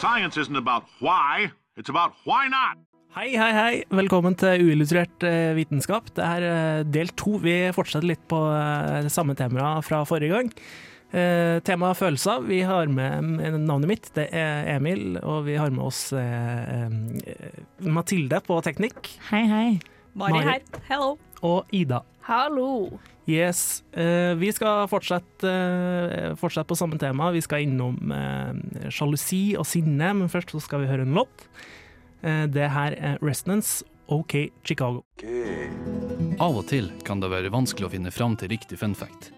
Science 0.00 0.36
isn't 0.36 0.56
about 0.56 0.84
why, 1.00 1.50
it's 1.76 1.88
about 1.88 2.12
why 2.24 2.48
not. 2.48 2.76
Hei, 3.16 3.30
hei, 3.32 3.52
hei. 3.56 3.76
Velkommen 3.96 4.34
til 4.36 4.66
uillustrert 4.66 5.24
eh, 5.24 5.54
vitenskap. 5.56 6.10
Det 6.18 6.24
er 6.24 6.44
eh, 6.44 6.82
del 6.92 7.08
to. 7.16 7.38
Vi 7.40 7.54
fortsetter 7.72 8.04
litt 8.10 8.26
på 8.28 8.36
eh, 8.52 8.98
det 9.06 9.12
samme 9.14 9.32
temaet 9.38 9.86
fra 9.86 10.02
forrige 10.08 10.34
gang. 10.34 10.50
Eh, 11.16 11.62
Temaet 11.64 11.96
følelser. 11.96 12.42
Vi 12.44 12.58
har 12.68 12.90
med 12.92 13.40
navnet 13.62 13.88
mitt, 13.88 14.10
det 14.18 14.26
er 14.36 14.68
Emil, 14.74 15.16
og 15.22 15.46
vi 15.48 15.56
har 15.56 15.72
med 15.72 15.86
oss 15.86 16.10
eh, 16.12 16.92
Mathilde 17.88 18.42
på 18.44 18.60
teknikk, 18.66 19.14
Hei, 19.30 19.44
hei. 19.48 19.68
Mari. 20.16 20.42
her. 20.44 20.60
Hello. 20.90 21.14
og 21.44 21.72
Ida. 21.76 22.02
Hallo. 22.28 22.68
Yes. 23.26 23.82
eh, 23.92 24.34
vi 24.38 24.52
skal 24.54 24.86
fortsette, 24.86 25.50
eh, 25.50 26.34
fortsette 26.38 26.68
på 26.70 26.76
samme 26.78 26.98
tema. 26.98 27.32
Vi 27.34 27.42
skal 27.42 27.66
innom 27.66 28.12
eh, 28.14 28.90
sjalusi 28.90 29.56
og 29.58 29.66
sinne, 29.66 30.12
men 30.14 30.30
først 30.30 30.54
så 30.54 30.62
skal 30.62 30.84
vi 30.84 30.90
høre 30.90 31.02
en 31.02 31.16
låt. 31.18 31.48
Eh, 32.22 32.46
det 32.46 32.70
her 32.70 32.94
er 32.94 33.18
Resonance, 33.22 33.84
OK 34.06 34.52
Chicago. 34.62 35.02
Av 36.38 36.54
og 36.54 36.68
til 36.70 36.92
kan 37.02 37.18
det 37.18 37.32
være 37.32 37.50
vanskelig 37.50 37.88
å 37.88 37.92
finne 37.96 38.14
fram 38.14 38.36
til 38.38 38.52
riktig 38.54 38.78
fun 38.78 38.94
fact. 38.94 39.32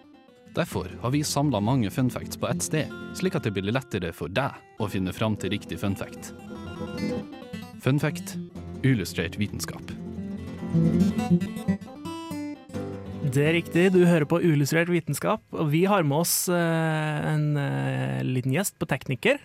Derfor 0.58 0.91
har 1.00 1.12
vi 1.14 1.23
samla 1.25 1.61
mange 1.62 1.91
fun 1.91 2.11
facts 2.11 2.36
på 2.36 2.48
ett 2.50 2.62
sted, 2.64 2.92
slik 3.17 3.36
at 3.39 3.47
det 3.47 3.55
blir 3.56 3.73
lettere 3.73 4.12
for 4.12 4.28
deg 4.28 4.52
å 4.83 4.89
finne 4.91 5.14
fram 5.14 5.36
til 5.39 5.55
riktig 5.55 5.78
fun 5.80 5.97
fact. 5.97 6.33
Fun 7.80 8.00
fact 8.02 8.36
illustrert 8.83 9.39
vitenskap. 9.39 9.95
Det 13.28 13.44
er 13.44 13.56
riktig, 13.58 13.88
du 13.92 14.04
hører 14.08 14.24
på 14.28 14.38
Uillustrert 14.40 14.88
vitenskap, 14.88 15.42
og 15.52 15.68
vi 15.72 15.82
har 15.90 16.06
med 16.06 16.22
oss 16.22 16.46
eh, 16.48 17.18
en 17.28 17.58
eh, 17.60 18.22
liten 18.24 18.54
gjest 18.54 18.78
på 18.80 18.88
tekniker. 18.88 19.36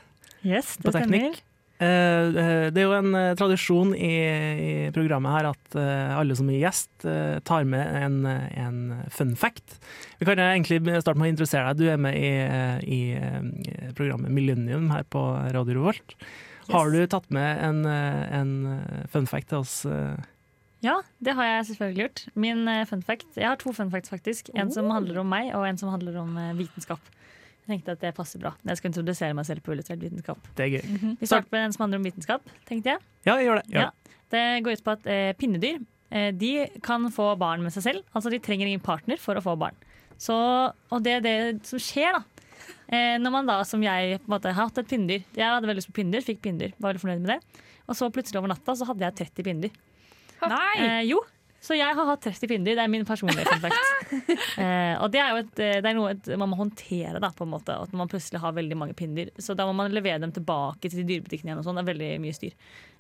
Yes, 0.44 0.78
På 0.80 0.94
teknikk. 0.96 1.42
Eh, 1.84 2.30
det 2.72 2.80
er 2.80 2.86
jo 2.86 2.96
en 2.96 3.18
tradisjon 3.40 3.92
i, 3.98 4.88
programmet 4.96 5.36
her 5.36 5.50
at 5.52 5.78
alle 6.16 6.38
som 6.38 6.48
er 6.52 6.62
gjest, 6.62 6.92
tar 7.44 7.68
med 7.68 7.84
en, 8.00 8.18
en 8.30 8.80
fun 9.12 9.36
fact. 9.40 9.80
Vi 10.22 10.30
kan 10.30 10.40
egentlig 10.40 10.80
starte 11.04 11.20
med 11.20 11.28
å 11.28 11.34
interessere 11.34 11.74
deg. 11.74 11.84
Du 11.84 11.92
er 11.92 12.00
med 12.00 12.16
i, 12.16 12.32
i 12.88 13.92
programmet 13.98 14.32
Millennium 14.32 14.92
her 14.96 15.04
på 15.04 15.26
Radio 15.56 15.82
Revolt. 15.82 16.16
Har 16.72 16.94
du 16.94 17.02
tatt 17.12 17.28
med 17.36 17.60
en, 17.60 17.84
en 17.84 18.54
fun 19.12 19.28
fact 19.28 19.52
til 19.52 19.66
oss? 19.66 19.82
Ja, 20.84 20.98
det 21.24 21.34
har 21.38 21.48
jeg 21.48 21.68
selvfølgelig 21.72 22.02
gjort. 22.04 22.22
Min 22.36 22.68
eh, 22.68 22.84
fun 22.90 23.04
fact, 23.06 23.30
Jeg 23.40 23.48
har 23.48 23.60
to 23.62 23.72
fun 23.76 23.92
facts, 23.94 24.12
faktisk. 24.12 24.50
En 24.54 24.72
som 24.74 24.90
handler 24.92 25.22
om 25.22 25.30
meg, 25.32 25.54
og 25.56 25.66
en 25.68 25.80
som 25.80 25.92
handler 25.94 26.18
om 26.20 26.36
eh, 26.38 26.52
vitenskap. 26.60 27.00
Jeg 27.64 27.78
tenkte 27.78 27.96
at 27.96 28.02
det 28.04 28.12
passer 28.18 28.42
bra. 28.44 28.52
Jeg 28.68 28.80
skal 28.80 28.92
introdusere 28.92 29.36
meg 29.38 29.48
selv 29.48 29.64
på 29.64 29.72
illustrert 29.72 30.02
vitenskap. 30.04 30.50
Det 30.58 30.66
er 30.66 30.74
gøy. 30.76 31.16
Vi 31.22 31.30
starter 31.30 31.48
med 31.54 31.62
den 31.64 31.76
som 31.76 31.86
handler 31.86 32.02
om 32.02 32.08
vitenskap, 32.10 32.50
tenkte 32.68 32.92
jeg. 32.92 33.06
Ja, 33.24 33.38
gjør 33.40 33.62
det. 33.62 33.70
Gjør. 33.72 33.88
Ja. 33.88 34.20
Det 34.34 34.44
går 34.66 34.76
ut 34.76 34.84
på 34.84 34.96
at 34.98 35.08
eh, 35.08 35.32
pinnedyr 35.40 35.80
eh, 36.12 36.30
de 36.36 36.52
kan 36.84 37.08
få 37.16 37.30
barn 37.40 37.64
med 37.64 37.72
seg 37.76 37.86
selv. 37.88 38.04
Altså 38.12 38.34
De 38.34 38.42
trenger 38.44 38.68
ingen 38.68 38.84
partner 38.84 39.22
for 39.22 39.40
å 39.40 39.46
få 39.46 39.56
barn. 39.62 39.80
Så, 40.20 40.36
og 40.92 41.06
det 41.06 41.18
er 41.22 41.24
det 41.24 41.38
som 41.68 41.80
skjer, 41.82 42.20
da. 42.20 42.44
Eh, 42.92 43.16
når 43.22 43.32
man 43.38 43.48
da, 43.48 43.62
som 43.68 43.82
jeg, 43.84 44.20
på 44.20 44.28
en 44.28 44.36
måte, 44.36 44.52
har 44.52 44.68
hatt 44.68 44.84
et 44.84 44.92
pinnedyr. 44.92 45.24
Jeg 45.32 45.48
hadde 45.48 45.70
veldig 45.70 45.80
lyst 45.80 45.92
på 45.94 45.98
pinnedyr, 46.02 46.28
fikk 46.28 46.44
pinnedyr. 46.44 46.76
Var 46.76 46.92
veldig 46.92 47.06
fornøyd 47.06 47.24
med 47.24 47.34
det. 47.38 47.64
Og 47.88 47.96
så 48.00 48.12
plutselig 48.14 48.40
over 48.42 48.52
natta 48.52 48.76
så 48.76 48.88
hadde 48.92 49.08
jeg 49.08 49.20
30 49.24 49.48
pinnedyr. 49.48 49.82
Nei! 50.52 50.74
Eh, 50.80 51.00
jo. 51.12 51.22
Så 51.64 51.78
jeg 51.78 51.96
har 51.96 52.08
hatt 52.10 52.26
30 52.26 52.50
fiender. 52.52 52.76
Det 52.76 52.84
er 52.84 52.92
min 52.92 53.06
personlige 53.08 53.48
kontakt. 53.48 54.18
eh, 54.64 54.98
og 55.00 55.08
det 55.14 55.22
er 55.24 55.30
jo 55.32 55.38
et, 55.46 55.54
eh, 55.64 55.78
det 55.80 55.92
er 55.94 55.96
noe 55.96 56.12
et, 56.12 56.28
man 56.40 56.52
må 56.52 56.60
håndtere, 56.60 57.22
da, 57.24 57.30
på 57.32 57.48
en 57.48 57.54
måte. 57.54 57.78
At 57.86 57.94
man 57.96 58.12
plutselig 58.12 58.42
har 58.44 58.56
veldig 58.58 58.78
mange 58.82 58.98
pinder. 59.00 59.32
Så 59.40 59.56
da 59.56 59.68
må 59.70 59.76
man 59.78 59.96
levere 59.96 60.20
dem 60.20 60.34
tilbake 60.36 60.92
til 60.92 61.08
dyrebutikken 61.08 61.48
igjen. 61.48 61.62
og 61.62 61.68
sånn. 61.68 61.80
Det 61.80 61.86
er 61.86 61.92
veldig 61.94 62.12
mye 62.26 62.36
styr. 62.36 62.58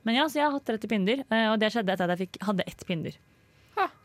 Men 0.07 0.21
ja, 0.21 0.29
så 0.31 0.39
jeg 0.39 0.47
har 0.47 0.55
hatt 0.55 0.71
30 0.71 0.91
pinder, 0.95 1.25
eh, 1.27 1.47
og 1.51 1.59
det 1.59 1.73
skjedde 1.75 1.95
etter 1.95 2.07
at 2.07 2.15
jeg 2.15 2.29
fikk, 2.29 2.43
hadde 2.47 2.67
ett 2.71 2.87
pinnedyr. 2.87 3.19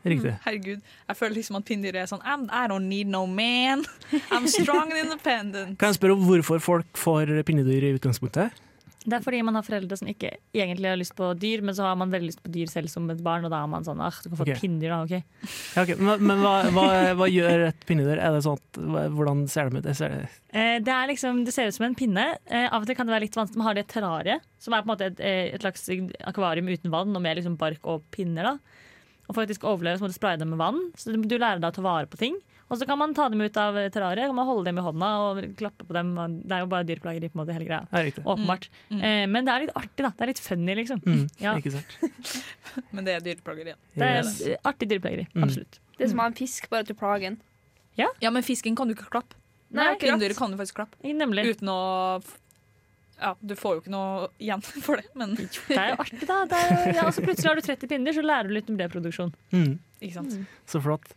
Riktig. 0.03 0.31
Herregud, 0.45 0.79
jeg 0.81 1.17
føler 1.19 1.35
liksom 1.35 1.57
at 1.59 1.65
pindyr 1.67 1.97
er 1.99 2.07
sånn 2.09 2.23
I 2.25 2.63
don't 2.71 2.87
need 2.89 3.07
no 3.11 3.25
man. 3.27 3.83
I'm 4.31 4.47
strong 4.47 4.93
and 4.93 5.03
independent. 5.03 5.77
Kan 5.79 5.91
jeg 5.91 5.99
spørre 5.99 6.15
om 6.15 6.23
hvorfor 6.25 6.63
folk 6.63 6.99
får 6.99 7.31
pinnedyr 7.47 7.85
i 7.85 7.91
utgangspunktet? 7.99 8.55
Det 8.99 9.15
er 9.15 9.23
fordi 9.23 9.39
man 9.47 9.55
har 9.55 9.63
foreldre 9.63 9.95
som 9.95 10.09
ikke 10.11 10.33
egentlig 10.51 10.89
har 10.89 10.97
lyst 10.99 11.15
på 11.15 11.31
dyr, 11.39 11.63
men 11.63 11.75
så 11.77 11.85
har 11.87 11.95
man 11.99 12.11
veldig 12.11 12.31
lyst 12.33 12.41
på 12.43 12.51
dyr 12.51 12.67
selv 12.71 12.91
som 12.91 13.07
et 13.13 13.21
barn, 13.23 13.45
og 13.47 13.53
da 13.53 13.61
er 13.63 13.71
man 13.71 13.87
sånn 13.87 14.01
ah, 14.03 14.11
du 14.11 14.27
kan 14.27 14.41
få 14.41 14.47
okay. 14.47 14.57
et 14.57 14.63
pinnedyr, 14.63 14.91
da. 14.91 14.99
ok. 15.05 15.47
Ja, 15.77 15.85
okay. 15.85 15.95
Men, 15.95 16.25
men 16.27 16.43
hva, 16.43 16.55
hva, 16.75 16.87
hva 17.21 17.29
gjør 17.31 17.69
et 17.69 17.87
pinnedyr? 17.87 18.19
Er 18.19 18.35
det 18.35 18.43
sånn 18.43 18.59
at, 18.59 18.81
hvordan 19.15 19.45
ser 19.51 19.71
de 19.71 19.79
ut? 19.79 19.89
Ser, 19.95 20.17
Eh, 20.49 20.79
det, 20.81 20.89
er 20.89 21.09
liksom, 21.11 21.43
det 21.45 21.53
ser 21.53 21.69
ut 21.69 21.75
som 21.75 21.85
en 21.85 21.95
pinne. 21.97 22.25
Eh, 22.49 22.65
av 22.65 22.81
og 22.81 22.89
til 22.89 22.97
kan 22.97 23.05
det 23.05 23.13
være 23.13 23.27
litt 23.27 23.37
vanskelig. 23.37 23.61
Man 23.61 23.69
har 23.69 23.77
det 23.77 23.85
terrariet, 23.91 24.45
som 24.61 24.73
er 24.73 24.81
på 24.81 24.89
en 24.89 24.93
måte 24.95 25.09
et, 25.11 25.19
eh, 25.21 25.53
et 25.53 25.61
slags 25.61 25.85
akvarium 26.31 26.71
uten 26.71 26.93
vann 26.93 27.13
og 27.13 27.21
med 27.21 27.37
liksom 27.37 27.57
bark 27.59 27.85
og 27.85 28.07
pinner. 28.15 28.49
da. 28.49 28.79
Og 29.29 29.35
for 29.35 29.45
at 29.45 29.51
de 29.51 29.57
skal 29.57 29.75
overleve 29.75 29.99
så 29.99 30.07
må 30.07 30.09
du 30.09 30.17
spraye 30.17 30.39
dem 30.41 30.49
med 30.49 30.61
vann, 30.61 30.79
så 30.97 31.13
du, 31.13 31.21
du 31.21 31.37
lærer 31.37 31.61
deg 31.61 31.69
å 31.69 31.75
ta 31.75 31.85
vare 31.85 32.09
på 32.09 32.17
ting. 32.17 32.39
Og 32.69 32.77
så 32.77 32.85
kan 32.85 32.99
man 33.01 33.13
ta 33.17 33.25
dem 33.33 33.41
ut 33.41 33.57
av 33.57 33.73
terrariet, 33.89 34.27
kan 34.29 34.35
man 34.37 34.45
holde 34.45 34.65
dem 34.69 34.77
i 34.77 34.83
hånda 34.85 35.07
og 35.25 35.39
klappe 35.57 35.87
på 35.89 35.95
dem. 35.97 36.11
Det 36.45 36.53
er 36.53 36.59
jo 36.61 36.67
bare 36.69 36.85
dyrplageri, 36.85 37.29
på 37.31 37.39
en 37.39 37.41
måte, 37.41 37.55
hele 37.55 37.65
greia. 37.65 37.87
ja, 37.89 38.03
riktig. 38.05 38.23
Åpenbart. 38.29 38.67
Eh, 38.93 39.25
men 39.25 39.47
det 39.47 39.53
er 39.55 39.63
litt 39.65 39.73
artig, 39.79 40.03
da. 40.05 40.11
Det 40.13 40.21
er 40.21 40.31
litt 40.33 40.41
funny, 40.45 40.75
liksom. 40.77 41.01
Mm, 41.05 41.23
Ja. 41.45 41.55
Ikke 41.57 41.73
sant? 41.73 41.95
Men 42.93 43.07
det 43.07 43.15
er 43.17 43.23
dyreplageri. 43.25 43.73
Det 43.95 44.05
er 44.05 44.19
Yes. 44.21 44.35
artig 44.69 44.89
dyrplageri. 44.91 45.25
Mm. 45.33 45.43
Absolutt. 45.47 45.79
Det 45.97 46.05
er 46.05 46.11
som 46.13 46.21
å 46.21 46.27
ha 46.27 46.29
en 46.29 46.37
fisk, 46.37 46.69
bare 46.69 46.85
til 46.85 46.95
plagen. 46.99 47.39
Ja. 47.97 48.07
Ja, 48.21 48.29
men 48.31 48.45
fisken 48.45 48.77
kan 48.77 48.87
du 48.87 48.93
ikke 48.93 49.09
klappe. 49.11 49.35
Nei. 49.75 49.95
Pindyret 49.99 50.37
kan 50.37 50.53
du 50.53 50.57
faktisk 50.61 50.77
klappe. 50.77 50.95
Nemlig. 51.03 51.43
Uten 51.57 51.67
å 51.73 51.79
Ja, 53.19 53.33
du 53.43 53.51
får 53.59 53.73
jo 53.75 53.81
ikke 53.81 53.91
noe 53.91 54.29
igjen 54.39 54.61
for 54.85 54.95
det, 55.01 55.09
men 55.19 55.33
Det 55.35 55.75
er 55.75 55.89
jo 55.91 55.97
artig, 56.05 56.21
da. 56.29 56.37
Det 56.47 56.55
er, 56.61 56.93
ja, 56.95 57.03
altså 57.09 57.25
plutselig 57.25 57.49
har 57.49 57.59
du 57.59 57.65
30 57.65 57.89
pinner, 57.91 58.15
så 58.15 58.23
lærer 58.23 58.47
du 58.47 58.53
litt 58.55 58.69
om 58.71 58.77
reproduksjon. 58.79 59.33
Mm, 59.51 59.73
ikke 59.99 60.13
sant. 60.21 60.37
så 60.69 60.79
flott. 60.85 61.09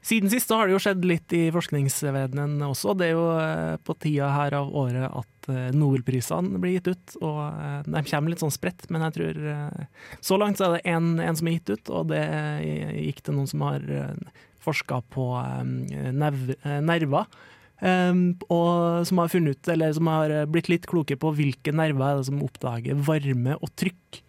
Siden 0.00 0.30
sist 0.32 0.48
har 0.50 0.64
det 0.66 0.72
jo 0.72 0.80
skjedd 0.80 1.04
litt 1.04 1.32
i 1.36 1.42
forskningsverdenen 1.52 2.62
også. 2.64 2.94
Det 2.96 3.10
er 3.10 3.12
jo 3.12 3.26
eh, 3.36 3.74
på 3.84 3.96
tida 4.00 4.30
her 4.32 4.56
av 4.56 4.70
året 4.72 5.04
at 5.04 5.50
eh, 5.52 5.68
Nobelprisene 5.76 6.60
blir 6.60 6.78
gitt 6.78 6.88
ut. 6.88 7.16
Og 7.20 7.40
eh, 7.44 7.82
de 7.84 8.02
kommer 8.08 8.32
litt 8.32 8.40
sånn 8.40 8.54
spredt, 8.54 8.86
men 8.88 9.04
jeg 9.04 9.18
tror 9.18 9.40
Så 10.24 10.40
langt 10.40 10.60
så 10.60 10.70
er 10.70 10.78
det 10.78 10.94
én 10.94 11.36
som 11.36 11.50
er 11.50 11.58
gitt 11.58 11.74
ut, 11.74 11.92
og 11.92 12.08
det 12.14 12.24
gikk 12.96 13.20
til 13.26 13.36
noen 13.36 13.50
som 13.50 13.66
har 13.68 13.84
forska 14.64 15.02
på 15.12 15.26
nerver. 16.16 17.28
Og 18.48 19.06
som 19.08 19.20
har 19.20 19.30
funnet 19.32 19.60
ut, 19.60 19.70
eller 19.72 19.92
som 19.96 20.08
har 20.12 20.34
blitt 20.52 20.72
litt 20.72 20.88
kloke 20.88 21.16
på 21.20 21.32
hvilke 21.36 21.76
nerver 21.76 22.08
er 22.08 22.20
det 22.20 22.28
som 22.28 22.42
oppdager 22.44 23.04
varme 23.04 23.56
og 23.60 23.72
trykk. 23.80 24.24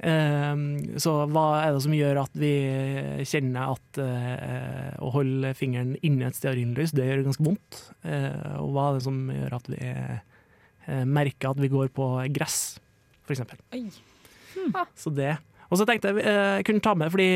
Um, 0.00 0.96
så 0.96 1.12
hva 1.28 1.44
er 1.60 1.74
det 1.74 1.82
som 1.84 1.92
gjør 1.92 2.22
at 2.22 2.36
vi 2.40 2.52
kjenner 3.28 3.74
at 3.74 3.98
eh, 4.00 4.94
å 4.96 5.10
holde 5.12 5.52
fingeren 5.58 5.92
inne 6.06 6.30
et 6.30 6.38
stearinlys, 6.38 6.94
det 6.96 7.04
gjør 7.04 7.26
ganske 7.26 7.44
vondt? 7.44 7.82
Eh, 8.08 8.54
og 8.62 8.72
hva 8.72 8.86
er 8.88 8.96
det 8.96 9.04
som 9.04 9.18
gjør 9.34 9.58
at 9.58 9.68
vi 9.68 9.90
eh, 9.90 11.04
merker 11.04 11.52
at 11.52 11.60
vi 11.60 11.68
går 11.72 11.92
på 11.92 12.06
gress, 12.32 12.80
for 13.26 13.36
eksempel? 13.36 13.60
Så 14.96 15.12
det. 15.12 15.34
Og 15.70 15.78
så 15.78 15.84
tenkte 15.86 16.10
jeg 16.16 16.24
jeg 16.24 16.64
kunne 16.66 16.82
ta 16.82 16.96
med, 16.98 17.12
fordi 17.12 17.28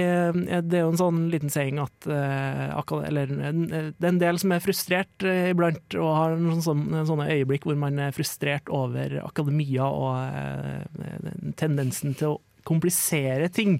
det 0.66 0.80
er 0.80 0.82
jo 0.82 0.94
en 0.94 0.98
sånn 0.98 1.20
liten 1.30 1.52
saying 1.52 1.78
at 1.78 2.08
eller, 2.10 3.30
Det 3.30 3.92
er 3.94 4.08
en 4.08 4.18
del 4.18 4.40
som 4.42 4.56
er 4.56 4.64
frustrert 4.64 5.22
iblant, 5.22 5.84
og 6.00 6.10
har 6.16 6.34
noen 6.40 6.64
sånne, 6.64 7.04
sånne 7.06 7.28
øyeblikk 7.30 7.68
hvor 7.68 7.78
man 7.78 8.00
er 8.08 8.16
frustrert 8.16 8.72
over 8.74 9.20
akademia 9.22 9.86
og 9.86 11.54
tendensen 11.60 12.18
til 12.18 12.34
å 12.34 12.40
komplisere 12.66 13.48
ting. 13.52 13.78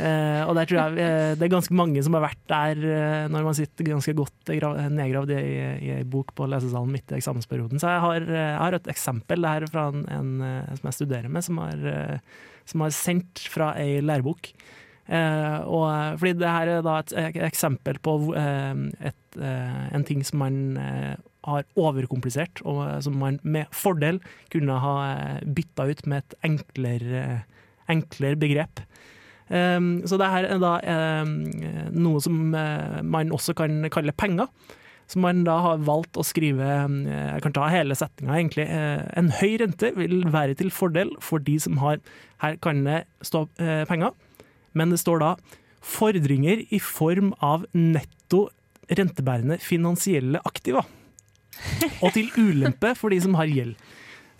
Uh, 0.00 0.46
og 0.48 0.54
der 0.56 0.68
tror 0.68 0.78
jeg 0.78 1.02
uh, 1.02 1.32
det 1.36 1.44
er 1.44 1.52
ganske 1.52 1.74
mange 1.76 2.00
som 2.04 2.14
har 2.16 2.22
vært 2.24 2.42
der 2.48 2.78
uh, 2.78 3.24
når 3.28 3.42
man 3.44 3.56
sitter 3.58 3.88
ganske 3.90 4.14
godt 4.16 4.52
nedgravd 4.94 5.32
i, 5.34 5.40
i 5.82 5.90
ei 5.98 6.04
bok 6.08 6.30
på 6.38 6.46
lesesalen 6.48 6.94
midt 6.94 7.10
i 7.12 7.18
eksamensperioden. 7.18 7.82
Så 7.82 7.90
jeg 7.90 8.04
har, 8.06 8.28
jeg 8.30 8.60
har 8.62 8.76
et 8.78 8.88
eksempel 8.94 9.48
her 9.48 9.66
fra 9.68 9.88
en, 9.90 10.06
en 10.08 10.30
som 10.78 10.88
jeg 10.88 10.98
studerer 11.00 11.28
med, 11.32 11.44
som 11.44 11.58
har, 11.60 11.82
som 12.70 12.86
har 12.86 12.94
sendt 12.96 13.42
fra 13.50 13.74
ei 13.82 13.98
lærebok. 14.04 14.52
Og, 15.10 15.86
fordi 16.20 16.36
det 16.38 16.50
her 16.54 16.70
er 16.70 16.84
da 16.86 16.96
et 17.02 17.38
eksempel 17.42 17.98
på 17.98 18.14
et, 18.38 19.38
en 19.42 20.04
ting 20.06 20.22
som 20.22 20.38
man 20.44 20.60
har 21.48 21.66
overkomplisert, 21.74 22.62
og 22.62 22.84
som 23.02 23.18
man 23.18 23.40
med 23.42 23.66
fordel 23.74 24.20
kunne 24.54 24.76
ha 24.84 24.94
bytta 25.42 25.88
ut 25.90 26.04
med 26.06 26.22
et 26.22 26.38
enklere, 26.46 27.24
enklere 27.90 28.38
begrep. 28.40 28.82
Um, 29.50 30.06
så 30.06 30.14
det 30.20 30.28
her 30.30 30.46
er 30.46 30.60
da 30.62 30.76
um, 31.24 31.32
noe 31.90 32.20
som 32.22 32.52
uh, 32.54 33.00
man 33.02 33.32
også 33.34 33.56
kan 33.58 33.82
kalle 33.90 34.14
penger. 34.14 34.50
Som 35.10 35.24
man 35.26 35.40
da 35.42 35.56
har 35.58 35.80
valgt 35.82 36.14
å 36.14 36.22
skrive 36.22 36.62
um, 36.86 37.00
Jeg 37.10 37.42
kan 37.42 37.54
ta 37.56 37.66
hele 37.72 37.96
setninga, 37.98 38.36
egentlig. 38.36 38.68
Uh, 38.70 39.02
en 39.18 39.32
høy 39.40 39.56
rente 39.58 39.90
vil 39.96 40.22
være 40.30 40.54
til 40.60 40.70
fordel 40.70 41.10
for 41.24 41.42
de 41.42 41.56
som 41.58 41.80
har 41.82 41.98
Her 42.44 42.60
kan 42.62 42.84
det 42.86 43.02
stå 43.26 43.48
penger, 43.90 44.14
men 44.72 44.94
det 44.94 45.00
står 45.02 45.18
da 45.20 45.34
fordringer 45.84 46.62
i 46.72 46.78
form 46.80 47.34
av 47.44 47.66
netto 47.76 48.46
rentebærende 48.88 49.58
finansielle 49.60 50.40
aktiva. 50.46 50.84
Og 52.00 52.14
til 52.14 52.30
ulempe 52.38 52.94
for 52.96 53.12
de 53.12 53.20
som 53.20 53.36
har 53.36 53.50
gjeld. 53.50 53.74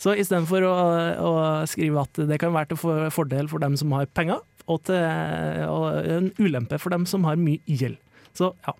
Så 0.00 0.14
istedenfor 0.16 0.64
å, 0.64 0.74
å 1.20 1.32
skrive 1.68 2.04
at 2.06 2.20
det 2.30 2.38
kan 2.40 2.54
være 2.54 2.72
til 2.72 3.10
fordel 3.12 3.50
for 3.50 3.60
dem 3.60 3.74
som 3.76 3.92
har 3.92 4.08
penger, 4.16 4.40
og, 4.70 4.84
til, 4.86 5.66
og 5.66 6.06
en 6.06 6.30
ulempe 6.38 6.78
for 6.80 6.94
dem 6.94 7.04
som 7.08 7.26
har 7.28 7.40
mye 7.40 7.60
gjeld. 7.68 7.98
Så 8.36 8.52
ja, 8.64 8.72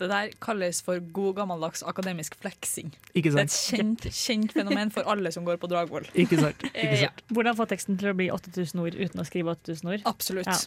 Det 0.00 0.08
der 0.10 0.32
kalles 0.42 0.80
for 0.82 0.98
god 1.14 1.36
gammeldags 1.38 1.84
akademisk 1.86 2.34
fleksing. 2.42 2.90
ikke 3.14 3.30
Det 3.30 3.44
er 3.44 3.46
et 3.46 3.54
kjent, 3.54 4.08
kjent 4.10 4.52
fenomen 4.56 4.90
for 4.92 5.06
alle 5.08 5.30
som 5.32 5.46
går 5.46 5.56
på 5.62 5.70
Dragvoll. 5.70 6.08
Ikke 6.24 6.40
sant? 6.40 6.66
Ikke 6.74 6.98
sant. 6.98 7.06
ja. 7.06 7.12
Hvordan 7.30 7.56
få 7.56 7.68
teksten 7.70 8.00
til 8.00 8.10
å 8.10 8.16
bli 8.18 8.28
8000 8.34 8.82
ord 8.84 8.98
uten 8.98 9.22
å 9.22 9.26
skrive 9.28 9.54
8000 9.54 9.92
ord? 9.94 10.06
Absolutt. 10.10 10.50
Ja. 10.50 10.58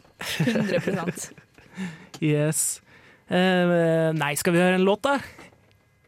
100 0.48 1.12
Yes. 2.24 2.80
Eh, 3.28 4.10
nei, 4.16 4.32
skal 4.40 4.56
vi 4.56 4.64
høre 4.64 4.80
en 4.80 4.88
låt, 4.88 5.04
da? 5.06 5.20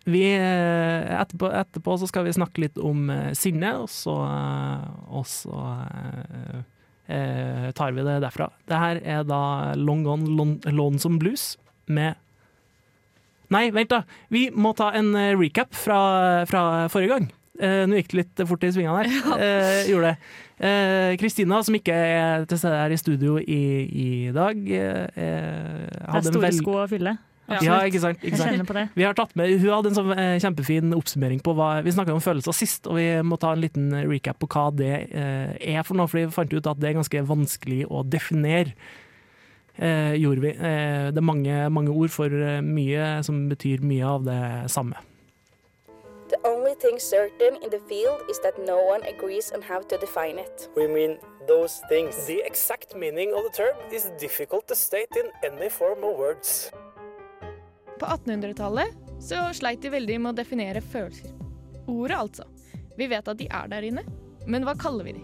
Vi, 0.07 0.21
eh, 0.33 1.09
etterpå, 1.19 1.49
etterpå 1.53 1.97
så 1.99 2.07
skal 2.09 2.23
vi 2.25 2.31
snakke 2.33 2.63
litt 2.63 2.77
om 2.81 3.09
eh, 3.13 3.31
sinne, 3.37 3.73
og 3.83 3.89
så, 3.91 4.15
eh, 4.25 4.85
og 5.19 5.25
så 5.29 5.59
eh, 7.09 7.69
tar 7.77 7.91
vi 7.95 8.05
det 8.07 8.19
derfra. 8.23 8.47
Det 8.69 8.79
her 8.79 9.01
er 9.03 9.27
da 9.27 9.41
Long 9.77 10.03
Gone 10.07 10.29
Lon 10.37 10.55
Lonesome 10.69 11.19
Blues 11.21 11.51
med 11.89 12.15
Nei, 13.49 13.71
vent, 13.73 13.89
da. 13.89 14.03
Vi 14.29 14.51
må 14.53 14.75
ta 14.77 14.91
en 14.93 15.07
recap 15.39 15.73
fra, 15.73 16.45
fra 16.45 16.59
forrige 16.93 17.15
gang. 17.15 17.23
Eh, 17.57 17.81
Nå 17.89 17.97
gikk 17.97 18.11
det 18.13 18.17
litt 18.19 18.41
fort 18.45 18.61
i 18.67 18.69
svingene 18.75 18.99
her. 19.01 19.09
Eh, 19.41 19.87
gjorde 19.89 20.11
det. 20.11 21.15
Kristina, 21.17 21.61
som 21.65 21.73
ikke 21.77 21.95
er 21.95 22.43
til 22.51 22.59
stede 22.61 22.77
her 22.77 22.93
i 22.93 22.99
studio 22.99 23.37
i, 23.41 23.57
i 23.89 24.07
dag 24.35 24.57
eh, 24.59 25.07
Det 25.15 25.23
er 25.23 26.17
en 26.19 26.27
store 26.27 26.43
veld- 26.45 26.59
sko 26.61 26.75
å 26.83 26.85
fylle. 26.91 27.15
Ja, 27.65 27.79
ikke 27.89 28.01
sant. 28.03 28.21
Ikke 28.21 28.35
Jeg 28.35 28.41
sant. 28.41 28.53
kjenner 28.53 28.69
på 28.69 28.77
det. 28.77 28.85
Vi 28.95 29.05
har 29.07 29.17
tatt 29.17 29.35
med, 29.39 29.51
hun 29.59 29.73
hadde 29.73 29.91
en 29.91 29.97
sånn 29.99 30.13
eh, 30.15 30.37
kjempefin 30.43 30.95
oppsummering 30.97 31.43
på 31.45 31.53
hva 31.57 31.69
Vi 31.85 31.93
snakka 31.95 32.15
om 32.15 32.23
følelser 32.23 32.55
sist, 32.55 32.87
og 32.87 32.99
vi 32.99 33.09
må 33.25 33.39
ta 33.41 33.53
en 33.55 33.61
liten 33.63 33.91
recap 34.09 34.39
på 34.41 34.49
hva 34.53 34.69
det 34.75 34.93
eh, 35.09 35.53
er 35.75 35.83
for 35.87 35.99
noe. 35.99 36.09
For 36.09 36.21
vi 36.21 36.29
fant 36.33 36.53
ut 36.53 36.71
at 36.71 36.81
det 36.81 36.91
er 36.91 36.99
ganske 37.01 37.25
vanskelig 37.29 37.85
å 37.89 38.05
definere. 38.07 38.75
Eh, 39.79 40.13
gjorde 40.19 40.41
vi. 40.41 40.49
Eh, 40.49 41.05
det 41.13 41.17
er 41.17 41.23
mange, 41.23 41.69
mange 41.71 41.91
ord 41.91 42.11
for 42.11 42.27
eh, 42.27 42.59
mye 42.61 43.23
som 43.23 43.45
betyr 43.47 43.79
mye 43.79 44.03
av 44.03 44.25
det 44.27 44.41
samme. 44.71 44.97
The 46.29 46.37
only 46.43 46.75
thing 46.75 46.99
certain 46.99 47.55
in 47.63 47.69
the 47.71 47.79
field 47.87 48.21
is 48.29 48.37
that 48.43 48.53
no 48.59 48.77
one 48.77 49.01
agrees 49.07 49.51
on 49.55 49.61
how 49.63 49.81
to 49.81 49.97
define 49.97 50.37
it. 50.37 50.69
We 50.75 50.85
mean 50.87 51.17
those 51.47 51.81
things. 51.89 52.13
The 52.27 52.43
exact 52.45 52.95
meaning 52.95 53.33
of 53.33 53.43
the 53.43 53.53
term 53.55 53.75
is 53.91 54.11
difficult 54.19 54.67
to 54.67 54.75
state 54.75 55.15
in 55.15 55.31
any 55.43 55.69
form 55.69 56.03
of 56.03 56.17
words. 56.17 56.71
På 57.99 58.05
1800-tallet 58.05 58.95
så 59.19 59.49
sleit 59.53 59.81
de 59.83 59.91
veldig 59.91 60.19
med 60.23 60.31
å 60.31 60.37
definere 60.37 60.81
følelser. 60.81 61.33
Ordet, 61.89 62.17
altså. 62.17 62.45
Vi 62.97 63.07
vet 63.11 63.27
at 63.27 63.39
de 63.39 63.47
er 63.51 63.71
der 63.71 63.87
inne, 63.89 64.03
men 64.47 64.63
hva 64.67 64.75
kaller 64.79 65.07
vi 65.07 65.17
de? 65.17 65.23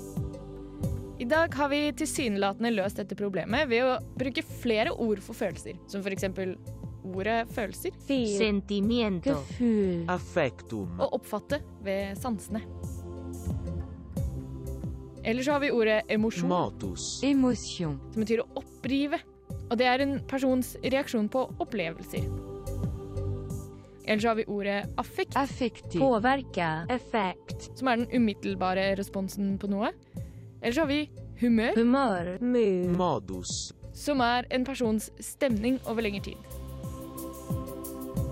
I 1.20 1.28
dag 1.32 1.54
har 1.56 1.70
vi 1.72 1.80
tilsynelatende 1.96 2.74
løst 2.76 3.00
dette 3.00 3.16
problemet 3.16 3.70
ved 3.72 3.86
å 3.88 3.94
bruke 4.20 4.44
flere 4.44 4.92
ord 4.92 5.22
for 5.24 5.38
følelser, 5.38 5.78
som 5.88 6.04
for 6.04 6.12
eksempel 6.12 6.58
ordet 7.06 7.46
følelser. 7.56 7.96
Sentimiento. 8.10 9.38
Affectum. 10.12 11.00
Og 11.00 11.16
oppfatte 11.22 11.62
ved 11.86 12.20
sansene. 12.20 12.66
Eller 15.26 15.42
så 15.42 15.56
har 15.56 15.64
vi 15.64 15.72
ordet 15.74 16.02
emosjon, 16.12 16.52
Matus. 16.52 17.24
Emotion. 17.26 17.96
som 18.12 18.22
betyr 18.22 18.44
å 18.44 18.50
opprive. 18.60 19.22
Og 19.72 19.80
det 19.80 19.88
er 19.90 20.04
en 20.04 20.20
persons 20.28 20.76
reaksjon 20.84 21.32
på 21.32 21.48
opplevelser. 21.64 22.28
Eller 24.08 24.22
så 24.22 24.28
har 24.28 24.36
vi 24.36 24.46
ordet 24.46 24.86
affekt, 24.98 25.36
Affektiv. 25.36 26.00
Påvirke. 26.02 26.86
Effekt. 26.90 27.70
som 27.78 27.88
er 27.88 27.98
den 28.04 28.08
umiddelbare 28.14 28.96
responsen 29.00 29.58
på 29.58 29.68
noe. 29.72 29.90
Eller 30.62 30.74
så 30.74 30.82
har 30.86 30.88
vi 30.92 31.10
humør, 31.42 31.76
Humør. 31.76 32.38
Mood. 32.42 32.98
Modus. 32.98 33.74
som 33.94 34.22
er 34.22 34.46
en 34.52 34.66
persons 34.66 35.10
stemning 35.20 35.80
over 35.88 36.02
lengre 36.04 36.22
tid. 36.24 36.38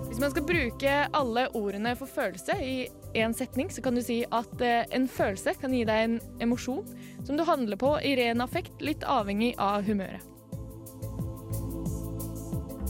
Hvis 0.08 0.20
man 0.20 0.30
skal 0.30 0.44
bruke 0.46 0.90
alle 1.12 1.48
ordene 1.58 1.96
for 1.98 2.06
følelse 2.06 2.54
i 2.62 2.74
én 3.18 3.32
setning, 3.34 3.70
så 3.70 3.82
kan 3.82 3.94
du 3.96 4.02
si 4.02 4.20
at 4.30 4.60
eh, 4.62 4.84
en 4.94 5.08
følelse 5.08 5.56
kan 5.60 5.72
gi 5.74 5.82
deg 5.88 6.04
en 6.04 6.20
emosjon 6.44 6.84
som 7.26 7.36
du 7.36 7.42
handler 7.42 7.76
på 7.80 7.96
i 7.98 8.14
ren 8.20 8.40
affekt, 8.44 8.76
litt 8.80 9.02
avhengig 9.02 9.54
av 9.58 9.82
humøret. 9.82 10.22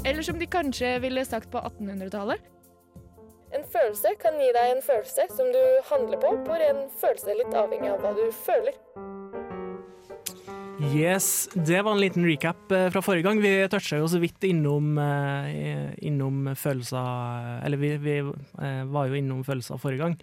Eller 0.04 0.22
som 0.22 0.36
de 0.38 0.46
kanskje 0.46 0.98
ville 1.00 1.24
sagt 1.24 1.48
på 1.50 1.62
1800-tallet. 1.64 2.40
Følelse 3.74 4.14
kan 4.22 4.36
gi 4.38 4.52
deg 4.54 4.76
en 4.76 4.84
følelse 4.84 5.24
som 5.34 5.48
du 5.50 5.62
handler 5.88 6.20
på 6.22 6.30
på 6.46 6.58
ren 6.60 6.84
følelse, 7.00 7.34
litt 7.34 7.56
avhengig 7.58 7.90
av 7.90 8.04
hva 8.04 8.12
du 8.14 8.28
føler. 8.44 8.76
Yes, 10.94 11.48
det 11.54 11.80
var 11.82 11.94
en 11.94 12.02
liten 12.02 12.26
recap 12.26 12.70
eh, 12.74 12.88
fra 12.94 13.02
forrige 13.02 13.26
gang. 13.26 13.40
Vi 13.42 13.52
toucha 13.70 13.98
jo 13.98 14.08
så 14.10 14.20
vidt 14.22 14.42
innom, 14.46 14.94
eh, 14.98 15.90
innom 16.06 16.48
følelser 16.58 17.62
Eller 17.66 17.78
vi, 17.78 17.92
vi 18.02 18.16
eh, 18.20 18.82
var 18.90 19.10
jo 19.10 19.18
innom 19.18 19.44
følelser 19.46 19.80
forrige 19.82 20.04
gang. 20.04 20.18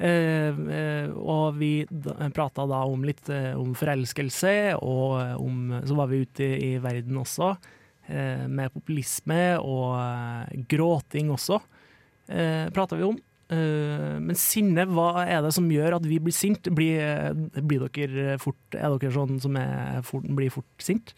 Og 0.00 1.58
vi 1.60 1.84
prata 2.32 2.64
da 2.64 2.78
om 2.88 3.02
litt 3.04 3.28
om 3.28 3.74
forelskelse, 3.76 4.52
og 4.80 5.42
om, 5.44 5.74
så 5.84 5.96
var 5.98 6.08
vi 6.08 6.22
ute 6.24 6.46
i, 6.56 6.70
verden 6.80 7.18
også, 7.20 7.50
med 8.08 8.72
populisme 8.72 9.58
og 9.60 10.64
gråting 10.72 11.28
også. 11.36 11.60
Eh, 12.30 12.70
prata 12.74 12.96
vi 12.96 13.06
om. 13.08 13.18
Eh, 13.50 14.18
men 14.22 14.36
sinne, 14.38 14.84
hva 14.86 15.24
er 15.24 15.42
det 15.42 15.50
som 15.56 15.66
gjør 15.70 15.96
at 15.98 16.06
vi 16.06 16.20
blir 16.22 16.34
sint? 16.34 16.70
Blir, 16.70 17.00
eh, 17.02 17.62
blir 17.66 17.88
dere 17.88 18.36
fort, 18.38 18.60
er 18.78 18.94
dere 18.94 19.14
sånn 19.14 19.40
som 19.42 19.56
er 19.58 20.04
fort, 20.06 20.28
blir 20.38 20.52
fort 20.54 20.70
sint? 20.78 21.14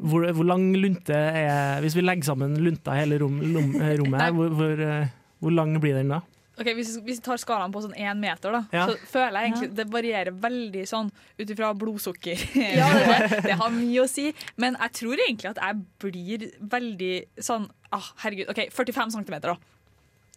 Hvor, 0.00 0.24
hvor 0.32 0.46
lang 0.48 0.70
lunte 0.80 1.12
er 1.12 1.82
Hvis 1.84 1.92
vi 1.92 2.00
legger 2.00 2.30
sammen 2.30 2.54
lunta 2.64 2.94
i 2.96 3.02
hele 3.02 3.18
rom, 3.20 3.36
lom, 3.52 3.74
eh, 3.76 3.98
rommet 4.00 4.22
her, 4.24 4.32
hvor, 4.32 4.48
hvor, 4.56 4.80
eh, 4.80 5.10
hvor 5.44 5.52
lang 5.52 5.74
blir 5.78 5.98
den 6.00 6.14
da? 6.16 6.22
Ok, 6.60 6.74
hvis, 6.76 6.98
vi 7.04 7.14
tar 7.24 7.38
skalaen 7.40 7.72
på 7.72 7.80
sånn 7.80 7.94
én 7.96 8.18
meter, 8.20 8.52
da, 8.52 8.60
Ja. 8.72 8.86
så 8.88 8.96
føler 9.08 9.38
jeg 9.38 9.50
egentlig 9.52 9.68
det 9.78 9.86
varierer 9.88 10.34
veldig 10.42 10.82
sånn 10.88 11.08
ut 11.38 11.52
ifra 11.54 11.70
blodsukker. 11.72 12.36
det, 12.54 13.42
det 13.46 13.56
har 13.56 13.70
mye 13.72 14.02
å 14.02 14.08
si, 14.10 14.26
men 14.60 14.76
jeg 14.76 14.96
tror 14.98 15.22
egentlig 15.24 15.52
at 15.54 15.62
jeg 15.62 15.78
blir 16.04 16.48
veldig 16.74 17.14
sånn 17.40 17.70
ah, 17.96 18.10
Herregud, 18.24 18.50
OK, 18.52 18.66
45 18.76 19.14
cm, 19.16 19.38
da. 19.46 19.56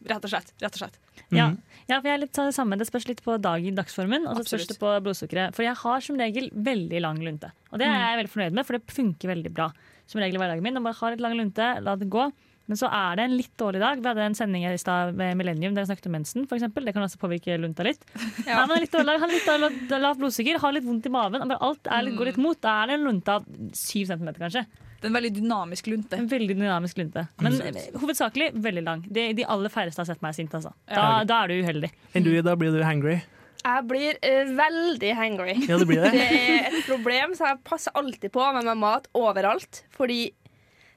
Rett 0.09 0.25
og 0.27 0.31
slett. 0.33 0.53
Rett 0.61 0.77
og 0.77 0.81
slett. 0.83 0.99
Ja. 1.33 1.47
ja, 1.87 1.97
for 1.99 2.07
jeg 2.09 2.13
er 2.17 2.21
litt 2.25 2.37
det 2.37 2.47
samme. 2.55 2.77
Det 2.79 2.87
spørs 2.89 3.07
litt 3.09 3.23
på 3.25 3.37
dag, 3.41 3.65
dagsformen, 3.79 4.27
og 4.29 4.39
så 4.41 4.45
spørs 4.53 4.69
det 4.69 4.77
på 4.81 4.93
blodsukkeret. 5.05 5.55
For 5.57 5.65
jeg 5.65 5.75
har 5.79 6.05
som 6.05 6.19
regel 6.19 6.49
veldig 6.53 7.03
lang 7.05 7.21
lunte. 7.23 7.53
Og 7.71 7.81
det 7.81 7.89
er 7.89 7.99
jeg 7.99 8.21
veldig 8.23 8.33
fornøyd 8.35 8.57
med, 8.59 8.67
for 8.67 8.77
det 8.77 8.97
funker 8.97 9.33
veldig 9.33 9.53
bra. 9.55 9.69
Som 10.09 10.21
regel 10.21 10.37
i 10.37 10.41
hverdagen 10.43 10.65
min. 10.65 10.77
Jeg 10.77 10.85
bare 10.85 10.99
har 10.99 11.15
litt 11.15 11.23
lang 11.23 11.37
lunte, 11.39 11.69
la 11.85 11.95
det 11.99 12.09
gå. 12.11 12.27
Men 12.71 12.79
så 12.79 12.87
er 12.95 13.17
det 13.19 13.23
en 13.27 13.35
litt 13.35 13.51
dårlig 13.59 13.81
dag. 13.83 13.99
Vi 13.99 14.07
hadde 14.07 14.23
en 14.23 14.37
sending 14.37 14.63
i 14.69 14.77
stad 14.79 15.17
med 15.19 15.35
Millennium 15.35 15.73
der 15.75 15.83
jeg 15.83 15.89
snakket 15.91 16.07
om 16.07 16.13
mensen. 16.15 16.45
For 16.47 16.55
eksempel. 16.55 16.85
det 16.87 16.93
kan 16.95 17.03
også 17.03 17.19
påvirke 17.19 17.57
lunta 17.59 17.83
litt. 17.83 18.05
Ja. 18.47 18.61
men 18.63 18.77
en 18.77 18.83
litt 18.85 18.93
dårlig 18.93 19.11
dag, 19.11 19.19
Har 19.23 19.59
litt 19.65 19.91
lavt 20.05 20.21
blodsukker, 20.21 20.59
har 20.63 20.75
litt 20.75 20.87
vondt 20.87 21.09
i 21.09 21.11
maven. 21.11 21.51
Alt 21.57 21.91
er 21.91 22.05
litt, 22.07 22.15
går 22.19 22.31
litt 22.31 22.39
mot. 22.39 22.59
Da 22.63 22.77
er 22.83 22.91
det 22.91 22.99
en 22.99 23.07
lunte 23.09 23.35
av 23.35 23.47
syv 23.75 24.07
centimeter, 24.13 24.45
kanskje. 24.45 24.63
Det 25.03 25.09
er 25.09 25.11
en 25.11 25.17
veldig 25.17 25.33
dynamisk 25.35 25.87
lunte. 25.91 26.15
En 26.15 26.27
veldig 26.31 26.55
dynamisk 26.55 26.97
lunte. 27.01 27.25
Men 27.43 27.57
Mm. 27.59 27.75
eh, 27.75 27.99
hovedsakelig 27.99 28.45
veldig 28.55 28.83
lang. 28.85 29.01
De, 29.11 29.25
de 29.35 29.43
aller 29.51 29.69
færreste 29.73 29.99
har 29.99 30.07
sett 30.07 30.21
meg 30.23 30.33
sint, 30.37 30.53
altså. 30.55 30.71
Da, 30.87 30.95
Ja. 30.95 31.23
da 31.27 31.41
er 31.43 31.47
du 31.51 31.57
uheldig. 31.61 31.89
Enn 32.15 32.23
du, 32.23 32.31
da 32.41 32.55
blir 32.55 32.71
du 32.71 32.79
hangry? 32.87 33.17
Jeg 33.63 33.83
blir 33.87 34.15
uh, 34.23 34.53
veldig 34.59 35.11
hangry. 35.15 35.53
Ja, 35.67 35.77
det 35.77 35.87
blir 35.87 36.01
det. 36.03 36.11
Det 36.15 36.23
er 36.23 36.69
et 36.79 36.87
problem, 36.87 37.35
så 37.35 37.47
jeg 37.51 37.59
passer 37.67 37.91
alltid 37.95 38.31
på 38.31 38.47
med 38.55 38.63
meg 38.67 38.77
mat 38.79 39.07
overalt. 39.13 39.83
Fordi 39.91 40.31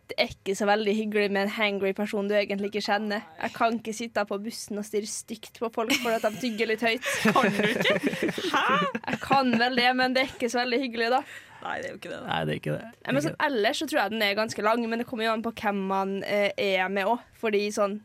det 0.07 0.15
er 0.23 0.29
ikke 0.31 0.55
så 0.55 0.67
veldig 0.71 0.95
hyggelig 0.95 1.31
med 1.35 1.43
en 1.49 1.53
hangry 1.57 1.91
person 1.93 2.29
du 2.31 2.35
egentlig 2.39 2.71
ikke 2.71 2.85
kjenner. 2.87 3.23
Jeg 3.43 3.53
kan 3.57 3.79
ikke 3.81 3.95
sitte 3.95 4.23
på 4.29 4.39
bussen 4.39 4.79
og 4.79 4.85
stirre 4.87 5.11
stygt 5.11 5.59
på 5.59 5.71
folk 5.75 5.91
fordi 5.99 6.21
de 6.23 6.31
tygger 6.45 6.71
litt 6.71 6.85
høyt. 6.87 7.09
Kan 7.35 7.51
du 7.51 7.67
ikke? 7.73 7.97
Jeg 8.31 9.19
kan 9.23 9.51
vel 9.59 9.75
det, 9.83 9.89
men 9.99 10.15
det 10.15 10.23
er 10.23 10.31
ikke 10.35 10.51
så 10.53 10.63
veldig 10.63 10.79
hyggelig, 10.85 11.11
da. 11.11 11.23
Nei, 11.67 11.77
det 11.83 11.89
er 11.89 11.95
jo 11.95 11.99
ikke 12.01 12.13
det. 12.15 12.21
Nei, 12.31 12.41
det 12.47 12.53
er 12.55 12.61
ikke 12.63 12.75
det. 12.79 12.91
Men 13.13 13.23
sånn, 13.27 13.39
ellers 13.51 13.81
så 13.83 13.87
tror 13.91 14.01
jeg 14.05 14.15
den 14.17 14.23
er 14.27 14.35
ganske 14.39 14.63
lang, 14.67 14.85
men 14.89 15.03
det 15.03 15.07
kommer 15.11 15.27
jo 15.27 15.33
an 15.37 15.43
på 15.45 15.53
hvem 15.59 15.81
man 15.91 16.19
eh, 16.25 16.53
er 16.57 16.89
med 16.93 17.11
òg. 17.11 17.25
Fordi 17.43 17.65
sånn 17.75 17.99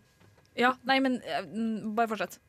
Ja, 0.60 0.74
nei, 0.90 0.98
men 1.04 1.20
eh, 1.24 1.46
bare 1.96 2.10
fortsett. 2.12 2.40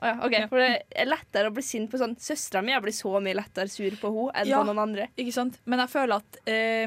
Å 0.00 0.06
ja, 0.08 0.14
ok, 0.24 0.34
For 0.48 0.62
det 0.62 0.68
er 0.96 1.08
lettere 1.10 1.50
å 1.50 1.52
bli 1.52 1.60
sint 1.66 1.90
på 1.92 1.98
sånn 2.00 2.14
Søstera 2.16 2.62
mi 2.64 2.72
blir 2.80 2.94
så 2.96 3.10
mye 3.20 3.36
lettere 3.36 3.68
sur 3.68 3.92
på 4.00 4.08
henne 4.14 4.30
enn 4.40 4.48
Ja. 4.48 4.60
på 4.62 4.68
noen 4.70 4.78
andre. 4.80 5.08
Ikke 5.20 5.34
sant? 5.36 5.58
Men 5.68 5.82
jeg 5.82 5.92
føler 5.92 6.22
at 6.22 6.38
eh, 6.48 6.86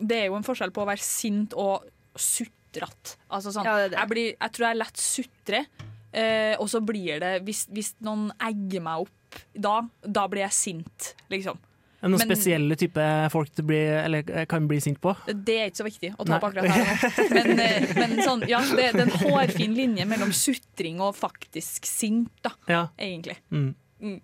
det 0.00 0.18
er 0.22 0.26
jo 0.32 0.38
en 0.40 0.46
forskjell 0.46 0.72
på 0.74 0.82
å 0.82 0.88
være 0.90 1.04
sint 1.04 1.54
og 1.54 1.86
sutrete. 2.18 3.16
Altså 3.30 3.52
sånn, 3.54 3.66
Ja, 3.68 3.76
det 3.78 3.84
er 3.90 3.94
det. 3.94 3.98
Jeg, 4.00 4.10
blir, 4.12 4.28
jeg 4.34 4.54
tror 4.56 4.66
jeg 4.68 4.80
lett 4.80 5.00
sutrer, 5.04 5.66
eh, 6.12 6.54
og 6.58 6.68
så 6.72 6.80
blir 6.82 7.22
det 7.22 7.32
hvis, 7.46 7.64
hvis 7.70 7.92
noen 8.06 8.30
egger 8.42 8.82
meg 8.88 9.06
opp 9.06 9.40
da, 9.54 9.76
da 10.02 10.24
blir 10.30 10.42
jeg 10.48 10.56
sint, 10.56 11.12
liksom. 11.30 11.58
Det 12.00 12.08
noen 12.08 12.16
Men- 12.16 12.30
spesielle 12.30 12.76
type 12.80 13.06
folk 13.32 13.50
du 13.58 13.62
blir, 13.68 13.90
eller 14.06 14.24
eh, 14.32 14.46
kan 14.48 14.64
bli 14.68 14.78
sint 14.80 14.96
på? 15.04 15.12
Det 15.28 15.56
er 15.60 15.66
ikke 15.68 15.82
så 15.82 15.84
viktig 15.84 16.12
å 16.16 16.24
ta 16.24 16.38
opp 16.38 16.46
akkurat 16.48 16.70
her. 16.72 17.28
Men, 17.36 17.60
eh, 17.60 17.90
men 17.98 18.14
sånn, 18.24 18.44
ja, 18.48 18.60
det, 18.64 18.86
det 18.96 19.02
er 19.02 19.04
en 19.04 19.18
hårfin 19.26 19.74
linje 19.76 20.06
mellom 20.08 20.32
sutring 20.32 21.02
og 21.04 21.12
faktisk 21.18 21.84
sint, 21.84 22.30
da, 22.46 22.54
Ja. 22.72 22.86
egentlig. 22.96 23.36
Mm. 23.52 23.74
Mm. 24.00 24.20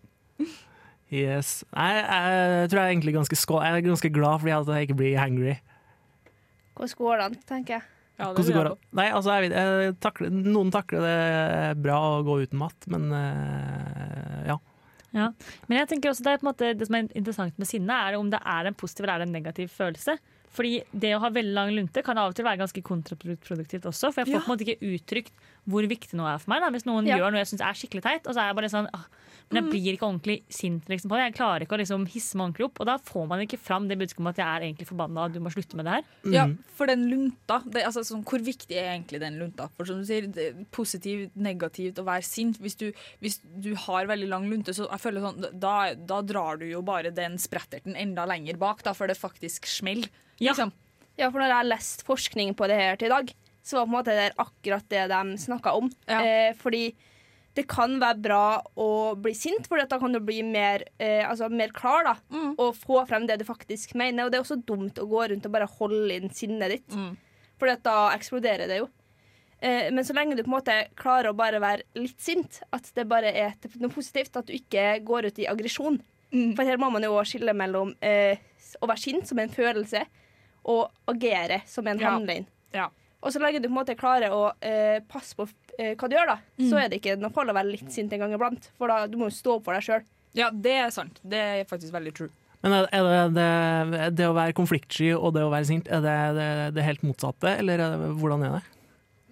Yes. 1.13 1.61
Nei, 1.77 1.91
jeg 2.01 2.71
tror 2.73 2.81
jeg 2.81 2.87
er 2.87 2.95
egentlig 2.97 3.15
ganske, 3.15 3.37
jeg 3.39 3.77
er 3.77 3.85
ganske 3.87 4.11
glad 4.13 4.41
fordi 4.43 4.55
at 4.57 4.73
jeg 4.73 4.89
ikke 4.89 4.97
blir 5.03 5.19
hangry. 5.21 5.59
Hvordan 6.77 6.97
går 6.99 7.17
det 7.21 7.27
an, 7.29 7.37
tenker 7.49 7.77
jeg. 7.77 7.85
Hvordan 8.17 8.57
går 8.57 8.69
det? 8.71 8.73
Nei, 8.97 9.07
altså, 9.13 9.35
jeg 9.37 9.53
jeg 9.53 9.95
takler, 10.01 10.33
noen 10.33 10.73
takler 10.73 11.05
det 11.05 11.83
bra 11.85 11.99
å 12.17 12.25
gå 12.25 12.39
uten 12.47 12.59
mat, 12.59 12.89
men 12.89 13.11
eh, 13.13 14.49
ja. 14.49 14.57
Ja. 15.17 15.31
Men 15.67 15.79
jeg 15.81 15.89
tenker 15.95 16.13
også 16.13 16.27
det, 16.29 16.39
måte, 16.47 16.75
det 16.77 16.87
som 16.89 16.99
er 16.99 17.07
interessant 17.17 17.57
med 17.59 17.69
sinne, 17.71 17.97
er 18.07 18.19
om 18.21 18.29
det 18.33 18.41
er 18.45 18.69
en 18.69 18.77
positiv 18.77 19.07
eller 19.07 19.23
er 19.25 19.27
en 19.27 19.33
negativ 19.33 19.73
følelse. 19.73 20.19
Fordi 20.57 20.79
det 20.93 21.11
å 21.17 21.21
ha 21.21 21.29
veldig 21.33 21.53
lang 21.57 21.73
lunte 21.77 22.03
kan 22.05 22.17
av 22.21 22.31
og 22.31 22.37
til 22.37 22.45
være 22.47 22.61
ganske 22.63 22.83
kontraproduktivt 22.85 23.89
også. 23.91 24.13
For 24.13 24.23
jeg 24.23 24.31
får 24.31 24.37
Ja. 24.37 24.45
på 24.45 24.51
en 24.51 24.53
måte 24.55 24.65
ikke 24.67 24.93
uttrykt 24.95 25.33
hvor 25.67 25.87
viktig 25.91 26.17
noe 26.19 26.35
er 26.35 26.43
for 26.43 26.53
meg. 26.53 26.63
Da. 26.65 26.71
Hvis 26.75 26.87
noen 26.87 27.07
Ja. 27.09 27.19
gjør 27.19 27.33
noe 27.35 27.43
jeg 27.43 27.51
syns 27.53 27.65
er 27.67 27.79
skikkelig 27.79 28.03
teit, 28.05 28.27
og 28.27 28.35
så 28.35 28.43
er 28.43 28.51
jeg 28.51 28.57
bare 28.57 28.71
sånn 28.73 28.89
ah, 28.95 29.07
Men 29.47 29.63
jeg 29.63 29.71
blir 29.71 29.95
ikke 29.95 30.07
ordentlig 30.09 30.43
sint 30.51 30.89
liksom, 30.91 31.07
på 31.07 31.15
det. 31.15 31.27
Jeg 31.31 31.35
klarer 31.37 31.63
ikke 31.63 31.77
å 31.77 31.79
liksom, 31.79 32.07
hisse 32.11 32.35
meg 32.35 32.49
ordentlig 32.49 32.65
opp. 32.67 32.81
Og 32.83 32.87
da 32.89 32.97
får 32.99 33.29
man 33.31 33.43
ikke 33.45 33.61
fram 33.63 33.87
det 33.87 33.99
budskapet 34.01 34.25
om 34.25 34.31
at 34.33 34.41
jeg 34.43 34.47
er 34.47 34.65
egentlig 34.67 34.89
forbanna 34.89 35.27
og 35.27 35.37
du 35.37 35.39
må 35.39 35.53
slutte 35.55 35.79
med 35.79 35.87
det 35.87 35.93
her. 35.93 36.09
Ja, 36.35 36.47
for 36.75 36.91
den 36.91 37.05
lunta 37.07 37.61
det, 37.63 37.85
altså, 37.87 38.03
sånn, 38.03 38.25
Hvor 38.27 38.43
viktig 38.43 38.75
er 38.75 38.91
egentlig 38.97 39.21
den 39.23 39.39
lunta? 39.39 39.69
For 39.77 39.87
som 39.87 40.03
du 40.03 40.05
sier, 40.09 40.27
det, 40.27 40.49
er 40.51 40.65
Positivt, 40.75 41.31
negativt, 41.39 41.99
å 42.03 42.07
være 42.09 42.27
sint. 42.27 42.59
Hvis 42.59 42.75
du, 42.75 42.91
hvis 43.23 43.39
du 43.63 43.75
har 43.87 44.11
veldig 44.11 44.29
lang 44.29 44.51
lunte, 44.51 44.75
så 44.75 44.91
jeg 44.91 45.05
føler 45.05 45.23
sånn, 45.23 45.47
da, 45.55 45.95
da 45.95 46.21
drar 46.27 46.59
du 46.59 46.67
jo 46.67 46.83
bare 46.83 47.15
den 47.15 47.39
spretterten 47.39 47.95
enda 47.95 48.27
lenger 48.27 48.59
bak, 48.59 48.83
da, 48.83 48.95
før 48.99 49.15
det 49.15 49.19
faktisk 49.19 49.71
smeller. 49.71 50.11
Liksom. 50.43 50.73
Ja, 51.17 51.31
for 51.31 51.39
når 51.39 51.49
jeg 51.49 51.61
har 51.63 51.71
lest 51.71 52.03
forskning 52.05 52.55
på 52.59 52.67
det 52.69 52.77
her 52.77 52.99
til 52.99 53.09
i 53.09 53.15
dag, 53.15 53.31
så 53.67 53.81
var 53.81 53.87
på 53.87 53.91
en 53.91 53.97
måte 53.99 54.15
det 54.15 54.29
akkurat 54.39 54.87
det 54.93 55.05
de 55.11 55.37
snakka 55.43 55.73
om. 55.75 55.91
Eh, 56.23 56.53
fordi 56.61 56.85
det 57.57 57.65
kan 57.73 57.95
være 57.99 58.21
bra 58.21 58.41
å 58.77 58.89
bli 59.17 59.33
sint, 59.35 59.65
for 59.67 59.81
da 59.81 59.99
kan 59.99 60.13
du 60.13 60.21
bli 60.21 60.43
mer, 60.45 60.85
eh, 61.01 61.25
altså, 61.27 61.49
mer 61.51 61.73
klar 61.75 62.05
da, 62.05 62.13
og 62.61 62.77
få 62.77 63.01
frem 63.09 63.27
det 63.27 63.39
du 63.41 63.47
faktisk 63.49 63.95
mener. 63.97 64.27
Og 64.27 64.31
det 64.31 64.39
er 64.39 64.45
også 64.45 64.59
dumt 64.69 65.01
å 65.01 65.07
gå 65.09 65.23
rundt 65.33 65.47
og 65.49 65.53
bare 65.55 65.67
holde 65.79 66.19
inn 66.21 66.29
sinnet 66.37 66.75
ditt, 66.77 66.99
for 67.59 67.73
da 67.83 68.11
eksploderer 68.15 68.69
det 68.69 68.79
jo. 68.83 68.89
Eh, 69.59 69.89
men 69.91 70.05
så 70.05 70.13
lenge 70.13 70.37
du 70.37 70.43
på 70.45 70.51
en 70.53 70.59
måte 70.59 70.75
klarer 71.01 71.31
å 71.33 71.37
bare 71.37 71.59
være 71.59 71.83
litt 71.97 72.21
sint, 72.21 72.61
at 72.77 72.93
det 72.95 73.07
bare 73.09 73.33
er 73.33 73.55
noe 73.81 73.89
positivt, 73.91 74.37
at 74.37 74.47
du 74.47 74.53
ikke 74.53 75.01
går 75.09 75.31
ut 75.33 75.39
i 75.41 75.49
aggresjon. 75.49 75.97
For 76.55 76.63
her 76.69 76.77
må 76.77 76.91
man 76.93 77.03
jo 77.09 77.17
skille 77.25 77.55
mellom 77.57 77.95
eh, 78.05 78.37
å 78.83 78.87
være 78.91 79.01
sint 79.01 79.27
som 79.27 79.39
en 79.41 79.49
følelse, 79.49 80.05
og 80.69 80.91
agere 81.09 81.63
som 81.67 81.87
en 81.89 81.99
Ja. 81.99 82.11
handling. 82.11 82.45
Ja. 82.75 82.91
Og 83.27 83.35
så 83.35 83.41
lenge 83.43 83.59
du 83.59 83.67
på 83.67 83.73
en 83.75 83.81
måte 83.81 83.97
klarer 83.99 84.31
å 84.35 84.45
eh, 84.63 85.01
passe 85.11 85.35
på 85.35 85.49
eh, 85.81 85.97
hva 85.99 86.09
du 86.09 86.15
gjør, 86.15 86.31
da, 86.31 86.39
Mm. 86.57 86.69
så 86.71 86.79
er 86.81 86.89
det 86.93 87.01
ikke 87.03 87.17
noe 87.21 87.35
farlig 87.35 87.53
å 87.53 87.59
være 87.59 87.73
litt 87.75 87.91
sint 87.93 88.13
en 88.15 88.23
gang 88.23 88.33
iblant. 88.37 88.71
For 88.79 88.89
da 88.89 89.03
du 89.11 89.19
må 89.19 89.27
jo 89.29 89.35
stå 89.37 89.57
opp 89.59 89.67
for 89.67 89.75
deg 89.77 89.83
sjøl. 89.85 90.07
Ja, 90.39 90.51
det 90.55 90.77
er 90.79 90.93
sant. 90.95 91.19
Det 91.27 91.41
er 91.43 91.67
faktisk 91.69 91.93
veldig 91.97 92.15
true. 92.17 92.31
Men 92.63 92.73
er 92.79 92.87
er 92.97 93.11
det, 93.11 93.43
det, 93.91 94.07
det 94.17 94.27
å 94.31 94.33
være 94.37 94.55
konfliktsky 94.57 95.11
og 95.17 95.35
det 95.37 95.43
å 95.45 95.51
være 95.53 95.69
sint, 95.69 95.91
er 95.93 96.01
det 96.07 96.15
det, 96.39 96.49
det 96.79 96.87
helt 96.87 97.05
motsatte, 97.05 97.53
eller 97.61 97.83
er 97.85 97.99
det, 98.01 98.09
hvordan 98.23 98.47
er 98.49 98.57
det? 98.57 98.63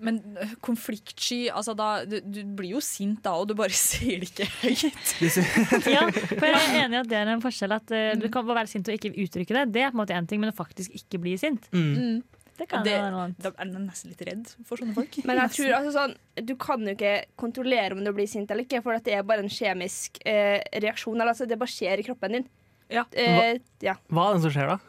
Men 0.05 0.19
øh, 0.37 0.53
konfliktsky 0.61 1.47
altså 1.55 1.73
da, 1.79 1.89
du, 2.05 2.19
du 2.21 2.41
blir 2.59 2.75
jo 2.75 2.81
sint 2.85 3.23
da, 3.25 3.33
og 3.41 3.47
du 3.49 3.55
bare 3.57 3.73
sier 3.79 4.21
det 4.21 4.29
ikke 4.35 4.49
høyt. 4.61 5.15
Ja, 5.95 6.03
for 6.11 6.47
jeg 6.51 6.61
er 6.61 6.79
enig 6.85 6.99
i 6.99 7.01
at 7.01 7.09
det 7.11 7.19
er 7.23 7.31
en 7.33 7.43
forskjell. 7.45 7.73
At 7.79 7.95
uh, 7.95 8.13
Du 8.21 8.27
kan 8.35 8.45
være 8.49 8.67
sint 8.71 8.91
og 8.91 8.99
ikke 8.99 9.15
uttrykke 9.25 9.57
det. 9.57 9.65
Det 9.79 9.85
er 9.87 9.93
på 9.95 9.97
en 9.97 10.03
måte 10.03 10.17
en 10.19 10.29
ting, 10.29 10.43
men 10.43 10.53
å 10.53 10.57
faktisk 10.57 10.93
ikke 10.99 11.23
bli 11.25 11.37
sint. 11.41 11.71
Mm. 11.73 12.21
Det 12.55 12.69
kan 12.71 12.85
det, 12.87 12.95
være 12.95 13.11
noe 13.11 13.23
annet. 13.27 13.39
Da 13.43 13.51
er 13.51 13.71
man 13.73 13.87
nesten 13.89 14.13
litt 14.13 14.25
redd 14.29 14.51
for 14.67 14.81
sånne 14.81 14.95
folk. 14.97 15.19
Men 15.27 15.41
jeg 15.43 15.53
tror 15.57 15.77
altså 15.81 15.95
sånn 15.97 16.17
Du 16.47 16.55
kan 16.61 16.87
jo 16.87 16.95
ikke 16.95 17.15
kontrollere 17.41 17.97
om 17.97 18.03
du 18.07 18.13
blir 18.15 18.31
sint 18.31 18.51
eller 18.51 18.67
ikke, 18.67 18.83
for 18.85 18.97
at 18.97 19.07
det 19.07 19.17
er 19.19 19.27
bare 19.27 19.45
en 19.45 19.53
kjemisk 19.53 20.21
eh, 20.23 20.61
reaksjon. 20.85 21.17
Eller, 21.19 21.35
altså, 21.35 21.49
det 21.51 21.59
bare 21.61 21.75
skjer 21.75 22.03
i 22.03 22.07
kroppen 22.07 22.39
din. 22.39 22.51
Ja. 22.93 23.07
Eh, 23.11 23.59
ja. 23.83 23.97
Hva 24.13 24.29
er 24.31 24.37
det 24.39 24.45
som 24.47 24.55
skjer 24.55 24.75
da? 24.75 24.81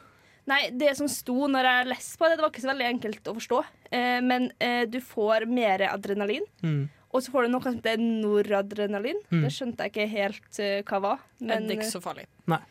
Nei, 0.45 0.59
det 0.77 0.91
som 0.99 1.07
sto 1.09 1.47
når 1.49 1.67
jeg 1.69 1.87
leste 1.89 2.19
på 2.21 2.27
det, 2.29 2.37
det 2.37 2.45
var 2.45 2.51
ikke 2.53 2.63
så 2.65 2.69
veldig 2.69 2.89
enkelt 2.91 3.29
å 3.31 3.33
forstå. 3.39 3.61
Eh, 3.89 4.19
men 4.25 4.51
eh, 4.61 4.83
du 4.89 4.99
får 5.01 5.47
mer 5.49 5.87
adrenalin. 5.89 6.45
Mm. 6.61 6.83
Og 7.15 7.23
så 7.23 7.31
får 7.31 7.45
du 7.45 7.53
noe 7.53 7.63
som 7.63 7.77
heter 7.79 8.01
noradrenalin. 8.01 9.21
Mm. 9.31 9.45
Det 9.45 9.53
skjønte 9.55 9.87
jeg 9.87 9.93
ikke 9.93 10.11
helt 10.11 10.59
eh, 10.61 10.81
hva 10.85 11.01
var. 11.07 11.23
Men, 11.39 11.65
det 11.65 11.77
er 11.77 11.81
ikke 11.81 11.95
så 11.95 12.03
farlig. 12.03 12.27
Nei. 12.51 12.61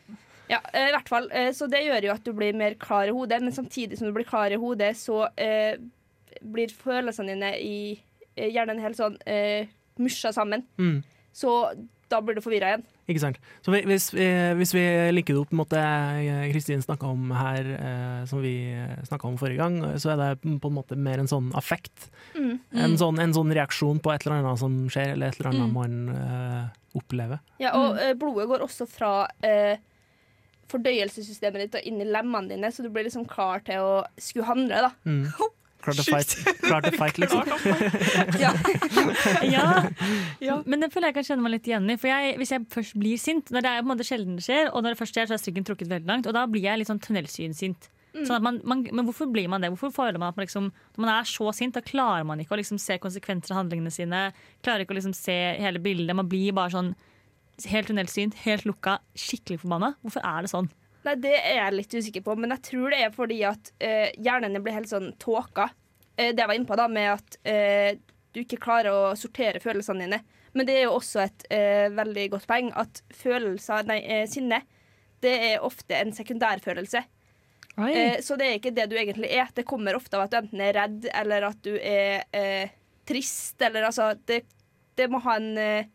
Ja, 0.51 0.59
eh, 0.73 0.89
i 0.89 0.93
hvert 0.93 1.09
fall. 1.09 1.29
Eh, 1.33 1.51
så 1.57 1.67
det 1.71 1.83
gjør 1.87 2.05
jo 2.09 2.13
at 2.15 2.25
du 2.27 2.31
blir 2.37 2.53
mer 2.57 2.75
klar 2.81 3.09
i 3.09 3.15
hodet, 3.15 3.41
men 3.41 3.55
samtidig 3.55 3.97
som 3.97 4.07
du 4.09 4.13
blir 4.15 4.27
klar 4.29 4.53
i 4.53 4.59
hodet, 4.61 4.93
så 4.99 5.25
eh, 5.41 5.77
blir 6.45 6.69
følelsene 6.73 7.33
dine 7.33 7.53
i 7.57 7.77
eh, 8.35 8.51
hjernen 8.53 8.81
helt 8.83 8.99
sånn 8.99 9.17
eh, 9.25 9.65
musja 9.97 10.33
sammen. 10.35 10.65
Mm. 10.77 10.99
Så 11.35 11.55
da 12.11 12.19
blir 12.21 12.37
du 12.37 12.43
forvirra 12.45 12.69
igjen. 12.75 12.83
Ikke 13.09 13.21
sant. 13.21 13.37
Så 13.65 13.73
hvis, 13.73 14.07
vi, 14.13 14.25
hvis 14.57 14.71
vi 14.73 14.81
linker 15.13 15.35
det 15.35 15.41
opp 15.41 15.51
mot 15.57 15.69
det 15.69 15.81
Kristin 16.51 16.81
snakka 16.81 17.09
om 17.09 17.31
her, 17.37 17.67
eh, 17.75 18.21
som 18.29 18.41
vi 18.41 18.53
snakka 19.05 19.27
om 19.29 19.37
forrige 19.41 19.61
gang, 19.61 19.79
så 20.01 20.13
er 20.13 20.21
det 20.21 20.59
på 20.61 20.69
en 20.69 20.77
måte 20.77 20.97
mer 20.97 21.21
en 21.21 21.29
sånn 21.29 21.51
affekt. 21.57 22.07
Mm. 22.37 22.55
En, 22.73 22.95
sånn, 23.01 23.21
en 23.21 23.33
sånn 23.35 23.53
reaksjon 23.53 24.01
på 24.01 24.13
et 24.13 24.25
eller 24.25 24.39
annet 24.43 24.61
som 24.61 24.77
skjer, 24.93 25.13
eller 25.15 25.33
et 25.33 25.41
eller 25.41 25.51
annet 25.53 25.69
Mm. 25.69 25.73
man 25.73 26.15
eh, 26.15 26.63
opplever. 26.97 27.41
Ja, 27.61 27.73
og 27.77 27.97
eh, 28.01 28.13
blodet 28.17 28.47
går 28.49 28.65
også 28.65 28.87
fra 28.89 29.11
eh, 29.45 29.77
fordøyelsessystemet 30.71 31.65
ditt 31.65 31.77
og 31.79 31.89
inn 31.89 32.01
i 32.01 32.07
lemmene 32.09 32.51
dine, 32.51 32.71
så 32.73 32.85
du 32.85 32.89
blir 32.93 33.07
liksom 33.07 33.27
klar 33.29 33.63
til 33.67 33.83
å 33.83 33.93
skulle 34.17 34.49
handle, 34.49 34.87
da. 34.87 34.91
Mm. 35.05 35.27
Klar 35.85 35.99
til 35.99 36.07
fight, 36.09 36.31
klar 36.65 36.81
til 36.81 36.95
fight 36.97 37.19
liksom. 37.21 37.45
ja. 39.53 40.55
Men 40.65 40.81
det 40.81 40.89
føler 40.89 41.11
jeg 41.11 41.17
kan 41.19 41.27
kjenne 41.27 41.45
meg 41.45 41.53
litt 41.53 41.69
igjen 41.69 41.85
i. 41.93 41.95
For 42.01 42.09
jeg, 42.09 42.31
Hvis 42.41 42.55
jeg 42.55 42.65
først 42.73 42.95
blir 42.97 43.21
sint, 43.21 43.51
når 43.53 43.61
det 43.61 43.69
er 43.69 43.83
på 43.83 43.85
en 43.85 43.91
måte 43.91 44.07
sjelden 44.07 44.39
det 44.39 44.47
skjer, 44.47 44.71
og 44.71 44.81
når 44.81 44.95
det 44.95 44.99
først 45.03 45.13
skjer, 45.13 45.29
så 45.29 45.37
er 45.37 45.43
strikken 45.43 45.67
trukket 45.67 45.91
veldig 45.91 46.09
langt, 46.09 46.25
og 46.25 46.33
da 46.33 46.47
blir 46.49 46.65
jeg 46.65 46.81
litt 46.81 46.89
sånn 46.89 47.03
tunnelsynsint. 47.05 47.85
Sånn 48.15 48.37
at 48.37 48.43
man, 48.45 48.61
man, 48.63 48.81
men 48.95 49.05
hvorfor 49.05 49.27
blir 49.29 49.49
man 49.51 49.61
det? 49.61 49.69
Hvorfor 49.73 49.91
føler 49.93 50.19
man 50.21 50.31
at 50.31 50.37
man 50.39 50.47
liksom, 50.47 50.69
Når 50.95 51.03
man 51.03 51.11
er 51.11 51.27
så 51.27 51.51
sint, 51.55 51.75
da 51.75 51.83
klarer 51.83 52.23
man 52.27 52.39
ikke 52.39 52.55
å 52.55 52.59
liksom 52.61 52.79
se 52.81 52.97
konsekvenser 53.03 53.53
av 53.53 53.59
handlingene 53.59 53.91
sine. 53.93 54.21
Klarer 54.63 54.85
ikke 54.85 54.95
å 54.95 54.99
liksom 55.01 55.15
se 55.17 55.35
hele 55.59 55.81
bildet. 55.83 56.15
Man 56.15 56.29
blir 56.31 56.55
bare 56.55 56.73
sånn 56.73 56.93
helt 57.71 57.87
tunnelsyn, 57.89 58.33
helt 58.43 58.65
lukka, 58.67 58.99
skikkelig 59.17 59.61
forbanna. 59.63 59.93
Hvorfor 60.03 60.25
er 60.27 60.45
det 60.45 60.51
sånn? 60.51 60.69
Nei, 61.05 61.15
Det 61.21 61.33
er 61.37 61.59
jeg 61.59 61.75
litt 61.77 61.95
usikker 61.95 62.25
på, 62.25 62.35
men 62.39 62.53
jeg 62.55 62.63
tror 62.71 62.93
det 62.93 63.01
er 63.05 63.13
fordi 63.13 63.39
at 63.47 63.71
eh, 63.79 64.11
hjernen 64.17 64.57
blir 64.63 64.73
helt 64.73 64.89
sånn 64.89 65.11
tåka. 65.21 65.69
Eh, 66.17 66.33
det 66.33 66.41
jeg 66.41 66.49
var 66.49 66.57
inne 66.57 66.69
på 66.69 66.77
da, 66.79 66.87
med 66.91 67.11
at 67.13 67.37
eh, 67.45 67.97
du 68.33 68.41
ikke 68.41 68.61
klarer 68.63 68.91
å 68.91 69.15
sortere 69.19 69.61
følelsene 69.63 70.07
dine. 70.07 70.21
Men 70.55 70.67
det 70.67 70.77
er 70.79 70.87
jo 70.87 70.95
også 70.97 71.21
et 71.25 71.45
eh, 71.53 71.87
veldig 71.93 72.29
godt 72.33 72.47
poeng 72.49 72.71
at 72.79 73.03
følelser, 73.13 73.85
nei, 73.87 73.99
eh, 74.01 74.25
sinne, 74.31 74.61
det 75.23 75.35
er 75.51 75.63
ofte 75.65 75.97
en 75.97 76.13
sekundærfølelse. 76.15 77.03
Eh, 77.75 78.21
så 78.23 78.37
det 78.39 78.47
er 78.47 78.57
ikke 78.59 78.73
det 78.75 78.87
du 78.91 78.95
egentlig 78.95 79.31
er. 79.35 79.49
Det 79.55 79.65
kommer 79.67 79.97
ofte 79.97 80.17
av 80.17 80.25
at 80.25 80.33
du 80.33 80.39
enten 80.39 80.63
er 80.63 80.75
redd, 80.77 81.07
eller 81.11 81.49
at 81.49 81.59
du 81.65 81.73
er 81.75 82.23
eh, 82.35 82.71
trist, 83.07 83.59
eller 83.61 83.89
altså 83.89 84.13
Det, 84.25 84.41
det 84.95 85.09
må 85.11 85.19
ha 85.25 85.35
en 85.41 85.57
eh, 85.59 85.91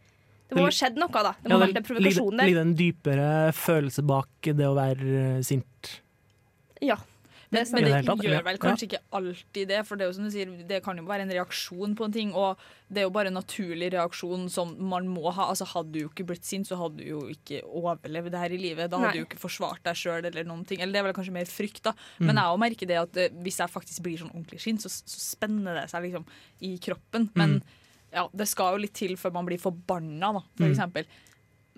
Det 0.51 0.59
må 0.59 0.67
ha 0.67 0.75
skjedd 0.75 0.99
noe, 1.01 1.23
da. 1.31 1.33
Det 1.41 1.49
må 1.51 1.57
ha 1.61 1.67
vært 1.67 1.81
en 1.81 1.87
provokasjon 1.87 2.11
ligger, 2.11 2.37
der. 2.37 2.51
ligger 2.51 2.61
det 2.61 2.67
en 2.67 2.77
dypere 2.81 3.31
følelse 3.57 4.05
bak 4.11 4.51
det 4.51 4.67
å 4.67 4.75
være 4.77 5.15
eh, 5.23 5.41
sint? 5.47 5.95
Ja. 6.83 6.99
Men, 7.51 7.65
Det 7.65 7.73
men 7.75 7.83
I 7.83 7.87
det 7.91 8.01
det 8.07 8.29
gjør 8.31 8.45
vel 8.47 8.59
kanskje 8.63 8.87
ikke 8.87 8.99
alltid 9.19 9.71
det, 9.73 9.79
for 9.83 9.99
det 9.99 10.05
er 10.05 10.11
jo 10.13 10.15
som 10.15 10.27
du 10.29 10.31
sier, 10.31 10.51
det 10.69 10.79
kan 10.85 11.01
jo 11.01 11.03
være 11.09 11.25
en 11.27 11.33
reaksjon 11.35 11.97
på 11.99 12.07
en 12.07 12.13
ting, 12.15 12.29
og 12.31 12.61
det 12.87 13.03
er 13.03 13.09
jo 13.09 13.11
bare 13.17 13.33
en 13.33 13.35
naturlig 13.41 13.89
reaksjon 13.91 14.45
som 14.55 14.77
man 14.79 15.09
må 15.11 15.33
ha. 15.35 15.49
Altså 15.51 15.67
Hadde 15.67 15.91
du 15.97 15.99
jo 16.05 16.11
ikke 16.13 16.29
blitt 16.29 16.47
sint, 16.47 16.69
så 16.71 16.79
hadde 16.79 17.03
du 17.03 17.09
jo 17.09 17.25
ikke 17.33 17.59
overlevd 17.67 18.31
det 18.31 18.39
her 18.45 18.55
i 18.55 18.61
livet. 18.63 18.87
Da 18.93 19.01
hadde 19.03 19.11
Nei. 19.11 19.17
du 19.19 19.23
jo 19.25 19.27
ikke 19.27 19.43
forsvart 19.43 19.83
deg 19.83 19.99
sjøl 19.99 20.31
eller 20.31 20.47
noen 20.47 20.63
ting. 20.69 20.79
Eller 20.79 20.95
det 20.95 21.03
er 21.03 21.09
vel 21.09 21.17
kanskje 21.19 21.35
mer 21.41 21.51
frykt, 21.51 21.83
da. 21.89 21.97
Mm. 22.21 22.29
Men 22.31 22.39
jeg 22.39 22.55
òg 22.55 22.63
merker 22.69 22.93
det 22.93 23.01
at 23.03 23.21
eh, 23.25 23.35
hvis 23.43 23.59
jeg 23.65 23.75
faktisk 23.75 24.07
blir 24.07 24.23
sånn 24.23 24.31
ordentlig 24.31 24.63
sint, 24.63 24.87
så, 24.87 24.95
så 24.95 25.19
spenner 25.35 25.83
det 25.83 25.89
seg 25.91 26.07
liksom 26.07 26.31
i 26.71 26.77
kroppen. 26.87 27.31
Men 27.35 27.59
Mm. 27.59 27.77
Ja, 28.13 28.29
det 28.35 28.47
skal 28.51 28.75
jo 28.77 28.85
litt 28.87 28.95
til 28.99 29.17
før 29.21 29.33
man 29.39 29.47
blir 29.49 29.59
forbanna, 29.63 30.33
da, 30.39 30.41
for 30.57 30.67
Mm. 30.67 30.73
eksempel. 30.75 31.05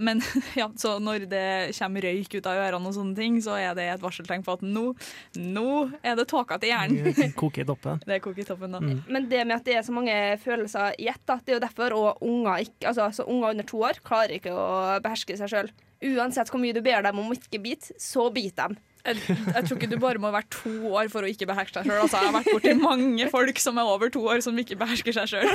Men 0.03 0.23
ja, 0.57 0.71
så 0.81 0.95
når 0.99 1.27
det 1.29 1.75
kommer 1.77 2.01
røyk 2.03 2.33
ut 2.39 2.47
av 2.49 2.57
ørene, 2.57 2.89
og 2.89 2.95
sånne 2.97 3.15
ting, 3.15 3.37
så 3.45 3.59
er 3.61 3.75
det 3.77 3.85
et 3.93 4.01
varseltegn 4.03 4.43
på 4.43 4.55
at 4.57 4.63
nå, 4.65 4.95
nå 5.37 5.67
er 6.03 6.17
det 6.17 6.25
tåka 6.31 6.57
til 6.59 6.73
hjernen. 6.73 7.35
Koke 7.37 7.61
i 7.61 7.67
toppen. 7.69 8.01
Det 8.09 8.17
er 8.17 8.23
koke 8.25 8.41
i 8.41 8.47
toppen, 8.49 8.73
da. 8.73 8.81
Mm. 8.81 9.03
Men 9.13 9.29
det 9.29 9.43
med 9.47 9.59
at 9.61 9.65
det 9.69 9.77
er 9.77 9.85
så 9.87 9.93
mange 9.95 10.17
følelser 10.43 10.97
i 10.99 11.11
ett, 11.13 11.21
det 11.29 11.53
er 11.53 11.59
jo 11.59 11.65
derfor 11.67 11.93
og 11.99 12.25
unger, 12.25 12.65
ikke, 12.65 12.89
altså, 12.89 13.11
så 13.21 13.29
unger 13.29 13.51
under 13.53 13.69
to 13.69 13.83
år 13.85 14.01
klarer 14.03 14.39
ikke 14.41 14.55
å 14.57 14.99
beherske 15.05 15.37
seg 15.39 15.53
sjøl. 15.53 15.71
Uansett 16.17 16.49
hvor 16.51 16.59
mye 16.65 16.75
du 16.75 16.81
ber 16.83 17.05
dem 17.05 17.21
om 17.23 17.29
å 17.31 17.37
ikke 17.37 17.61
bite, 17.63 17.93
så 18.01 18.31
biter 18.35 18.73
de. 18.73 18.81
Jeg, 19.03 19.19
jeg 19.27 19.65
tror 19.67 19.77
ikke 19.81 19.89
du 19.91 19.97
bare 19.99 20.21
må 20.23 20.29
være 20.31 20.47
to 20.55 20.73
år 20.95 21.09
for 21.11 21.27
å 21.27 21.31
ikke 21.31 21.47
beherske 21.51 21.75
deg 21.81 21.89
sjøl. 21.89 22.03
Altså, 22.05 22.21
jeg 22.21 22.29
har 22.29 22.35
vært 22.37 22.51
borti 22.55 22.75
mange 22.79 23.27
folk 23.33 23.59
som 23.59 23.81
er 23.83 23.89
over 23.91 24.13
to 24.15 24.21
år 24.31 24.43
som 24.45 24.59
ikke 24.63 24.77
behersker 24.79 25.17
seg 25.17 25.27
sjøl. 25.33 25.49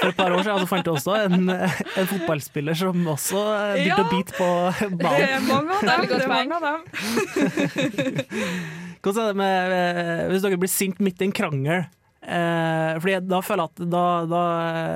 For 0.00 0.08
et 0.08 0.16
par 0.16 0.32
år 0.32 0.40
siden 0.46 0.62
så 0.64 0.68
fant 0.70 0.88
jeg 0.88 0.94
også 0.96 1.18
en, 1.26 1.50
en 1.52 2.08
fotballspiller 2.14 2.78
som 2.80 3.04
også 3.12 3.42
begynte 3.74 3.90
Ja. 3.90 3.98
å 4.00 4.08
bite 4.14 4.32
på 4.38 4.48
Det 5.04 5.12
er 5.28 5.44
mange 5.44 5.76
av 5.76 5.84
dem. 5.84 6.08
Det 6.08 6.22
er 6.22 6.32
mange 6.32 6.54
av 6.56 6.62
dem. 6.64 6.80
Hvordan 9.04 9.20
er 9.20 9.28
det 9.28 9.36
med 9.36 10.32
Hvis 10.32 10.44
dere 10.46 10.60
blir 10.64 10.72
sint 10.72 11.00
midt 11.04 11.20
i 11.20 11.28
en 11.28 11.36
krangel 11.36 11.84
eh, 12.24 12.98
Fordi 12.98 13.14
da 13.28 13.40
føler 13.44 13.62
jeg 13.64 13.70
at 13.70 13.90
da, 13.92 14.02
da, 14.26 14.42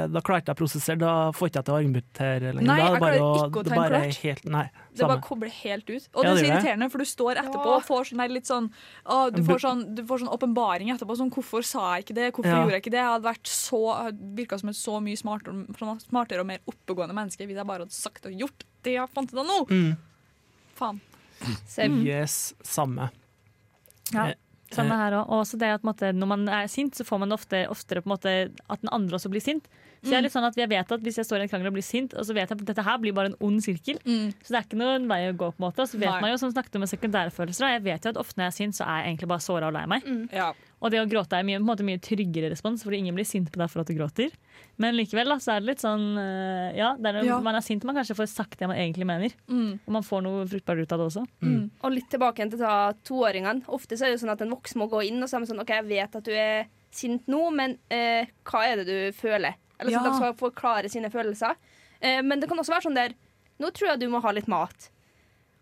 da 0.09 0.21
klarer 0.25 0.43
jeg 0.47 0.55
å 0.55 0.59
prosessere, 0.59 0.99
da 0.99 1.13
får 1.37 1.49
ikke 1.51 1.59
jeg 1.61 1.67
til 1.69 1.75
å 1.75 1.79
argumentere 1.79 2.53
lenger. 2.57 2.67
Nei, 2.71 2.77
jeg 2.81 3.01
klarer 3.03 3.21
å- 3.21 3.33
ikke 3.37 3.61
å 3.61 3.65
det 3.65 3.73
time 3.73 3.77
bare 3.83 3.95
er 3.99 4.07
klart. 4.09 4.21
helt, 4.23 4.45
Nei, 4.45 4.65
Det 4.99 5.07
bare 5.09 5.21
kobler 5.21 5.51
helt 5.51 5.91
ut. 5.91 6.09
Og 6.15 6.25
Ja, 6.25 6.35
det 6.35 6.43
er 6.43 6.45
så 6.45 6.49
irriterende, 6.53 6.91
for 6.91 6.99
du 6.99 7.05
står 7.05 7.37
etterpå 7.43 7.67
og 7.77 7.83
får 7.85 8.09
sånn 8.11 8.21
her 8.21 8.29
litt 8.29 8.47
sånn 8.49 8.71
å, 9.07 9.19
du, 9.35 9.43
får 9.43 9.61
sånn, 9.67 9.95
du 9.95 10.03
får 10.05 10.19
sånn 10.25 10.33
åpenbaring 10.39 10.89
etterpå. 10.95 11.17
Sånn, 11.17 11.31
hvorfor 11.31 11.63
sa 11.65 11.95
jeg 11.97 12.07
ikke 12.07 12.15
det? 12.15 12.33
Hvorfor 12.35 12.51
Ja. 12.51 12.63
gjorde 12.65 12.73
jeg 12.79 12.83
ikke 12.83 12.91
det? 12.97 13.03
Jeg 13.05 13.13
hadde 13.13 13.29
vært 13.29 13.47
så 13.47 13.83
virka 14.35 14.59
som 14.59 14.69
et 14.71 14.77
så 14.77 15.01
mye 15.03 15.17
smartere, 15.17 16.01
smartere 16.09 16.41
og 16.41 16.47
mer 16.47 16.59
oppegående 16.67 17.15
menneske 17.15 17.47
hvis 17.47 17.57
jeg 17.57 17.67
bare 17.67 17.81
hadde 17.85 17.93
sagt 17.93 18.27
og 18.27 18.33
gjort 18.33 18.65
det 18.83 18.93
jeg 18.95 19.09
fant 19.15 19.33
ut 19.33 19.39
av 19.39 19.47
nå. 19.47 19.67
Mm. 19.69 19.97
Faen. 20.77 21.01
Yes, 22.05 22.55
samme. 22.65 23.11
Ja. 24.13 24.33
Samme 24.75 24.97
eh, 24.97 25.03
her 25.03 25.19
også. 25.23 25.57
Og 25.57 25.61
det 25.63 25.69
at 25.75 25.83
på 25.83 25.89
måte, 25.89 26.13
når 26.13 26.31
man 26.31 26.49
er 26.53 26.71
sint, 26.71 26.97
så 26.97 27.07
får 27.09 27.23
man 27.25 27.33
ofte, 27.37 27.65
oftere 27.73 28.03
på 28.05 28.11
en 28.11 28.15
måte, 28.15 28.35
at 28.69 28.83
den 28.85 28.93
andre 28.93 29.19
også 29.19 29.31
blir 29.33 29.45
sint. 29.45 29.69
Så 29.99 30.13
jeg 30.13 30.21
er 30.21 30.27
litt 30.29 30.35
sånn 30.35 30.47
at 30.47 30.55
jeg 30.55 30.71
vet 30.71 30.93
at 30.95 31.03
Hvis 31.03 31.17
jeg 31.19 31.27
står 31.27 31.41
i 31.43 31.47
en 31.49 31.51
krangel 31.51 31.73
og 31.73 31.75
blir 31.75 31.83
sint, 31.83 32.13
og 32.15 32.23
så 32.23 32.35
vet 32.37 32.47
jeg 32.47 32.55
at 32.61 32.67
dette 32.69 32.85
her 32.87 33.01
blir 33.03 33.15
bare 33.17 33.33
en 33.33 33.39
ond 33.49 33.59
sirkel, 33.65 33.99
så 33.99 34.53
det 34.55 34.61
er 34.61 34.67
ikke 34.69 34.79
noen 34.79 35.09
vei 35.11 35.25
å 35.27 35.35
gå. 35.35 35.51
på 35.57 35.59
en 35.59 35.67
måte 35.67 35.83
Og 35.83 35.91
så 35.91 35.99
vet 35.99 36.13
Nei. 36.13 36.21
man 36.23 36.31
jo, 36.31 36.39
som 36.39 36.53
snakket 36.53 36.79
om 36.79 36.85
med 36.87 36.93
sekundære 36.93 37.35
følelser, 37.35 37.73
jeg 37.75 37.85
vet 37.89 38.07
jo 38.07 38.13
at 38.15 38.21
ofte 38.23 38.39
når 38.39 38.47
jeg 38.47 38.53
er 38.53 38.59
sint, 38.61 38.79
så 38.79 38.87
er 38.87 39.01
jeg 39.03 39.13
egentlig 39.13 39.31
bare 39.35 39.47
såra 39.49 39.73
og 39.73 39.75
lei 39.75 39.87
meg. 39.91 40.07
Ja. 40.31 40.53
Og 40.81 40.93
det 40.95 41.01
å 41.03 41.09
gråte 41.11 41.35
er 41.35 41.43
mye, 41.43 41.59
på 41.59 41.65
en 41.65 41.67
måte, 41.67 41.83
mye 41.87 41.99
tryggere 41.99 42.51
respons, 42.53 42.85
fordi 42.87 43.01
ingen 43.03 43.15
blir 43.17 43.27
sint 43.27 43.49
på 43.51 43.59
deg 43.59 43.71
for 43.73 43.81
at 43.83 43.89
du 43.91 43.95
gråter. 43.99 44.31
Men 44.79 44.95
likevel 44.95 45.27
da, 45.27 45.37
så 45.43 45.57
er 45.57 45.61
det 45.65 45.67
litt 45.73 45.83
sånn 45.83 46.05
øh, 46.23 46.77
Ja, 46.79 46.93
det 46.99 47.11
er 47.15 47.25
Ja. 47.27 47.41
man 47.43 47.57
er 47.59 47.65
sint 47.67 47.83
man 47.85 47.97
kanskje 47.99 48.15
får 48.15 48.29
sagt 48.31 48.59
det 48.61 48.69
man 48.71 48.77
egentlig 48.79 49.07
mener. 49.09 49.35
Og 49.51 49.91
man 49.97 50.03
får 50.07 50.23
noe 50.23 50.47
fruktbart 50.47 50.79
ut 50.85 50.93
av 50.95 50.99
det 51.03 51.07
også. 51.11 51.25
Og 51.83 51.91
litt 51.93 52.09
tilbake 52.11 52.39
igjen 52.39 52.51
til 52.55 52.59
ta 52.63 52.93
toåringene. 53.03 53.65
Ofte 53.67 53.97
så 53.99 54.07
er 54.07 54.13
det 54.13 54.21
jo 54.21 54.27
sånn 54.27 54.35
at 54.37 54.43
en 54.47 54.51
voksen 54.55 54.79
må 54.79 54.87
gå 54.93 55.03
inn 55.09 55.23
og 55.23 55.29
si 55.29 55.37
sånn 55.51 55.61
OK, 55.65 55.73
jeg 55.75 55.89
vet 55.91 56.15
at 56.21 56.25
du 56.25 56.33
er 56.33 56.69
sint 56.95 57.27
nå, 57.27 57.51
men 57.53 57.75
eh, 57.91 58.27
hva 58.49 58.63
er 58.69 58.77
det 58.77 58.87
du 58.87 59.13
føler? 59.19 59.55
Eller 59.81 59.91
sånn 59.93 60.05
Ja. 60.05 60.07
at 60.07 60.13
de 60.13 60.19
skal 60.23 60.39
forklare 60.41 60.89
sine 60.91 61.11
følelser. 61.11 61.57
Eh, 62.01 62.23
men 62.23 62.39
det 62.41 62.49
kan 62.49 62.59
også 62.59 62.73
være 62.77 62.87
sånn 62.87 62.95
der 62.95 63.15
Nå 63.59 63.73
tror 63.75 63.89
jeg 63.91 63.99
du 64.01 64.09
må 64.09 64.21
ha 64.23 64.31
litt 64.31 64.47
mat. 64.47 64.91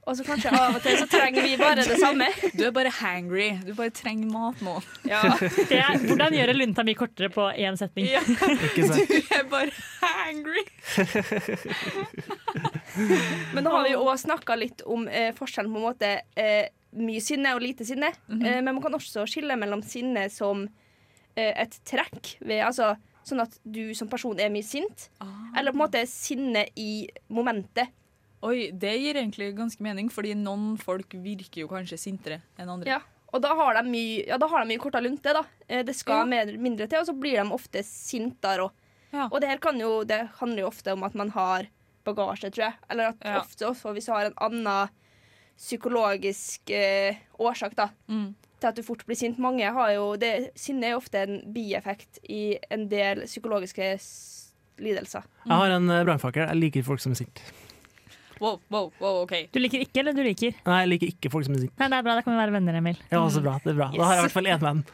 Og 0.07 0.15
så 0.15 0.23
kanskje 0.23 0.53
av 0.55 0.77
og 0.79 0.83
til 0.85 0.95
så 1.01 1.07
trenger 1.11 1.43
vi 1.43 1.57
bare 1.59 1.83
det 1.83 1.97
samme. 1.99 2.29
Du 2.59 2.63
er 2.69 2.73
bare 2.75 2.93
hangry. 2.95 3.49
Du 3.67 3.73
bare 3.75 3.91
trenger 3.91 4.29
mat 4.31 4.61
nå. 4.63 4.77
Ja. 5.09 5.23
Det 5.41 5.81
er, 5.81 5.97
hvordan 6.07 6.37
gjøre 6.37 6.55
lunta 6.55 6.85
mye 6.87 6.95
kortere 6.99 7.27
på 7.35 7.49
én 7.59 7.75
setning? 7.79 8.07
Ikke 8.69 8.87
sant? 8.87 9.11
Du 9.11 9.17
er 9.35 9.43
bare 9.51 9.73
hangry. 10.05 10.63
Men 13.55 13.67
nå 13.67 13.71
har 13.75 13.83
vi 13.89 13.97
jo 13.97 14.05
òg 14.07 14.15
snakka 14.23 14.55
litt 14.61 14.85
om 14.87 15.09
eh, 15.11 15.33
forskjellen 15.37 15.75
på 15.75 15.83
en 15.83 15.89
måte 15.89 16.13
eh, 16.39 16.69
mye 16.97 17.21
sinne 17.21 17.57
og 17.57 17.65
lite 17.67 17.85
sinne. 17.89 18.13
eh, 18.31 18.61
men 18.63 18.71
man 18.77 18.83
kan 18.85 18.95
også 18.97 19.27
skille 19.29 19.59
mellom 19.59 19.83
sinne 19.85 20.29
som 20.33 20.69
eh, 21.35 21.51
et 21.67 21.75
trekk, 21.89 22.37
ved, 22.47 22.63
altså 22.69 22.95
sånn 23.27 23.43
at 23.43 23.59
du 23.67 23.91
som 23.99 24.07
person 24.09 24.39
er 24.39 24.53
mye 24.55 24.63
sint, 24.65 25.09
eller 25.59 25.75
på 25.75 25.81
en 25.81 25.83
måte 25.83 26.05
sinne 26.07 26.63
i 26.79 27.09
momentet. 27.35 27.91
Oi, 28.43 28.71
det 28.73 28.93
gir 29.01 29.15
egentlig 29.17 29.55
ganske 29.57 29.81
mening, 29.83 30.11
fordi 30.13 30.35
noen 30.37 30.77
folk 30.79 31.15
virker 31.25 31.63
jo 31.65 31.69
kanskje 31.69 31.99
sintere 31.99 32.43
enn 32.59 32.69
andre. 32.69 32.87
Ja. 32.87 33.01
Og 33.35 33.41
da 33.43 33.55
har 33.59 33.75
de 33.75 33.89
mye, 33.91 34.27
ja, 34.29 34.37
da 34.39 34.47
har 34.49 34.63
de 34.65 34.69
mye 34.71 34.79
kortere 34.81 35.03
lunte. 35.03 35.33
da. 35.33 35.43
Eh, 35.69 35.83
det 35.83 35.97
skal 35.97 36.21
Ja. 36.21 36.25
mer, 36.25 36.57
mindre 36.59 36.87
til, 36.87 36.99
og 37.01 37.07
så 37.07 37.19
blir 37.19 37.43
de 37.43 37.51
ofte 37.53 37.83
sintere. 37.85 38.63
Og, 38.65 38.73
og 39.33 39.41
det 39.41 39.49
her 39.49 39.59
kan 39.59 39.79
jo, 39.81 40.05
det 40.05 40.29
handler 40.39 40.61
jo 40.63 40.69
ofte 40.69 40.93
om 40.93 41.03
at 41.05 41.15
man 41.15 41.31
har 41.31 41.67
bagasje, 42.05 42.51
tror 42.53 42.65
jeg. 42.71 42.75
Eller 42.91 43.09
at 43.09 43.17
Ja. 43.25 43.41
ofte 43.41 43.67
også 43.67 43.93
hvis 43.93 44.07
du 44.07 44.13
har 44.13 44.27
en 44.27 44.35
annen 44.39 44.89
psykologisk 45.57 46.71
eh, 46.71 47.17
årsak 47.41 47.75
da, 47.77 47.89
til 48.07 48.69
at 48.69 48.77
du 48.77 48.83
fort 48.83 49.05
blir 49.09 49.17
sint. 49.17 49.39
Mange 49.43 49.65
har 49.73 49.91
jo, 49.97 50.17
det, 50.17 50.51
Sinne 50.55 50.85
er 50.93 50.97
ofte 50.97 51.23
en 51.25 51.41
bieffekt 51.53 52.21
i 52.29 52.59
en 52.71 52.89
del 52.89 53.25
psykologiske 53.27 53.97
lidelser. 53.97 54.43
lidelser. 54.79 55.25
Jeg 55.47 55.57
har 55.57 55.71
en 55.71 55.91
eh, 55.91 56.05
brannfakkel. 56.05 56.47
Jeg 56.51 56.57
liker 56.61 56.83
folk 56.85 57.01
som 57.01 57.13
er 57.13 57.17
sinte. 57.25 57.41
Wow, 58.37 58.59
wow, 58.69 58.91
wow, 59.01 59.23
ok. 59.23 59.49
Du 59.55 59.59
liker 59.63 59.81
ikke, 59.81 60.03
eller 60.03 60.13
du 60.17 60.21
liker? 60.27 60.57
Nei, 60.67 60.79
jeg 60.83 60.91
liker 60.93 61.13
ikke 61.15 61.31
folk 61.33 61.47
som 61.47 61.55
musikk. 61.57 61.73
Nei, 61.81 61.89
det 61.89 61.97
er 61.97 62.05
bra, 62.05 62.17
da 62.19 62.25
kan 62.25 62.35
vi 62.35 62.41
være 62.43 62.53
venner, 62.53 62.77
Emil. 62.83 62.99
Ja, 63.09 63.23
så 63.33 63.41
bra. 63.45 63.55
Det 63.65 63.73
er 63.73 63.79
bra. 63.79 63.87
Da 63.95 64.09
har 64.09 64.19
jeg 64.19 64.21
i 64.21 64.27
hvert 64.27 64.37
fall 64.37 64.51
én 64.53 64.65
venn. 64.67 64.87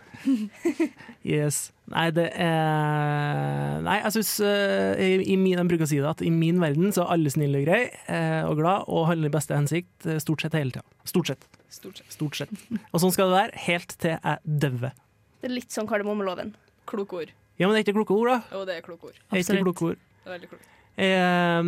Yes. 1.22 1.72
Nei, 1.90 2.08
det 2.14 2.28
er 2.40 3.82
Nei, 3.84 3.96
jeg 4.00 4.14
syns 4.16 4.30
i, 4.42 5.08
i 5.34 5.36
min, 5.38 5.54
Jeg 5.58 5.68
bruker 5.70 5.86
å 5.86 5.90
si 5.90 5.98
det 6.00 6.08
at 6.08 6.22
i 6.24 6.30
min 6.34 6.58
verden 6.62 6.94
så 6.94 7.04
er 7.04 7.12
alle 7.16 7.30
snille 7.30 7.60
og 7.60 7.66
greie 7.66 7.90
eh, 8.10 8.42
og 8.46 8.56
glad 8.58 8.88
og 8.90 9.06
handler 9.10 9.30
i 9.30 9.34
beste 9.34 9.54
hensikt 9.54 10.06
eh, 10.08 10.18
stort 10.22 10.42
sett 10.42 10.56
hele 10.58 10.74
tida. 10.74 10.84
Stort 11.08 11.30
sett. 11.30 11.46
Stort 11.70 12.00
sett. 12.00 12.10
Stort 12.14 12.38
sett. 12.38 12.54
Og 12.90 13.02
sånn 13.02 13.14
skal 13.14 13.30
det 13.30 13.38
være 13.38 13.64
helt 13.68 13.94
til 14.02 14.16
jeg 14.16 14.58
dauer. 14.66 14.94
Det 15.42 15.50
er 15.50 15.56
litt 15.58 15.74
sånn 15.74 15.90
kardemommeloven. 15.90 16.54
Kloke 16.90 17.22
ord. 17.22 17.34
Ja, 17.58 17.66
men 17.68 17.74
det 17.76 17.82
er 17.82 17.86
ikke 17.86 17.98
kloke 18.00 18.18
ord, 18.18 18.30
da. 18.32 18.38
Jo, 18.54 18.64
det 18.66 18.78
er 18.78 18.86
kloke 18.86 19.10
ord. 19.10 19.18
Det 19.18 19.38
er 19.38 19.44
ikke 19.46 19.64
kloke 19.66 19.90
ord. 19.92 20.02
Det 20.22 20.30
er 20.30 20.36
veldig 20.36 20.52
klokt. 20.54 20.68
Eh, 20.96 21.62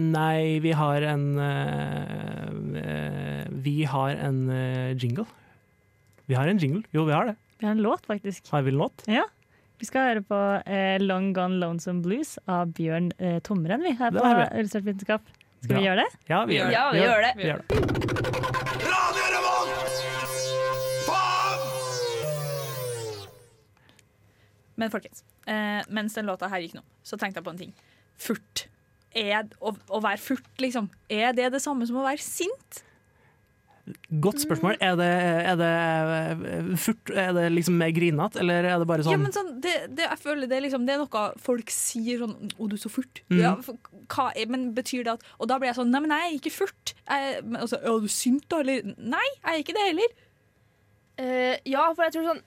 nei, 0.00 0.58
vi 0.64 0.70
har 0.72 1.04
en 1.04 1.24
eh, 1.38 2.46
eh, 2.80 3.44
Vi 3.50 3.84
har 3.84 4.16
en 4.16 4.38
eh, 4.50 4.94
jingle. 4.96 5.26
Vi 6.26 6.34
har 6.38 6.48
en 6.48 6.58
jingle. 6.58 6.82
Jo, 6.94 7.04
vi 7.04 7.12
har 7.12 7.26
det. 7.28 7.36
Vi 7.60 7.66
har 7.66 7.72
en 7.76 7.82
låt, 7.84 8.06
faktisk. 8.08 8.48
Har 8.50 8.62
vi 8.62 8.72
en 8.72 8.78
låt? 8.80 9.04
Ja. 9.06 9.26
Vi 9.80 9.86
skal 9.88 10.08
høre 10.10 10.22
på 10.24 10.38
eh, 10.68 10.96
Long 11.00 11.32
Gone 11.36 11.56
Lonesome 11.60 12.02
Blues 12.04 12.38
av 12.48 12.72
Bjørn 12.76 13.12
eh, 13.18 13.38
Tomren 13.44 13.80
vi, 13.84 13.94
her 13.96 14.10
Det 14.12 14.20
på. 14.20 14.32
Illustrert 14.60 14.84
vitenskap. 14.88 15.28
Skal 15.60 15.74
Bra. 15.74 15.78
vi 15.80 15.86
gjøre 15.88 16.04
det? 16.04 16.20
Ja, 16.28 16.44
vi 16.48 16.56
gjør 16.56 16.68
det. 16.68 16.72
Ja, 16.76 16.84
vi 16.92 17.00
gjør 17.04 17.26
det. 17.26 17.32
Vi 17.36 17.48
gjør 17.50 17.64
det. 17.68 18.80
Men 24.80 24.90
folkens, 24.90 25.24
eh, 25.46 25.82
mens 25.88 26.14
den 26.16 26.26
låta 26.26 26.48
her 26.48 26.62
gikk 26.64 26.74
nå, 26.78 26.82
så 27.04 27.18
tenkte 27.20 27.40
jeg 27.40 27.44
på 27.44 27.52
en 27.52 27.58
ting. 27.60 27.72
Furt. 28.20 28.66
Er, 29.16 29.48
å, 29.58 29.72
å 29.90 29.98
være 30.04 30.20
furt, 30.22 30.52
liksom, 30.62 30.86
er 31.10 31.32
det 31.34 31.48
det 31.54 31.60
samme 31.64 31.86
som 31.88 31.98
å 31.98 32.06
være 32.06 32.22
sint? 32.22 32.84
Godt 34.22 34.42
spørsmål. 34.44 34.76
Er 34.84 34.96
det, 34.98 35.06
er 35.50 35.56
det 35.58 35.70
eh, 36.46 36.68
furt? 36.78 37.10
Er 37.10 37.32
det 37.34 37.46
liksom 37.56 37.78
mer 37.80 37.90
grinete, 37.94 38.38
eller 38.42 38.68
er 38.68 38.78
det 38.78 38.86
bare 38.86 39.02
Ja, 39.02 39.08
sånn 39.10 39.24
men 39.24 39.34
sånn, 39.34 39.50
det, 39.64 39.72
det, 39.96 40.06
jeg 40.06 40.20
føler 40.22 40.46
det, 40.50 40.58
er 40.58 40.64
liksom, 40.66 40.84
det 40.86 40.94
er 40.94 41.02
noe 41.02 41.24
folk 41.42 41.72
sier 41.74 42.22
sånn 42.22 42.36
'Å, 42.52 42.68
du 42.70 42.76
er 42.76 42.82
så 42.82 42.92
furt'. 42.92 43.22
Mm. 43.32 43.40
Ja, 43.40 43.54
for, 43.64 43.80
hva, 44.12 44.28
er- 44.36 44.52
men 44.52 44.70
betyr 44.76 45.04
det 45.08 45.16
at 45.16 45.26
Og 45.38 45.50
da 45.50 45.58
blir 45.58 45.72
jeg 45.72 45.80
sånn 45.80 45.90
Nei, 45.90 46.04
men 46.04 46.14
jeg 46.14 46.28
er 46.28 46.38
ikke 46.38 46.54
furt. 46.54 46.94
Jeg, 47.08 47.42
men, 47.44 47.60
altså, 47.64 47.80
er 47.82 48.00
du 48.04 48.08
sint, 48.08 48.46
da? 48.52 48.60
Eller 48.62 48.94
Nei, 48.98 49.26
jeg 49.40 49.50
er 49.54 49.64
ikke 49.64 49.78
det 49.78 49.88
heller. 49.88 50.16
Uh, 51.20 51.56
ja, 51.68 51.90
for 51.92 52.06
jeg 52.06 52.14
tror 52.14 52.30
sånn 52.30 52.44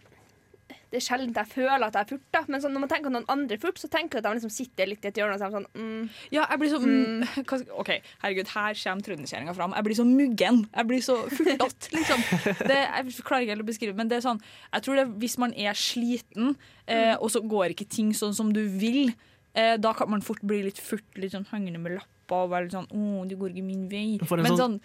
Det 0.94 1.00
er 1.00 1.06
sjelden 1.08 1.34
jeg 1.34 1.50
føler 1.50 1.88
at 1.88 1.96
jeg 1.98 2.06
er 2.06 2.10
furt, 2.12 2.50
men 2.54 2.62
sånn, 2.62 2.76
når 2.76 2.84
man 2.84 2.92
tenker 2.92 3.10
at 3.10 3.16
noen 3.16 3.30
andre 3.34 3.58
furter, 3.58 3.64
furt, 3.64 3.82
så 3.82 3.90
tenker 3.90 4.20
jeg 4.20 4.24
at 4.24 4.28
de 4.28 4.38
liksom 4.38 4.54
sitter 4.54 4.90
litt 4.92 5.06
i 5.06 5.10
et 5.10 5.18
hjørne 5.18 5.38
og 5.38 5.42
sier 5.42 5.54
sånn 5.56 5.66
mm, 5.74 6.04
Ja, 6.36 6.46
jeg 6.52 6.62
blir 6.62 6.70
så 6.70 6.80
mm, 6.84 7.24
OK, 7.82 7.92
herregud, 8.22 8.52
her 8.54 8.78
kommer 8.84 9.08
trønderkjerringa 9.08 9.56
fram. 9.58 9.74
Jeg 9.78 9.88
blir 9.88 9.98
så 9.98 10.06
muggen. 10.08 10.62
Jeg 10.70 10.90
blir 10.92 11.04
så 11.06 11.18
furtete, 11.32 11.92
liksom. 11.96 12.24
Det, 12.70 12.78
jeg 12.78 13.18
klarer 13.26 13.48
ikke 13.48 13.56
helt 13.56 13.66
å 13.66 13.70
beskrive, 13.72 13.98
men 13.98 14.12
det 14.12 14.20
er 14.20 14.26
sånn 14.28 14.42
Jeg 14.44 14.86
tror 14.86 15.00
det 15.00 15.08
hvis 15.24 15.38
man 15.42 15.56
er 15.58 15.78
sliten, 15.78 16.54
eh, 16.86 17.16
og 17.18 17.32
så 17.34 17.42
går 17.42 17.74
ikke 17.74 17.90
ting 17.90 18.14
sånn 18.18 18.38
som 18.38 18.54
du 18.54 18.62
vil, 18.70 19.16
eh, 19.58 19.76
da 19.82 19.96
kan 19.98 20.12
man 20.14 20.26
fort 20.26 20.44
bli 20.46 20.62
litt 20.68 20.82
furt, 20.82 21.08
litt 21.18 21.34
sånn 21.34 21.50
hengende 21.50 21.82
med 21.82 21.98
lappa 22.24 22.44
og 22.44 22.50
være 22.52 22.64
litt 22.68 22.74
sånn 22.74 22.88
'Å, 22.90 23.28
du 23.28 23.36
går 23.36 23.50
ikke 23.54 23.64
min 23.64 23.90
vei'. 23.90 24.20
Men 24.20 24.46
sånn- 24.46 24.58
sånn, 24.58 24.80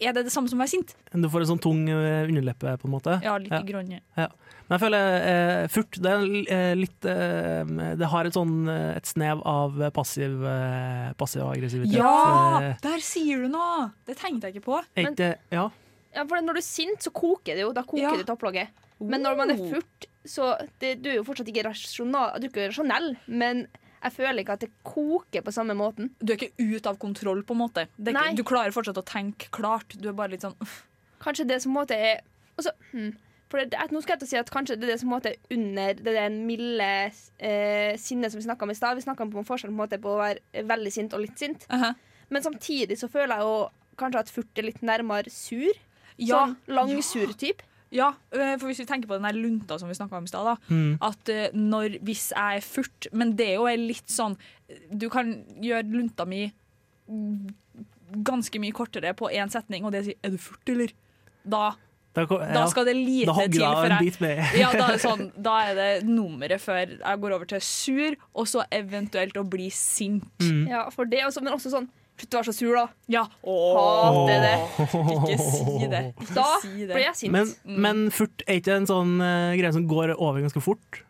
er 0.00 0.12
det 0.12 0.24
det 0.24 0.32
samme 0.32 0.48
som 0.48 0.58
å 0.58 0.62
være 0.62 0.68
sint? 0.70 0.94
Du 1.12 1.28
får 1.28 1.40
en 1.40 1.56
sånn 1.56 1.60
tung 1.60 1.88
eh, 1.88 2.26
underleppe, 2.26 2.78
på 2.78 2.84
en 2.86 2.90
måte? 2.92 3.20
Ja, 3.22 3.36
litt 3.38 3.50
grønne. 3.66 4.00
Ja. 4.16 4.28
Men 4.68 4.78
jeg 4.78 4.90
føler 4.90 5.62
eh, 5.62 5.66
furt 5.68 5.90
det 6.02 6.10
er 6.12 6.52
eh, 6.52 6.74
litt 6.74 7.04
eh, 7.04 7.96
Det 7.96 8.06
har 8.08 8.24
et 8.26 8.32
sånn 8.34 8.68
eh, 8.68 8.96
et 8.96 9.06
snev 9.06 9.42
av 9.46 9.90
passiv, 9.92 10.42
eh, 10.44 11.12
passiv 11.14 11.42
aggressivitet. 11.42 11.94
Ja! 11.96 12.74
Der 12.82 12.98
sier 13.00 13.42
du 13.42 13.48
noe! 13.48 13.92
Det 14.06 14.16
tenkte 14.16 14.48
jeg 14.48 14.56
ikke 14.56 14.64
på. 14.64 14.82
Men, 14.96 15.14
Men, 15.16 15.34
Ja. 15.50 15.70
Ja, 16.14 16.24
for 16.24 16.40
når 16.40 16.54
du 16.54 16.58
er 16.58 16.62
sint, 16.62 16.98
så 17.04 17.10
koker 17.12 17.54
det 17.54 17.60
jo. 17.60 17.72
Da 17.72 17.82
koker 17.82 18.00
Ja. 18.02 18.16
det 18.16 18.26
topplogget. 18.26 18.68
Men 19.00 19.22
når 19.22 19.36
man 19.36 19.50
er 19.50 19.56
furt, 19.56 20.06
så 20.26 20.56
det, 20.80 21.02
Du 21.02 21.08
er 21.10 21.16
jo 21.16 21.22
fortsatt 21.24 21.46
ikke 21.46 21.64
rasjonal, 21.64 22.40
du 22.40 22.46
er 22.46 22.50
ikke 22.50 22.68
rasjonell, 22.72 23.16
men 23.28 23.66
Jeg 23.98 24.14
føler 24.14 24.42
ikke 24.42 24.58
at 24.58 24.64
det 24.64 24.70
koker 24.86 25.44
på 25.44 25.54
samme 25.54 25.74
måten. 25.78 26.12
Du 26.20 26.32
er 26.32 26.38
ikke 26.38 26.54
ute 26.58 26.90
av 26.90 26.98
kontroll, 27.02 27.42
på 27.46 27.56
en 27.56 27.62
måte. 27.64 27.86
Det 27.96 28.14
ikke, 28.14 28.36
du 28.38 28.44
klarer 28.46 28.74
fortsatt 28.74 29.00
å 29.00 29.06
tenke 29.06 29.50
klart. 29.54 29.96
Du 29.98 30.10
er 30.10 30.16
bare 30.18 30.34
litt 30.34 30.46
sånn. 30.46 30.54
Kanskje 31.22 31.48
det 31.50 31.62
som 31.64 31.74
måte 31.74 31.96
er 31.98 32.20
også, 32.58 32.74
hmm. 32.92 33.16
For 33.48 33.64
det, 33.64 33.80
nå 33.94 34.02
skal 34.04 34.14
jeg 34.14 34.20
til 34.20 34.26
å 34.26 34.30
si 34.30 34.38
at 34.42 34.50
kanskje 34.52 34.74
det 34.76 34.84
er 34.84 34.90
det 34.92 35.00
som 35.00 35.08
måte 35.08 35.30
er 35.32 35.54
under 35.56 35.94
det 35.96 36.12
der 36.18 36.34
milde 36.34 36.88
eh, 37.08 37.94
sinnet 37.96 38.32
som 38.32 38.42
vi 38.42 38.44
snakka 38.44 38.66
om 38.66 38.72
i 38.74 38.76
stad. 38.76 38.98
Vi 38.98 39.06
snakka 39.06 39.24
om 39.24 39.46
forskjell 39.48 39.70
på, 39.70 39.74
en 39.74 39.78
måte 39.78 39.98
på 40.02 40.12
å 40.12 40.18
være 40.20 40.64
veldig 40.68 40.92
sint 40.92 41.16
og 41.16 41.22
litt 41.24 41.40
sint. 41.40 41.64
Men 42.28 42.44
samtidig 42.44 42.98
så 43.00 43.08
føler 43.08 43.38
jeg 43.38 43.48
jo 43.48 43.54
kanskje 43.98 44.24
at 44.26 44.32
furt 44.34 44.60
er 44.60 44.68
litt 44.68 44.84
nærmere 44.84 45.32
sur. 45.32 45.80
Ja. 46.20 46.42
Sånn 46.42 46.56
langsur 46.76 47.32
type. 47.40 47.64
Ja, 47.64 47.77
øh, 48.34 48.54
for 48.60 48.66
hvis 48.68 48.82
vi 48.82 48.88
tenker 48.88 49.08
på 49.08 49.16
den 49.16 49.24
der 49.24 49.36
lunta 49.36 49.78
som 49.78 49.88
vi 49.88 49.96
snakka 49.96 50.16
om 50.16 50.24
i 50.24 50.28
stad. 50.28 50.56
Mm. 50.68 50.98
At 51.02 51.32
øh, 51.32 51.46
når, 51.56 51.98
hvis 52.04 52.32
jeg 52.36 52.56
er 52.56 52.60
furt 52.60 53.08
Men 53.12 53.32
det 53.38 53.48
er 53.48 53.54
jo 53.54 53.66
litt 53.80 54.10
sånn 54.12 54.36
Du 54.92 55.08
kan 55.08 55.32
gjøre 55.62 55.88
lunta 55.88 56.26
mi 56.28 56.50
ganske 58.24 58.60
mye 58.60 58.72
kortere 58.76 59.12
på 59.16 59.28
én 59.32 59.50
setning, 59.52 59.84
og 59.84 59.92
det 59.92 60.04
sier 60.04 60.16
'er 60.22 60.30
du 60.30 60.38
furt', 60.38 60.68
eller? 60.68 60.92
Da 61.44 61.76
Da, 62.14 62.24
Da 62.24 62.60
ja. 62.60 62.66
skal 62.66 62.84
det 62.86 62.96
lite 62.96 63.32
til 63.52 63.60
før 63.60 64.00
jeg 64.00 64.58
ja, 64.58 64.72
da, 64.72 64.88
er 64.88 64.92
det 64.96 65.00
sånn, 65.10 65.30
da 65.36 65.54
er 65.68 65.74
det 65.74 66.08
nummeret 66.08 66.60
før 66.60 66.98
jeg 66.98 67.20
går 67.20 67.34
over 67.36 67.44
til 67.44 67.60
sur, 67.60 68.16
og 68.34 68.48
så 68.48 68.64
eventuelt 68.72 69.36
å 69.36 69.44
bli 69.44 69.70
sint. 69.70 70.24
Ja, 70.68 70.88
for 70.90 71.04
det 71.04 71.20
også, 71.24 71.40
men 71.44 71.52
også 71.52 71.70
sånn 71.70 71.88
Slutt 72.18 72.34
å 72.34 72.40
være 72.40 72.50
så 72.50 72.54
sur, 72.56 72.74
da. 72.74 72.86
Ja. 73.14 73.24
Hater 73.46 74.40
det. 74.42 74.54
Ikke 74.98 75.36
si 75.38 75.90
det. 75.92 76.00
Ikke 76.22 76.34
Da 76.34 76.46
si 76.62 76.72
det. 76.80 76.94
blir 76.96 77.04
jeg 77.04 77.18
sint. 77.20 77.34
Men, 77.36 77.52
men 77.86 78.00
furt 78.14 78.42
er 78.46 78.58
ikke 78.58 78.74
en 78.80 78.88
sånn 78.90 79.12
uh, 79.22 79.52
greie 79.58 79.70
som 79.76 79.86
går 79.90 80.16
over 80.16 80.42
ganske 80.42 80.62
fort? 80.64 81.02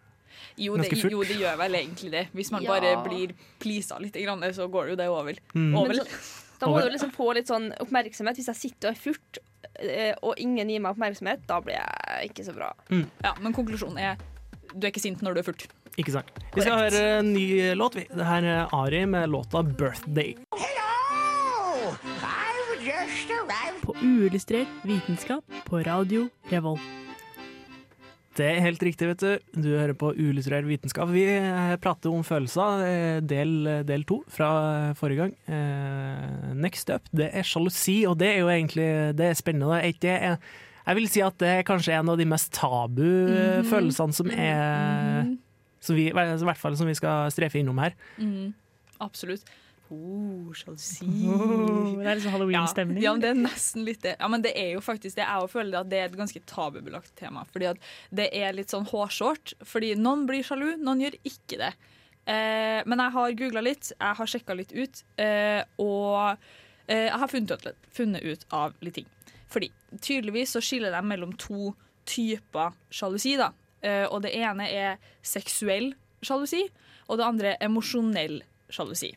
Jo 0.59 0.75
det, 0.77 0.90
jo, 0.90 1.23
det 1.23 1.37
gjør 1.38 1.57
vel 1.61 1.79
egentlig 1.79 2.11
det. 2.12 2.25
Hvis 2.35 2.51
man 2.51 2.64
Ja. 2.66 2.75
bare 2.75 2.97
blir 3.07 3.33
pleasa 3.62 3.99
litt, 4.03 4.18
så 4.57 4.66
går 4.68 4.88
det 4.88 4.90
jo 4.90 5.01
det 5.01 5.09
over. 5.09 5.38
Mm. 5.55 5.75
over. 5.79 5.94
Så, 5.94 6.07
da 6.59 6.66
må 6.66 6.81
du 6.83 6.90
liksom 6.90 7.12
få 7.14 7.31
litt 7.38 7.47
sånn 7.47 7.71
oppmerksomhet. 7.79 8.37
Hvis 8.40 8.51
jeg 8.51 8.59
sitter 8.59 8.90
og 8.90 8.97
er 8.97 9.01
furt, 9.01 9.38
eh, 9.79 10.14
og 10.21 10.35
ingen 10.42 10.68
gir 10.68 10.83
meg 10.83 10.97
oppmerksomhet, 10.97 11.47
da 11.47 11.61
blir 11.62 11.79
jeg 11.79 12.33
ikke 12.33 12.49
så 12.49 12.57
bra. 12.57 12.73
Ja, 12.90 13.37
men 13.38 13.55
konklusjonen 13.55 14.03
er 14.03 14.18
du 14.75 14.85
er 14.85 14.90
ikke 14.92 15.01
sint 15.01 15.23
når 15.25 15.38
du 15.38 15.40
er 15.40 15.47
furt. 15.47 15.68
Ikke 15.99 16.12
sant. 16.14 16.29
Vi 16.55 16.62
skal 16.62 16.79
høre 16.85 17.05
en 17.21 17.33
ny 17.35 17.75
låt. 17.79 17.97
vi. 17.99 18.05
Det 18.11 18.27
her 18.27 18.44
er 18.44 18.75
Ari 18.75 19.07
med 19.07 19.31
låta 19.31 19.62
'Birthday'. 19.62 20.37
På 23.82 23.94
uillustrert 24.02 24.68
vitenskap 24.84 25.44
på 25.64 25.80
radio 25.87 26.26
Revolt. 26.50 26.82
Det 28.37 28.44
er 28.46 28.61
helt 28.62 28.82
riktig, 28.84 29.08
vet 29.08 29.22
du. 29.22 29.62
Du 29.64 29.68
hører 29.72 29.96
på 29.98 30.12
Uillustrert 30.14 30.66
vitenskap. 30.68 31.08
Vi 31.11 31.24
eh, 31.26 31.72
prater 31.82 32.12
om 32.14 32.20
følelser, 32.22 32.84
eh, 32.87 33.16
del, 33.26 33.54
del 33.88 34.04
to 34.06 34.20
fra 34.30 34.92
forrige 34.98 35.24
gang. 35.24 35.32
Eh, 35.50 36.52
Next 36.54 36.92
up, 36.94 37.08
det 37.11 37.32
er 37.34 37.42
sjalusi, 37.48 38.04
og 38.06 38.14
det 38.20 38.28
er 38.37 38.38
jo 38.44 38.52
egentlig 38.52 38.87
det 39.18 39.30
er 39.32 39.40
spennende. 39.40 39.72
Det 39.72 39.80
er 39.80 39.90
ikke 39.90 40.04
det- 40.06 40.38
jeg 40.87 40.96
vil 41.00 41.08
si 41.08 41.20
at 41.24 41.38
det 41.38 41.48
er 41.48 41.66
kanskje 41.66 41.98
en 41.98 42.08
av 42.08 42.16
de 42.20 42.24
mest 42.24 42.52
tabu 42.52 43.02
mm. 43.02 43.32
Mhm. 43.32 43.66
følelsene 43.72 44.14
som 44.14 44.30
er 44.30 45.37
som 45.80 45.96
vi, 45.96 46.08
I 46.08 46.12
hvert 46.12 46.56
fall 46.58 46.76
som 46.76 46.87
vi 46.87 46.94
skal 46.94 47.30
strefe 47.30 47.58
innom 47.58 47.78
her. 47.78 47.94
Mm, 48.18 48.52
absolutt. 49.00 49.42
Oh, 49.90 50.53
sjalusi. 50.57 51.07
Oh, 51.29 51.98
det 51.98 52.07
er 52.07 52.18
liksom 52.18 52.35
Halloween-stemning. 52.35 53.01
Ja, 53.01 53.09
ja, 53.09 53.14
men 53.16 53.22
det 53.24 53.31
er 53.33 53.38
nesten 53.40 53.85
litt 53.87 54.03
det. 54.05 54.14
Ja, 54.20 54.29
men 54.29 54.44
det 54.44 54.53
er 54.59 54.74
jo 54.74 54.83
faktisk 54.85 55.16
det. 55.16 55.24
Jeg 55.24 55.51
føler 55.53 55.81
at 55.81 55.90
det 55.90 56.01
er 56.01 56.11
et 56.11 56.18
ganske 56.18 56.42
tabubelagt 56.48 57.14
tema. 57.18 57.44
Fordi 57.53 57.70
at 57.70 57.88
det 58.20 58.29
er 58.37 58.57
litt 58.57 58.74
sånn 58.74 58.88
hårsårt. 58.88 59.55
Fordi 59.66 59.94
noen 59.98 60.27
blir 60.29 60.44
sjalu, 60.46 60.74
noen 60.81 61.05
gjør 61.07 61.18
ikke 61.29 61.61
det. 61.62 61.72
Eh, 62.29 62.81
men 62.85 63.01
jeg 63.01 63.14
har 63.16 63.37
googla 63.40 63.64
litt, 63.64 63.92
jeg 63.94 64.18
har 64.20 64.29
sjekka 64.29 64.57
litt 64.59 64.74
ut, 64.77 65.03
eh, 65.16 65.62
og 65.81 66.37
eh, 66.87 67.07
jeg 67.07 67.20
har 67.22 67.31
funnet 67.33 67.55
ut, 67.57 67.87
funnet 67.96 68.27
ut 68.27 68.44
av 68.53 68.77
litt 68.85 68.98
ting. 69.01 69.09
Fordi 69.48 69.70
tydeligvis 70.05 70.53
så 70.53 70.61
skiller 70.64 70.92
de 70.92 71.01
mellom 71.09 71.33
to 71.40 71.72
typer 72.09 72.77
sjalusi. 72.92 73.38
da. 73.40 73.53
Eh, 73.81 74.05
og 74.11 74.22
det 74.27 74.35
ene 74.37 74.68
er 74.68 75.01
seksuell 75.24 75.94
sjalusi, 76.20 76.66
og 77.09 77.20
det 77.20 77.27
andre 77.27 77.57
emosjonell 77.64 78.42
sjalusi. 78.68 79.14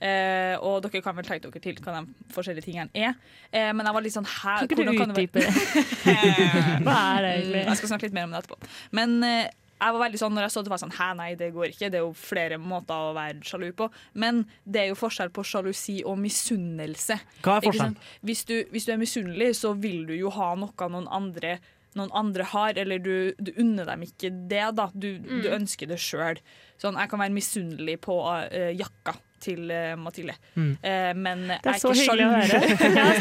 Eh, 0.00 0.54
og 0.62 0.82
dere 0.84 1.02
kan 1.02 1.16
vel 1.18 1.26
tenke 1.26 1.48
dere 1.50 1.60
til 1.64 1.78
hva 1.82 1.96
de 2.04 2.32
forskjellige 2.34 2.68
tingene 2.68 2.90
er. 2.94 3.16
Eh, 3.50 3.72
men 3.74 3.84
jeg 3.88 3.94
var 3.96 4.04
litt 4.04 4.14
sånn 4.14 4.28
her, 4.30 4.66
Kan 4.66 4.68
ikke 4.68 4.84
du 4.86 5.06
utdype 5.08 5.40
det 5.42 5.48
Hva 6.86 6.98
er 7.16 7.24
det 7.24 7.32
egentlig? 7.38 7.62
Jeg 7.66 7.80
skal 7.80 7.90
snakke 7.92 8.06
litt 8.08 8.14
mer 8.18 8.28
om 8.28 8.34
det 8.36 8.42
etterpå. 8.44 8.68
Men 8.98 9.16
eh, 9.26 9.48
jeg 9.78 9.94
var 9.94 10.02
veldig 10.02 10.18
sånn 10.18 10.34
når 10.34 10.46
jeg 10.48 10.52
så 10.54 10.62
det, 10.66 10.70
var 10.72 10.80
sånn 10.82 10.94
hæ, 10.96 11.08
nei, 11.18 11.28
det 11.38 11.48
går 11.54 11.70
ikke. 11.72 11.88
Det 11.94 12.00
er 12.00 12.04
jo 12.06 12.12
flere 12.18 12.58
måter 12.62 13.08
å 13.10 13.14
være 13.16 13.42
sjalu 13.46 13.68
på. 13.78 13.88
Men 14.18 14.44
det 14.66 14.84
er 14.84 14.88
jo 14.92 14.98
forskjell 14.98 15.30
på 15.34 15.44
sjalusi 15.46 16.00
og 16.06 16.18
misunnelse. 16.22 17.18
Hva 17.46 17.58
er 17.60 17.66
forskjellen? 17.68 17.98
Hvis 18.26 18.42
du, 18.48 18.56
hvis 18.74 18.88
du 18.88 18.94
er 18.94 19.02
misunnelig, 19.02 19.52
så 19.60 19.74
vil 19.78 20.04
du 20.08 20.14
jo 20.18 20.32
ha 20.34 20.52
noe 20.58 20.88
noen 20.94 21.10
andre 21.10 21.58
noen 21.98 22.10
andre 22.14 22.44
har, 22.52 22.76
eller 22.78 23.00
du, 23.02 23.32
du 23.42 23.48
unner 23.58 23.88
dem 23.88 24.02
ikke 24.04 24.28
det. 24.50 24.66
da 24.76 24.84
Du, 24.94 25.08
du 25.18 25.48
Mm. 25.48 25.54
ønsker 25.56 25.88
det 25.90 25.96
sjøl. 25.98 26.38
Sånn, 26.78 26.94
jeg 27.00 27.10
kan 27.10 27.18
være 27.18 27.34
misunnelig 27.34 27.96
på 28.04 28.18
uh, 28.22 28.70
jakka 28.76 29.16
til 29.40 29.70
eh, 29.70 29.94
Mathilde, 30.00 30.34
Mm. 30.58 30.72
Eh, 30.82 31.14
men 31.14 31.38
Det 31.48 31.58
jeg 31.64 31.74
er 31.74 31.78
så 31.82 31.88
ikke 31.92 32.00
hyggelig 32.02 32.26
å 32.26 32.28
sjalu. 32.28 32.38
høre. 32.38 32.48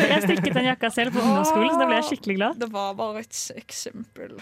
Jeg 0.13 0.21
strikket 0.25 0.53
den 0.57 0.65
jakka 0.71 0.87
selv 0.93 1.11
på 1.15 1.19
ungdomsskolen, 1.21 1.71
så 1.73 1.77
da 1.81 1.85
ble 1.89 1.95
jeg 1.99 2.07
skikkelig 2.11 2.35
glad. 2.39 2.53
Det 2.61 2.69
var 2.73 2.89
bare 2.97 3.17
et 3.25 3.35
eksempel. 3.61 4.31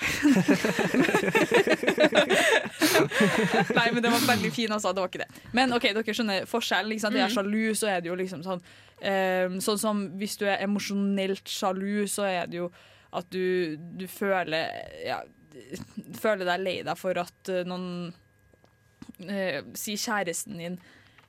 Nei, 3.75 3.87
men 3.93 4.01
det 4.03 4.09
var 4.11 4.19
veldig 4.27 4.51
fin, 4.55 4.71
altså. 4.71 4.91
Det 4.95 5.01
var 5.03 5.09
ikke 5.11 5.23
det. 5.23 5.29
Men 5.57 5.73
ok, 5.75 5.85
dere 5.97 6.15
skjønner 6.17 6.45
forskjellen. 6.49 6.89
Liksom. 6.93 7.13
Jeg 7.15 7.23
er 7.25 7.29
Mm. 7.29 7.35
sjalu, 7.35 7.63
så 7.75 7.85
er 7.91 7.99
det 8.01 8.09
jo 8.11 8.15
liksom 8.15 8.43
sånn 8.45 8.61
eh, 9.01 9.47
Sånn 9.59 9.79
som 9.79 10.05
hvis 10.19 10.37
du 10.37 10.45
er 10.47 10.61
emosjonelt 10.63 11.47
sjalu, 11.49 12.07
så 12.07 12.23
er 12.27 12.47
det 12.47 12.57
jo 12.61 12.71
at 13.15 13.25
du, 13.31 13.77
du 13.77 14.07
føler 14.07 14.69
ja, 15.05 15.21
Føler 16.19 16.45
deg 16.45 16.59
lei 16.63 16.81
deg 16.83 16.97
for 16.99 17.13
at 17.17 17.49
eh, 17.49 17.63
noen 17.67 18.13
uh, 19.23 19.61
Si 19.73 19.95
kjæresten 19.95 20.57
din 20.59 20.79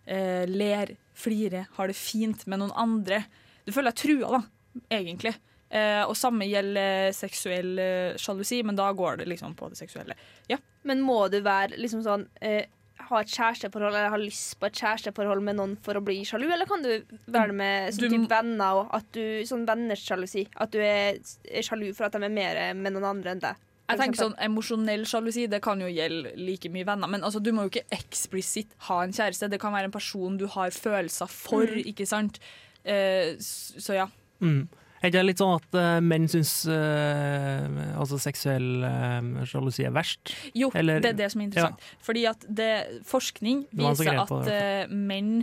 eh, 0.06 0.46
ler, 0.48 0.94
flirer, 1.16 1.66
har 1.76 1.88
det 1.90 1.96
fint 1.98 2.46
med 2.46 2.60
noen 2.62 2.72
andre. 2.76 3.24
Du 3.66 3.72
føler 3.74 3.92
deg 3.92 4.00
trua, 4.02 4.38
da, 4.38 4.42
egentlig. 4.90 5.34
Eh, 5.70 6.04
og 6.06 6.14
samme 6.16 6.46
gjelder 6.46 7.10
seksuell 7.16 7.78
eh, 7.82 8.16
sjalusi, 8.22 8.62
men 8.62 8.76
da 8.78 8.92
går 8.94 9.18
det 9.22 9.26
liksom 9.32 9.56
på 9.58 9.68
det 9.72 9.80
seksuelle. 9.80 10.14
Ja. 10.48 10.58
Men 10.86 11.02
må 11.02 11.24
du 11.32 11.40
være 11.42 11.78
liksom 11.80 12.04
sånn 12.06 12.28
eh, 12.40 12.68
ha 13.08 13.18
et 13.20 13.28
kjæresteforhold 13.34 13.92
eller 13.92 14.12
ha 14.14 14.18
lyst 14.20 14.54
på 14.60 14.68
et 14.70 14.78
kjæresteforhold 14.80 15.42
med 15.44 15.58
noen 15.58 15.74
for 15.84 15.98
å 15.98 16.04
bli 16.06 16.20
sjalu, 16.26 16.46
eller 16.54 16.68
kan 16.70 16.82
du 16.86 16.92
være 17.26 17.52
med 17.52 17.92
sånn 17.94 18.14
Du- 18.14 18.30
venner 18.30 18.78
og 18.84 18.94
at 18.96 19.10
du, 19.12 19.42
sånn 19.46 19.66
venners 19.68 20.06
sjalusi? 20.06 20.46
At 20.56 20.70
du 20.72 20.78
er 20.80 21.18
sjalu 21.66 21.90
for 21.94 22.06
at 22.06 22.16
de 22.16 22.22
er 22.24 22.32
mer 22.32 22.62
med 22.78 22.94
noen 22.94 23.10
andre 23.10 23.34
enn 23.34 23.42
deg? 23.42 23.65
Jeg 23.86 24.00
tenker 24.00 24.18
sånn 24.18 24.38
Emosjonell 24.42 25.04
sjalusi 25.06 25.46
det 25.50 25.60
kan 25.64 25.80
jo 25.82 25.88
gjelde 25.90 26.32
like 26.40 26.70
mye 26.74 26.86
venner. 26.88 27.10
Men 27.10 27.26
altså, 27.26 27.42
du 27.42 27.52
må 27.54 27.66
jo 27.66 27.74
ikke 27.74 27.86
eksplisitt 27.94 28.74
ha 28.88 29.02
en 29.04 29.14
kjæreste. 29.14 29.50
Det 29.52 29.60
kan 29.62 29.74
være 29.76 29.90
en 29.90 29.94
person 29.94 30.38
du 30.40 30.48
har 30.56 30.74
følelser 30.74 31.30
for. 31.30 31.70
Mm. 31.70 31.92
ikke 31.92 32.08
sant? 32.08 32.40
Eh, 32.86 33.36
så 33.38 34.00
ja. 34.00 34.08
Mm. 34.42 34.66
Er 35.04 35.12
det 35.12 35.22
litt 35.26 35.40
sånn 35.42 35.58
at 35.58 35.76
uh, 35.76 35.98
menn 36.02 36.24
syns 36.30 36.52
uh, 36.70 37.66
altså 38.00 38.18
seksuell 38.20 38.82
uh, 38.82 39.44
sjalusi 39.46 39.84
er 39.86 39.92
verst? 39.94 40.32
Jo, 40.56 40.70
Eller- 40.74 41.02
det 41.04 41.12
er 41.12 41.20
det 41.20 41.28
som 41.32 41.42
er 41.42 41.48
interessant. 41.50 41.84
Fordi 42.02 42.24
at 42.30 42.46
det, 42.48 42.72
forskning 43.06 43.66
viser 43.76 44.22
at 44.24 44.34
det, 44.48 44.64
menn 44.90 45.38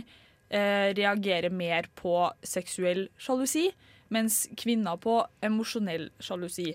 reagerer 0.54 1.50
mer 1.50 1.88
på 1.98 2.12
seksuell 2.46 3.08
sjalusi, 3.18 3.64
mens 4.14 4.44
kvinner 4.60 5.00
på 5.02 5.16
emosjonell 5.42 6.04
sjalusi. 6.22 6.68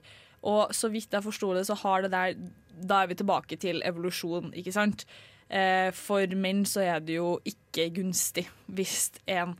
Og 0.47 0.73
så 0.75 0.89
vidt 0.91 1.13
jeg 1.13 1.25
forsto 1.25 1.53
det, 1.55 1.65
så 1.67 1.77
har 1.83 2.05
det 2.05 2.11
der 2.15 2.35
Da 2.79 3.01
er 3.03 3.09
vi 3.11 3.15
tilbake 3.19 3.57
til 3.59 3.81
evolusjon, 3.83 4.53
ikke 4.55 4.71
sant? 4.71 5.03
Eh, 5.49 5.89
for 5.91 6.23
menn 6.35 6.61
så 6.63 6.85
er 6.85 6.99
det 7.03 7.17
jo 7.17 7.39
ikke 7.43 7.89
gunstig 7.97 8.45
hvis 8.69 9.09
en 9.27 9.57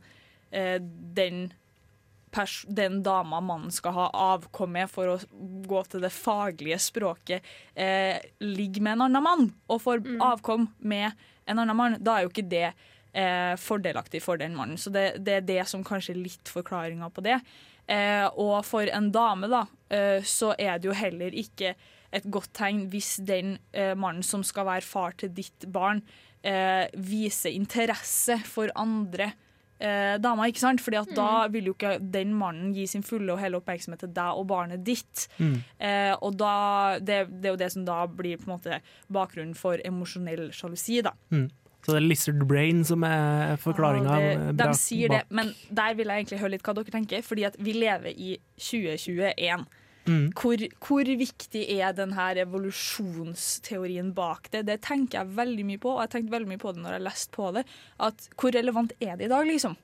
eh, 0.52 0.78
den 0.80 1.50
den 2.70 3.02
dama 3.02 3.40
mannen 3.40 3.72
skal 3.74 3.92
ha 3.92 4.04
avkom 4.14 4.70
med 4.72 4.90
for 4.90 5.08
å 5.10 5.16
gå 5.66 5.80
til 5.90 6.00
det 6.04 6.12
faglige 6.14 6.78
språket, 6.78 7.42
eh, 7.74 8.22
ligger 8.38 8.82
med 8.82 8.92
en 8.92 9.02
annen 9.08 9.22
mann 9.22 9.48
og 9.66 9.82
får 9.82 10.04
avkom 10.22 10.68
med 10.78 11.10
en 11.46 11.58
annen 11.58 11.76
mann, 11.76 11.96
da 11.98 12.16
er 12.16 12.22
jo 12.22 12.30
ikke 12.30 12.46
det 12.48 12.68
eh, 13.12 13.56
fordelaktig 13.58 14.22
for 14.22 14.38
den 14.38 14.54
mannen. 14.54 14.78
Så 14.78 14.92
det, 14.94 15.24
det 15.26 15.40
er 15.40 15.48
det 15.48 15.64
som 15.68 15.84
kanskje 15.84 16.14
er 16.14 16.22
litt 16.22 16.50
forklaringa 16.50 17.10
på 17.10 17.24
det. 17.26 17.40
Eh, 17.90 18.26
og 18.38 18.62
for 18.64 18.86
en 18.86 19.10
dame, 19.10 19.50
da, 19.50 19.64
så 19.90 20.52
er 20.54 20.78
det 20.78 20.86
jo 20.86 20.94
heller 20.94 21.34
ikke 21.34 21.74
et 22.14 22.26
godt 22.32 22.52
tegn 22.58 22.86
hvis 22.92 23.18
den 23.26 23.56
eh, 23.74 23.94
mannen 23.98 24.24
som 24.26 24.42
skal 24.46 24.68
være 24.68 24.86
far 24.86 25.14
til 25.18 25.32
ditt 25.34 25.66
barn, 25.72 26.02
eh, 26.42 26.86
viser 26.94 27.54
interesse 27.54 28.38
for 28.48 28.72
andre 28.78 29.30
eh, 29.78 30.16
damer, 30.22 30.50
ikke 30.50 30.62
sant? 30.62 30.82
Fordi 30.84 31.00
at 31.00 31.14
da 31.16 31.46
vil 31.52 31.70
jo 31.70 31.76
ikke 31.76 31.96
den 32.02 32.34
mannen 32.36 32.74
gi 32.76 32.88
sin 32.90 33.06
fulle 33.06 33.34
og 33.34 33.40
hele 33.42 33.60
oppmerksomhet 33.60 34.04
til 34.04 34.12
deg 34.16 34.42
og 34.42 34.48
barnet 34.50 34.84
ditt. 34.86 35.28
Mm. 35.38 35.56
Eh, 35.78 36.12
og 36.18 36.36
da, 36.40 36.56
det, 36.98 37.22
det 37.30 37.50
er 37.50 37.56
jo 37.56 37.62
det 37.62 37.72
som 37.76 37.86
da 37.88 38.02
blir 38.06 38.40
på 38.40 38.50
en 38.50 38.56
måte 38.56 38.82
bakgrunnen 39.12 39.56
for 39.58 39.80
emosjonell 39.86 40.50
sjalusi. 40.56 41.00
da. 41.06 41.14
Mm. 41.30 41.48
Så 41.80 41.94
det 41.94 42.00
er 42.02 42.04
lizard 42.10 42.42
brain 42.44 42.82
som 42.84 43.04
er 43.08 43.54
forklaringa. 43.62 44.16
Ja, 44.20 44.50
de 44.52 44.72
sier 44.76 45.08
det, 45.08 45.22
men 45.32 45.54
der 45.72 45.94
vil 45.96 46.10
jeg 46.12 46.26
egentlig 46.26 46.40
høre 46.42 46.52
litt 46.58 46.66
hva 46.66 46.74
dere 46.76 46.92
tenker. 46.92 47.22
Fordi 47.24 47.46
at 47.48 47.56
vi 47.56 47.72
lever 47.72 48.12
i 48.12 48.34
2021. 48.60 49.64
Mm. 50.08 50.30
Hvor, 50.36 50.62
hvor 50.86 51.10
viktig 51.20 51.62
er 51.76 51.92
denne 51.96 52.30
evolusjonsteorien 52.42 54.14
bak 54.16 54.48
det? 54.54 54.64
Det 54.70 54.80
tenker 54.86 55.20
jeg 55.20 55.36
veldig 55.36 55.66
mye 55.68 55.82
på, 55.82 55.92
og 55.96 56.02
jeg 56.04 56.14
tenkte 56.14 56.34
veldig 56.36 56.50
mye 56.54 56.62
på 56.62 56.72
det 56.74 56.84
når 56.84 56.96
jeg 56.96 57.06
leste 57.06 57.36
på 57.36 57.50
det. 57.56 57.66
At 58.00 58.28
hvor 58.40 58.56
relevant 58.56 58.96
er 59.00 59.20
det 59.20 59.28
i 59.28 59.32
dag, 59.32 59.46
liksom? 59.48 59.76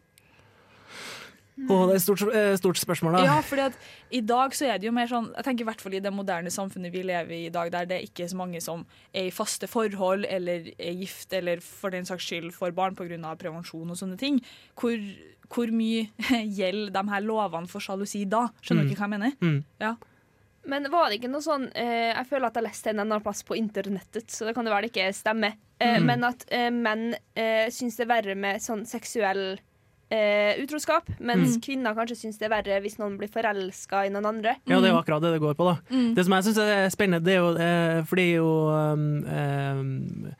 Å, 1.56 1.76
det 1.88 1.94
er 1.94 1.96
et 1.96 2.02
stort, 2.04 2.22
eh, 2.36 2.54
stort 2.60 2.76
spørsmål, 2.76 3.14
da. 3.16 3.20
Ja, 3.24 3.36
fordi 3.40 3.62
at 3.70 3.76
i 4.12 4.20
dag 4.20 4.52
så 4.52 4.66
er 4.68 4.76
det 4.78 4.84
jo 4.90 4.92
mer 4.92 5.06
sånn 5.08 5.30
Jeg 5.38 5.44
tenker 5.46 5.64
i 5.64 5.68
hvert 5.70 5.80
fall 5.80 5.94
i 5.96 6.00
det 6.04 6.10
moderne 6.12 6.50
samfunnet 6.52 6.92
vi 6.92 7.00
lever 7.08 7.32
i 7.32 7.46
i 7.46 7.52
dag, 7.54 7.70
der 7.72 7.86
det 7.88 7.96
er 7.96 8.04
ikke 8.04 8.26
så 8.28 8.36
mange 8.36 8.60
som 8.60 8.82
er 9.14 9.30
i 9.30 9.32
faste 9.32 9.64
forhold 9.66 10.26
eller 10.28 10.68
er 10.76 10.92
gift 11.00 11.32
eller 11.32 11.62
for 11.64 11.88
den 11.90 12.04
saks 12.04 12.26
skyld 12.28 12.52
får 12.52 12.74
barn 12.76 12.94
pga. 12.94 13.16
prevensjon 13.40 13.88
og 13.90 13.96
sånne 13.96 14.18
ting. 14.20 14.42
Hvor, 14.76 15.00
hvor 15.48 15.72
mye 15.72 16.10
gjelder 16.58 16.92
de 16.92 17.08
her 17.14 17.24
lovene 17.24 17.68
for 17.72 17.80
sjalusi 17.80 18.26
da? 18.28 18.48
Skjønner 18.60 18.84
Mm. 18.84 18.90
ikke 18.92 19.00
hva 19.00 19.08
jeg 19.08 19.14
mener? 19.16 19.32
Mm. 19.40 19.64
Ja. 19.80 19.94
Men 20.66 20.90
var 20.90 21.08
det 21.08 21.20
ikke 21.20 21.30
noe 21.30 21.40
sånn 21.40 21.68
eh, 21.78 22.10
Jeg 22.12 22.26
føler 22.26 22.46
at 22.48 22.56
jeg 22.58 22.64
leste 22.66 22.90
en 22.90 23.00
annen 23.00 23.22
plass 23.22 23.42
på 23.46 23.54
internettet, 23.56 24.26
så 24.28 24.44
det 24.44 24.54
kan 24.56 24.64
det 24.66 24.72
være 24.74 24.88
det 24.88 24.92
ikke 24.92 25.08
stemmer. 25.14 25.56
Eh, 25.80 25.96
Mm. 26.00 26.04
Men 26.04 26.24
at 26.24 26.44
eh, 26.50 26.68
menn 26.70 27.14
eh, 27.36 27.70
syns 27.70 27.96
det 27.96 28.04
er 28.04 28.12
verre 28.12 28.34
med 28.36 28.60
sånn 28.60 28.84
seksuell 28.84 29.58
eh, 30.10 30.54
utroskap, 30.62 31.08
mens 31.20 31.56
Mm. 31.56 31.60
kvinner 31.62 31.94
kanskje 31.94 32.16
syns 32.16 32.38
det 32.38 32.46
er 32.50 32.54
verre 32.62 32.80
hvis 32.82 32.98
noen 32.98 33.16
blir 33.18 33.28
forelska 33.28 34.04
i 34.06 34.10
noen 34.10 34.26
andre. 34.26 34.56
Ja, 34.66 34.80
det 34.80 34.90
er 34.90 34.94
jo 34.94 35.00
akkurat 35.02 35.22
det 35.22 35.32
det 35.34 35.40
går 35.42 35.54
på. 35.58 35.64
da 35.64 35.76
Mm. 35.90 36.14
Det 36.14 36.24
som 36.24 36.32
jeg 36.34 36.44
syns 36.44 36.58
er 36.58 36.90
spennende, 36.90 37.24
det 37.24 37.34
er 37.34 37.40
jo 37.42 37.56
eh, 37.56 38.02
fordi 38.04 38.26
jo 38.36 38.50
um, 38.70 39.24
um, 39.26 40.34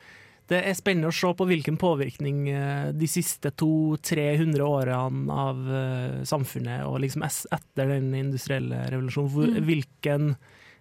Det 0.47 0.63
er 0.63 0.73
spennende 0.79 1.09
å 1.09 1.11
se 1.11 1.27
på 1.35 1.45
hvilken 1.45 1.75
påvirkning 1.77 2.47
eh, 2.47 2.91
de 2.93 3.05
siste 3.05 3.51
200-300 3.51 4.61
årene 4.63 5.29
av 5.29 5.57
eh, 5.67 6.23
samfunnet, 6.23 6.85
og 6.87 7.01
liksom 7.03 7.21
etter 7.27 7.87
den 7.91 8.13
industrielle 8.15 8.85
revolusjonen, 8.89 9.29
hvor, 9.33 9.47
Mm. 9.47 9.65
hvilken 9.67 10.35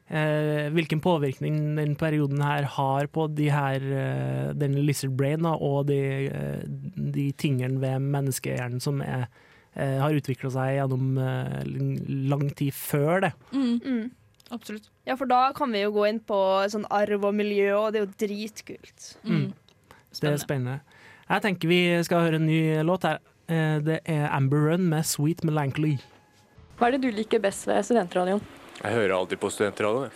hvilken 0.08 1.00
påvirkning 1.02 1.74
den 1.76 1.96
perioden 1.98 2.40
her 2.40 2.62
har 2.76 3.06
på 3.10 3.26
de 3.34 3.48
her, 3.50 3.82
eh, 3.82 4.52
den 4.54 4.76
lizard 4.86 5.16
brain 5.18 5.42
da, 5.42 5.56
og 5.58 5.86
de, 5.88 5.98
eh, 6.30 6.62
de 6.94 7.32
tingene 7.32 7.80
ved 7.82 7.98
menneskehjernen 8.00 8.80
som 8.80 9.00
er, 9.02 9.26
eh, 9.74 9.98
har 9.98 10.14
utvikla 10.14 10.50
seg 10.50 10.76
gjennom 10.78 11.18
eh, 11.18 11.64
lang 12.30 12.48
tid 12.54 12.72
før 12.72 13.20
det. 13.26 13.32
Mm. 13.52 14.10
Absolutt. 14.54 14.90
Ja, 15.06 15.16
for 15.16 15.26
da 15.26 15.52
kan 15.52 15.72
vi 15.72 15.82
jo 15.82 15.90
gå 15.90 16.08
inn 16.08 16.20
på 16.20 16.38
sånn 16.70 16.86
arv 16.88 17.24
og 17.24 17.34
miljø, 17.34 17.72
og 17.74 17.92
det 17.92 18.00
er 18.00 18.06
jo 18.06 18.26
dritkult. 18.26 19.16
Mm. 19.24 19.52
Det 20.20 20.30
er 20.30 20.36
spennende. 20.38 20.80
Jeg 21.28 21.42
tenker 21.42 21.68
vi 21.68 21.80
skal 22.06 22.22
høre 22.28 22.38
en 22.38 22.46
ny 22.46 22.60
låt 22.86 23.02
her. 23.02 23.18
Eh, 23.48 23.80
Det 23.80 24.00
er 24.06 24.28
Amber 24.30 24.70
Run 24.70 24.88
med 24.88 25.02
'Sweet 25.02 25.42
Melancholy'. 25.42 25.98
Hva 26.78 26.86
er 26.86 26.90
det 26.92 27.02
du 27.02 27.10
liker 27.10 27.40
best 27.40 27.66
ved 27.66 27.82
studentradioen? 27.82 28.40
Jeg 28.86 28.94
hører 28.94 29.16
alltid 29.16 29.40
på 29.42 29.48
studentradioen. 29.50 30.12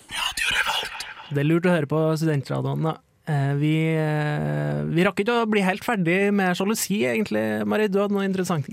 Det 1.31 1.41
er 1.43 1.47
lurt 1.47 1.67
å 1.67 1.73
høre 1.75 1.89
på 1.91 2.03
studentradioen. 2.21 2.85
da. 2.87 2.93
Eh, 3.27 3.55
Vi, 3.59 3.75
eh, 3.99 4.83
vi 4.87 5.03
rakk 5.05 5.19
ikke 5.23 5.43
å 5.43 5.49
bli 5.51 5.61
helt 5.61 5.83
ferdig 5.83 6.33
med 6.33 6.55
sjalusi, 6.55 7.03
egentlig. 7.03 7.67
Marie, 7.67 7.89
du 7.89 7.99
hadde 7.99 8.15
noen 8.15 8.31
interessante 8.31 8.71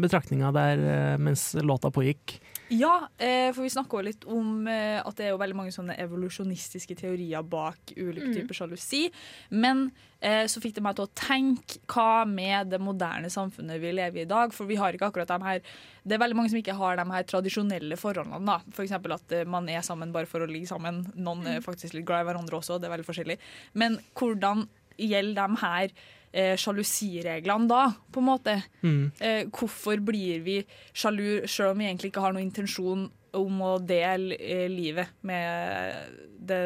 betraktninger 0.00 0.52
der 0.52 0.76
eh, 0.76 1.16
mens 1.16 1.54
låta 1.54 1.90
pågikk. 1.90 2.38
Ja, 2.68 3.08
eh, 3.16 3.48
for 3.56 3.64
vi 3.64 3.70
snakka 3.72 4.00
litt 4.04 4.24
om 4.28 4.66
eh, 4.68 4.98
at 5.00 5.16
det 5.16 5.24
er 5.26 5.30
jo 5.32 5.38
veldig 5.40 5.56
mange 5.56 5.72
sånne 5.72 5.94
evolusjonistiske 6.04 6.96
teorier 7.00 7.42
bak 7.48 7.94
ulike 7.96 8.28
Mm. 8.28 8.34
typer 8.34 8.54
sjalusi. 8.58 9.10
Men 9.50 9.90
eh, 10.20 10.44
så 10.44 10.60
fikk 10.60 10.74
det 10.76 10.82
meg 10.84 10.96
til 10.98 11.06
å 11.06 11.12
tenke 11.16 11.78
hva 11.88 12.26
med 12.28 12.68
det 12.68 12.80
moderne 12.82 13.30
samfunnet 13.32 13.80
vi 13.80 13.92
lever 13.96 14.18
i 14.20 14.26
i 14.26 14.28
dag? 14.28 14.52
For 14.52 14.66
vi 14.68 14.76
har 14.76 14.92
ikke 14.92 15.08
akkurat 15.08 15.28
de 15.28 15.38
her 15.44 15.60
Det 16.04 16.14
er 16.16 16.22
veldig 16.24 16.36
mange 16.36 16.50
som 16.50 16.58
ikke 16.60 16.76
har 16.76 16.96
de 16.96 17.04
her 17.10 17.22
tradisjonelle 17.24 17.96
forholdene. 17.96 18.44
da. 18.44 18.60
F.eks. 18.72 18.92
at 18.92 19.46
man 19.46 19.68
er 19.68 19.80
sammen 19.80 20.12
bare 20.12 20.26
for 20.26 20.40
å 20.40 20.46
ligge 20.50 20.68
sammen. 20.68 21.06
Noen 21.16 21.46
er 21.46 21.60
faktisk 21.60 21.94
litt 21.94 22.06
glad 22.06 22.26
i 22.26 22.30
hverandre 22.32 22.56
også, 22.60 22.80
det 22.80 22.88
er 22.88 22.96
veldig 22.96 23.08
forskjellig. 23.08 23.38
Men 23.74 23.98
hvordan 24.14 24.66
gjelder 24.98 25.48
de 25.48 25.56
her 25.60 25.90
eh, 26.32 26.54
sjalusireglene 26.58 27.68
da, 27.70 27.84
på 28.12 28.22
en 28.22 28.28
måte? 28.28 28.56
Mm. 28.82 29.04
Eh, 29.20 29.44
hvorfor 29.54 30.02
blir 30.04 30.42
vi 30.46 30.58
sjalu 30.92 31.46
selv 31.46 31.72
om 31.72 31.82
vi 31.82 31.88
egentlig 31.88 32.12
ikke 32.12 32.24
har 32.24 32.36
noen 32.36 32.48
intensjon 32.48 33.08
om 33.38 33.60
å 33.62 33.74
dele 33.84 34.38
eh, 34.40 34.66
livet 34.72 35.12
med 35.26 36.14
the, 36.48 36.60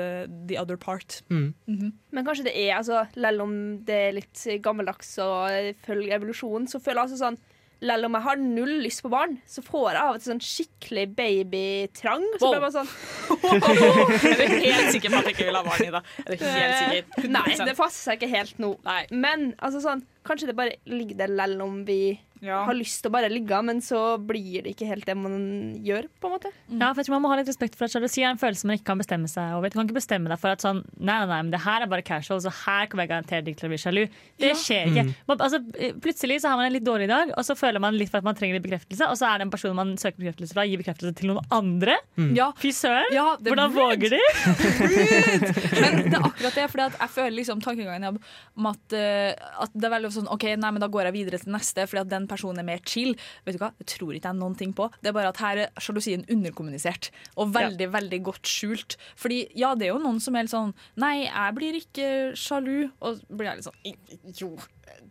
the 0.48 0.58
other 0.60 0.76
part? 0.80 1.22
Mm. 1.30 1.54
Mhm. 1.66 1.92
Men 2.12 2.28
kanskje 2.28 2.46
det 2.50 2.56
er, 2.56 2.76
altså, 2.78 3.04
selv 3.14 3.46
om 3.46 3.56
det 3.86 3.98
er 4.08 4.18
litt 4.20 4.46
gammeldags 4.62 5.16
og 5.24 5.72
følger 5.86 6.18
evolusjonen, 6.18 6.68
så 6.70 6.80
føler 6.82 7.02
jeg 7.02 7.10
altså 7.10 7.24
sånn 7.24 7.40
Selv 7.82 8.06
om 8.06 8.14
jeg 8.14 8.22
har 8.22 8.36
null 8.38 8.74
lyst 8.84 9.02
på 9.02 9.10
barn, 9.10 9.32
så 9.50 9.62
får 9.66 9.88
jeg 9.90 10.00
av 10.02 10.14
og 10.14 10.20
til 10.22 10.30
sånn 10.32 10.42
skikkelig 10.46 11.06
babytrang. 11.18 12.22
Så 12.38 12.46
Wow. 12.46 12.52
blir 12.52 12.58
jeg 12.58 12.64
bare 12.64 12.76
sånn 12.78 12.90
er 14.32 14.48
du 14.48 14.56
helt 14.62 14.92
sikker 14.94 15.10
på 15.10 15.18
at 15.18 15.28
jeg 15.30 15.34
ikke 15.36 15.46
vil 15.48 15.58
ha 15.58 15.62
barn 15.66 15.84
i 15.86 15.90
det? 15.96 16.02
Er 16.22 16.36
du 16.36 16.44
helt 16.46 16.76
sikker? 16.78 17.30
Nei, 17.36 17.56
det 17.66 17.76
passer 17.78 18.00
seg 18.06 18.20
ikke 18.22 18.30
helt 18.36 18.62
nå. 18.62 18.70
Men 19.10 19.48
altså 19.58 19.82
sånn, 19.82 20.04
kanskje 20.28 20.52
det 20.52 20.56
bare 20.58 20.76
ligger 20.86 21.24
der 21.24 21.34
selv 21.42 21.64
om 21.66 21.80
vi 21.88 21.98
har 22.42 22.74
lyst 22.74 23.02
til 23.04 23.10
å 23.10 23.14
bare 23.14 23.28
ligge, 23.30 23.58
men 23.62 23.80
så 23.80 24.18
blir 24.18 24.62
det 24.64 24.72
ikke 24.74 24.86
helt 24.88 25.06
det 25.06 25.14
man 25.16 25.76
gjør, 25.84 26.08
på 26.20 26.26
en 26.26 26.32
måte. 26.34 26.50
Ja, 26.72 26.88
for 26.92 27.00
jeg 27.02 27.06
tror 27.06 27.14
Man 27.14 27.22
må 27.22 27.30
ha 27.30 27.36
litt 27.38 27.48
respekt 27.48 27.76
for 27.78 27.84
at 27.86 27.92
sjalusi 27.94 28.22
er 28.24 28.30
en 28.32 28.40
følelse 28.40 28.66
man 28.66 28.76
ikke 28.78 28.88
kan 28.90 28.98
bestemme 28.98 29.28
seg 29.30 29.54
over. 29.54 29.70
Du 29.70 29.76
kan 29.78 29.86
ikke 29.86 29.98
bestemme 30.00 30.28
deg 30.32 30.40
for 30.42 30.50
at 30.50 30.60
sånn, 30.64 30.80
nei, 30.98 31.18
nei, 31.22 31.26
nei, 31.30 31.40
men 31.46 31.52
det 31.54 31.60
her 31.62 31.82
er 31.84 31.90
bare 31.92 32.02
casual, 32.02 32.40
så 32.42 32.50
her 32.64 32.86
kommer 32.90 33.04
jeg 33.06 33.12
garantert 33.12 33.46
ikke 33.52 33.60
til 33.62 33.68
å 33.68 33.72
bli 33.74 33.78
sjalu. 33.84 34.02
Det 34.42 34.50
Ja. 34.52 34.58
skjer 34.58 34.90
ikke. 34.90 35.04
Mm. 35.06 35.14
Man, 35.28 35.38
altså, 35.46 35.60
plutselig 36.02 36.40
så 36.42 36.48
har 36.50 36.56
man 36.58 36.66
en 36.66 36.72
litt 36.74 36.84
dårlig 36.86 37.08
dag, 37.08 37.30
og 37.36 37.44
så 37.46 37.54
føler 37.54 37.78
man 37.80 37.94
litt 37.94 38.10
for 38.10 38.18
at 38.18 38.24
man 38.24 38.34
trenger 38.34 38.58
litt 38.58 38.66
bekreftelse, 38.66 39.06
og 39.06 39.16
så 39.20 39.28
er 39.30 39.38
det 39.38 39.46
en 39.46 39.54
person 39.54 39.76
man 39.76 39.94
søker 39.96 40.18
bekreftelse 40.24 40.52
fra, 40.56 40.66
gir 40.66 40.78
bekreftelse 40.82 41.14
til 41.22 41.30
noen 41.32 41.46
andre. 41.52 41.98
Mm. 42.18 42.34
Ja. 42.36 42.50
Fy 42.58 42.72
søren! 42.74 43.12
Ja, 43.14 43.36
Hvordan 43.38 43.70
rude. 43.70 43.78
våger 43.78 44.10
de? 44.16 44.20
Men 45.82 46.10
det 46.10 46.16
er 46.16 46.26
akkurat 46.26 46.54
det, 46.56 46.64
at 46.66 46.98
jeg 47.00 47.10
føler 47.14 47.36
liksom 47.38 47.60
tankegangen 47.64 48.18
om 48.18 48.66
at, 48.70 48.96
eh, 48.96 49.32
at 49.62 49.72
det 49.74 49.86
er 49.88 49.94
veldig 49.96 50.10
sånn 50.14 50.28
OK, 50.32 50.44
nei, 50.56 50.70
men 50.72 50.80
da 50.82 50.88
går 50.92 51.08
jeg 51.08 51.16
videre 51.16 51.38
til 51.42 51.52
neste, 51.54 51.86
fordi 51.88 52.02
at 52.04 52.10
den 52.12 52.26
personen 52.32 52.62
er 52.62 52.68
mer 52.68 52.82
chill. 52.88 53.14
Vet 53.46 53.58
du 53.58 53.62
hva, 53.62 53.72
Det 53.78 53.88
tror 53.94 54.16
ikke 54.16 54.32
jeg 54.32 54.40
noen 54.40 54.58
ting 54.58 54.74
på. 54.76 54.88
Det 55.00 55.12
er 55.12 55.16
bare 55.16 55.32
at 55.32 55.40
her 55.42 55.64
er 55.66 55.82
sjalusien 55.82 56.26
underkommunisert, 56.32 57.10
og 57.36 57.54
veldig, 57.54 57.90
veldig 57.94 58.20
godt 58.28 58.50
skjult. 58.50 58.98
Fordi 59.20 59.44
ja, 59.58 59.74
det 59.78 59.88
er 59.88 59.94
jo 59.94 60.02
noen 60.02 60.20
som 60.22 60.36
er 60.36 60.46
litt 60.46 60.54
sånn 60.54 60.72
Nei, 61.00 61.26
jeg 61.26 61.56
blir 61.56 61.78
ikke 61.78 62.06
sjalu. 62.38 62.90
Og 63.02 63.18
så 63.18 63.38
blir 63.38 63.50
jeg 63.50 63.60
litt 63.60 63.68
sånn 63.68 64.38
Jo, 64.40 64.52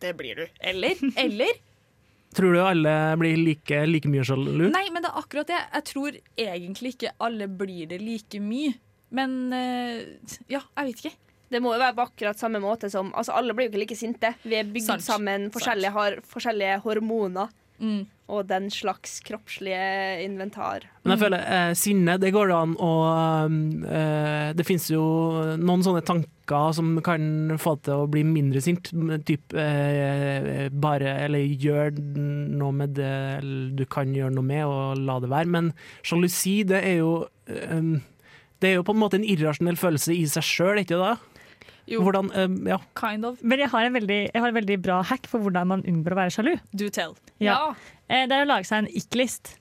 det 0.02 0.16
blir 0.20 0.42
du. 0.44 0.46
Eller? 0.72 1.02
Eller? 1.26 1.60
Tror 2.36 2.56
du 2.56 2.62
alle 2.64 2.94
blir 3.20 3.36
like, 3.40 3.82
like 3.90 4.08
mye 4.08 4.24
sjalu? 4.28 4.70
Nei, 4.72 4.86
men 4.94 5.04
det 5.04 5.12
er 5.12 5.20
akkurat 5.20 5.50
det. 5.52 5.60
Jeg 5.76 5.88
tror 5.90 6.22
egentlig 6.40 6.96
ikke 6.96 7.12
alle 7.20 7.50
blir 7.52 7.90
det 7.92 8.00
like 8.04 8.40
mye. 8.44 8.78
Men 9.12 9.52
eh, 9.52 10.06
ja, 10.52 10.62
jeg 10.64 10.88
vet 10.88 11.04
ikke. 11.04 11.18
Det 11.52 11.60
må 11.60 11.74
jo 11.76 11.82
være 11.82 11.98
på 11.98 12.06
akkurat 12.08 12.40
samme 12.40 12.62
måte 12.64 12.90
som 12.92 13.12
Altså, 13.18 13.36
alle 13.36 13.56
blir 13.56 13.68
jo 13.68 13.74
ikke 13.74 13.84
like 13.84 14.00
sinte. 14.00 14.36
Vi 14.44 14.56
er 14.60 14.70
bygd 14.70 14.88
Sant. 14.88 15.04
sammen, 15.08 15.50
forskjellige 15.52 15.96
har 15.98 16.22
forskjellige 16.32 16.80
hormoner. 16.86 17.52
Mm. 17.82 18.06
Og 18.32 18.46
den 18.48 18.70
slags 18.72 19.18
kroppslige 19.26 20.22
inventar. 20.24 20.86
Men 21.02 21.16
jeg 21.16 21.22
føler 21.24 21.42
eh, 21.42 21.72
sinne, 21.76 22.16
det 22.22 22.30
går 22.32 22.54
an 22.56 22.76
å 22.80 22.92
eh, 23.50 24.52
Det 24.56 24.66
finnes 24.68 24.86
jo 24.94 25.02
noen 25.60 25.84
sånne 25.84 26.04
tanker 26.06 26.76
som 26.78 26.94
kan 27.04 27.58
få 27.60 27.74
deg 27.80 27.90
til 27.90 28.04
å 28.04 28.12
bli 28.12 28.24
mindre 28.28 28.62
sint. 28.64 28.94
Typ 29.28 29.58
eh, 29.58 30.70
bare 30.72 31.18
Eller 31.26 31.44
gjør 31.66 31.98
noe 31.98 32.78
med 32.84 32.96
det 33.00 33.42
du 33.76 33.84
kan 33.90 34.14
gjøre 34.16 34.38
noe 34.38 34.48
med, 34.48 34.64
og 34.70 35.02
la 35.02 35.18
det 35.20 35.34
være. 35.34 35.52
Men 35.58 35.74
sjalusi, 36.06 36.62
det 36.70 36.86
er 36.86 37.02
jo 37.02 37.16
eh, 37.50 37.98
Det 38.62 38.70
er 38.70 38.78
jo 38.78 38.86
på 38.88 38.96
en 38.96 39.02
måte 39.02 39.20
en 39.20 39.28
irrasjonell 39.28 39.82
følelse 39.82 40.16
i 40.16 40.24
seg 40.30 40.46
sjøl, 40.46 40.86
ikke 40.86 41.02
det? 41.02 41.16
Hvordan, 42.00 42.32
um, 42.38 42.60
ja. 42.70 42.78
Kind 42.96 43.28
of. 43.28 43.42
Men 43.44 43.60
jeg 43.60 43.72
har, 43.74 43.88
en 43.88 43.98
veldig, 44.00 44.20
jeg 44.32 44.44
har 44.44 44.54
en 44.54 44.60
veldig 44.60 44.78
bra 44.84 45.02
hack 45.12 45.28
for 45.28 45.44
hvordan 45.44 45.68
man 45.74 45.84
unngår 45.88 46.16
å 46.16 46.22
være 46.22 46.36
sjalu. 46.38 46.54
Do 46.78 46.88
tell. 46.94 47.18
Ja. 47.44 47.58
ja. 47.58 48.26
Det 48.28 48.38
er 48.38 48.46
å 48.46 48.50
lage 48.50 48.68
seg 48.70 48.86
en 48.86 48.92
ikke-list. 49.02 49.56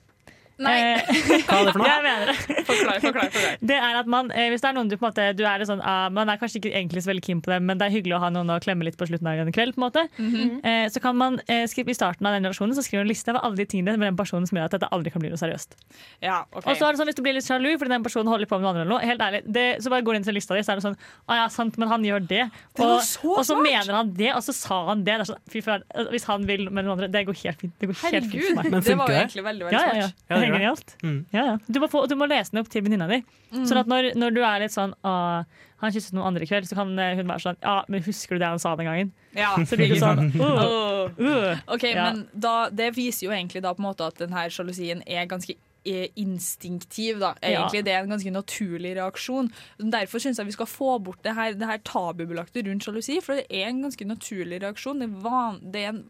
Nei. 0.61 0.75
Hva 1.47 1.57
er 1.57 1.65
det 1.67 1.73
for 1.73 1.81
noe? 1.81 1.87
Jeg 1.89 2.03
mener 2.05 2.29
det. 2.31 2.35
Forklar, 2.67 2.99
forklar. 3.03 3.29
forklar. 3.33 3.55
Det 3.71 3.77
er 3.77 3.95
at 4.01 4.09
man, 4.13 4.31
eh, 4.31 4.49
Hvis 4.53 4.61
det 4.63 4.69
er 4.69 4.75
noen 4.77 4.89
du 4.91 4.95
på 4.97 5.05
en 5.05 5.09
måte 5.11 5.25
Du 5.37 5.43
er 5.47 5.63
sånn, 5.67 5.81
ah, 5.83 6.09
man 6.13 6.29
er 6.29 6.37
kanskje 6.41 6.59
ikke 6.61 6.71
egentlig 6.77 7.03
så 7.05 7.11
veldig 7.11 7.23
keen 7.25 7.41
på 7.41 7.51
det, 7.53 7.59
men 7.65 7.79
det 7.81 7.87
er 7.87 7.95
hyggelig 7.95 8.17
å 8.17 8.21
ha 8.23 8.29
noen 8.33 8.51
å 8.53 8.59
klemme 8.63 8.85
litt 8.85 8.97
på 8.99 9.07
slutten 9.09 9.27
av 9.31 9.41
en 9.41 9.51
kveld. 9.55 9.73
på 9.75 9.81
en 9.81 9.85
måte 9.87 10.03
Mhm. 10.21 10.59
eh, 10.65 10.85
Så 10.93 11.01
kan 11.01 11.15
man 11.17 11.39
eh, 11.47 11.65
skrive 11.71 11.89
I 11.89 11.97
starten 11.97 12.25
av 12.29 12.33
den 12.37 12.43
relasjonen 12.45 12.75
Så 12.77 12.83
skriver 12.85 13.01
du 13.03 13.07
en 13.09 13.13
liste 13.13 13.29
over 13.33 13.41
alle 13.45 13.55
de 13.61 13.65
tingene 13.65 13.97
med 13.97 14.07
den 14.11 14.17
personen 14.19 14.47
som 14.47 14.57
gjør 14.57 14.65
at 14.69 14.75
dette 14.77 14.89
aldri 14.91 15.11
kan 15.11 15.21
bli 15.23 15.29
noe 15.33 15.39
seriøst. 15.41 15.75
Ja, 16.21 16.43
ok. 16.51 16.65
Og 16.67 16.75
så 16.77 16.85
er 16.87 16.91
det 16.93 16.99
sånn 17.01 17.09
Hvis 17.11 17.15
du 17.19 17.23
blir 17.25 17.33
litt 17.37 17.47
sjalu 17.47 17.71
fordi 17.77 17.89
den 17.95 18.03
personen 18.03 18.27
holder 18.31 18.45
på 18.51 18.59
med 18.59 18.67
noe 18.67 18.71
annet, 18.73 18.81
eller 18.85 18.93
noe, 18.95 19.05
helt 19.07 19.21
ærlig, 19.21 19.41
det, 19.51 19.65
så 19.81 19.89
bare 19.89 20.01
går 20.05 20.13
du 20.13 20.21
inn 20.21 20.27
til 20.29 20.37
lista 20.37 20.55
di, 20.55 20.61
så 20.67 20.73
er 20.75 20.81
det 20.81 20.85
sånn 20.85 20.97
Å 21.29 21.39
ja, 21.41 21.47
sant, 21.49 21.77
men 21.81 21.87
han 21.89 22.03
gjør 22.05 22.21
det. 22.27 22.45
Det 22.77 22.85
Og, 22.85 23.01
så 23.01 23.25
og 23.37 23.43
så 23.45 23.55
smart! 23.55 23.63
mener 23.65 23.93
han 23.97 24.13
det, 24.13 24.31
og 24.35 24.43
så 24.45 24.53
sa 24.53 24.85
han 24.91 25.03
det. 25.03 25.17
det 25.17 25.25
er 25.25 25.33
sånn, 25.33 25.41
fy 25.51 25.61
for, 25.65 25.81
hvis 26.11 26.23
han 26.29 26.45
vil 26.47 26.69
med 26.69 26.85
noen 26.85 26.97
andre, 26.99 27.07
det 27.11 27.25
går 27.27 27.35
helt 27.43 27.59
fint. 27.61 27.73
Det 27.79 27.87
går 27.89 27.97
helt 28.11 28.29
fint 28.31 28.45
for 28.45 28.55
meg. 28.55 28.65
Herregud, 28.71 28.83
det 28.85 28.97
var 28.97 29.07
jo 29.11 29.15
egentlig 29.21 29.43
veldig, 29.47 29.65
veldig 29.65 29.75
ja, 29.75 29.81
ja, 29.91 30.07
ja. 30.07 30.37
Smart. 30.51 30.59
Det 30.59 30.59
er 30.59 30.61
genialt. 30.61 30.93
Mm. 31.03 31.17
Ja, 31.33 31.45
ja. 31.47 31.57
Du, 31.67 31.79
må 31.79 31.89
få, 31.91 32.03
du 32.11 32.15
må 32.19 32.27
lese 32.29 32.51
den 32.53 32.61
opp 32.61 32.69
til 32.73 32.83
venninna 32.85 33.07
di. 33.09 33.21
Mm. 33.51 33.65
Sånn 33.69 33.81
at 33.81 33.89
når, 33.91 34.11
når 34.19 34.35
du 34.35 34.41
er 34.45 34.63
litt 34.65 34.75
sånn 34.75 34.93
«Åh, 35.07 35.43
Han 35.81 35.91
kysset 35.95 36.13
noen 36.13 36.27
andre 36.29 36.45
i 36.45 36.47
kveld, 36.51 36.67
så 36.69 36.77
kan 36.77 36.91
eh, 37.01 37.15
hun 37.17 37.25
være 37.25 37.41
sånn 37.41 37.57
Ja, 37.63 37.79
men 37.89 38.03
husker 38.05 38.37
du 38.37 38.43
det 38.43 38.51
han 38.51 38.61
sa 38.61 38.75
den 38.77 38.85
gangen? 38.85 39.09
Ja. 39.33 39.55
Så 39.65 39.79
blir 39.79 39.89
det 39.89 39.97
sånn 40.03 40.27
uh, 40.37 41.09
øh». 41.17 41.63
Ok, 41.73 41.87
Ja. 41.89 42.11
men 42.11 42.27
da, 42.37 42.69
Det 42.69 42.91
viser 42.95 43.25
jo 43.25 43.33
egentlig 43.33 43.63
da 43.65 43.73
på 43.73 43.81
en 43.81 43.87
måte 43.89 44.05
at 44.05 44.21
denne 44.21 44.45
sjalusien 44.53 45.01
er 45.09 45.25
ganske 45.25 45.55
eh, 45.83 46.07
instinktiv. 46.21 47.19
da. 47.19 47.33
Ja. 47.41 47.65
Det 47.73 47.87
er 47.87 48.03
en 48.03 48.13
ganske 48.13 48.31
naturlig 48.31 48.95
reaksjon. 48.99 49.49
Derfor 49.81 50.21
syns 50.21 50.37
jeg 50.37 50.51
vi 50.51 50.55
skal 50.55 50.69
få 50.69 50.99
bort 51.03 51.23
det 51.25 51.33
her, 51.35 51.53
det 51.57 51.67
her 51.67 51.81
tabubelagte 51.87 52.61
rundt 52.67 52.85
sjalusi. 52.85 53.17
For 53.25 53.39
det 53.41 53.47
er 53.49 53.71
en 53.71 53.81
ganske 53.87 54.05
naturlig 54.05 54.61
reaksjon. 54.61 55.01
Det 55.01 55.09
er, 55.09 55.17
van, 55.25 55.59
det 55.73 55.81
er 55.85 55.93
en 55.95 56.03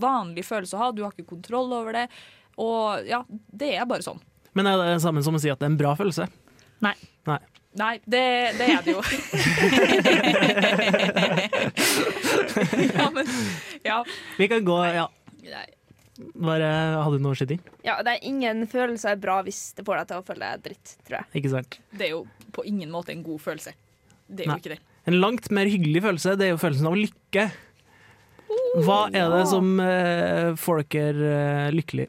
vanlig 0.00 0.44
følelse 0.46 0.76
å 0.78 0.84
ha. 0.86 0.92
Du 0.94 1.02
har 1.04 1.12
ikke 1.12 1.34
kontroll 1.34 1.72
over 1.76 1.92
det. 1.92 2.06
Og 2.58 3.06
ja, 3.08 3.22
det 3.28 3.74
er 3.76 3.86
bare 3.88 4.02
sånn. 4.04 4.20
Men 4.58 4.66
er 4.66 4.76
det 4.80 4.86
det 4.96 5.02
samme 5.04 5.22
som 5.22 5.36
å 5.36 5.40
si 5.42 5.50
at 5.52 5.60
det 5.60 5.66
er 5.68 5.72
en 5.74 5.80
bra 5.80 5.92
følelse? 5.98 6.24
Nei. 6.84 6.94
Nei. 7.28 7.38
Nei, 7.78 7.92
det, 8.02 8.22
det 8.58 8.66
er 8.66 8.80
det 8.82 8.92
jo. 8.96 8.98
ja, 12.96 13.06
men 13.14 13.26
Ja. 13.86 14.00
Vi 14.40 14.48
kan 14.50 14.64
gå 14.64 14.78
Ja. 14.90 15.06
Bare 16.34 16.66
hadde 17.00 17.16
du 17.16 17.22
noe 17.24 17.32
å 17.32 17.38
skyte 17.38 17.54
inn? 17.56 17.62
Ja, 17.86 17.94
det 18.04 18.10
er 18.16 18.26
ingen 18.28 18.66
følelse 18.68 19.14
er 19.14 19.20
bra 19.22 19.38
hvis 19.46 19.60
det 19.78 19.86
får 19.86 20.02
deg 20.02 20.08
til 20.10 20.18
å 20.20 20.26
føle 20.26 20.50
deg 20.50 20.64
dritt, 20.66 20.86
tror 21.06 21.16
jeg. 21.20 21.26
Ikke 21.40 21.52
sant? 21.54 21.78
Det 21.96 22.04
er 22.10 22.12
jo 22.12 22.22
på 22.52 22.64
ingen 22.68 22.90
måte 22.92 23.14
en 23.14 23.22
god 23.24 23.40
følelse. 23.40 23.72
Det 24.28 24.44
er 24.44 24.48
Nei. 24.50 24.56
jo 24.58 24.62
ikke 24.64 24.74
det. 24.74 24.80
En 25.08 25.16
langt 25.22 25.46
mer 25.54 25.66
hyggelig 25.70 26.02
følelse, 26.04 26.34
det 26.36 26.46
er 26.46 26.50
jo 26.52 26.60
følelsen 26.60 26.90
av 26.90 26.96
lykke. 26.98 27.44
Hva 28.84 28.98
er 29.16 29.26
det 29.32 29.44
som 29.48 29.66
uh, 29.80 30.52
får 30.60 30.82
dere 30.92 31.30
uh, 31.30 31.70
lykkelig? 31.72 32.06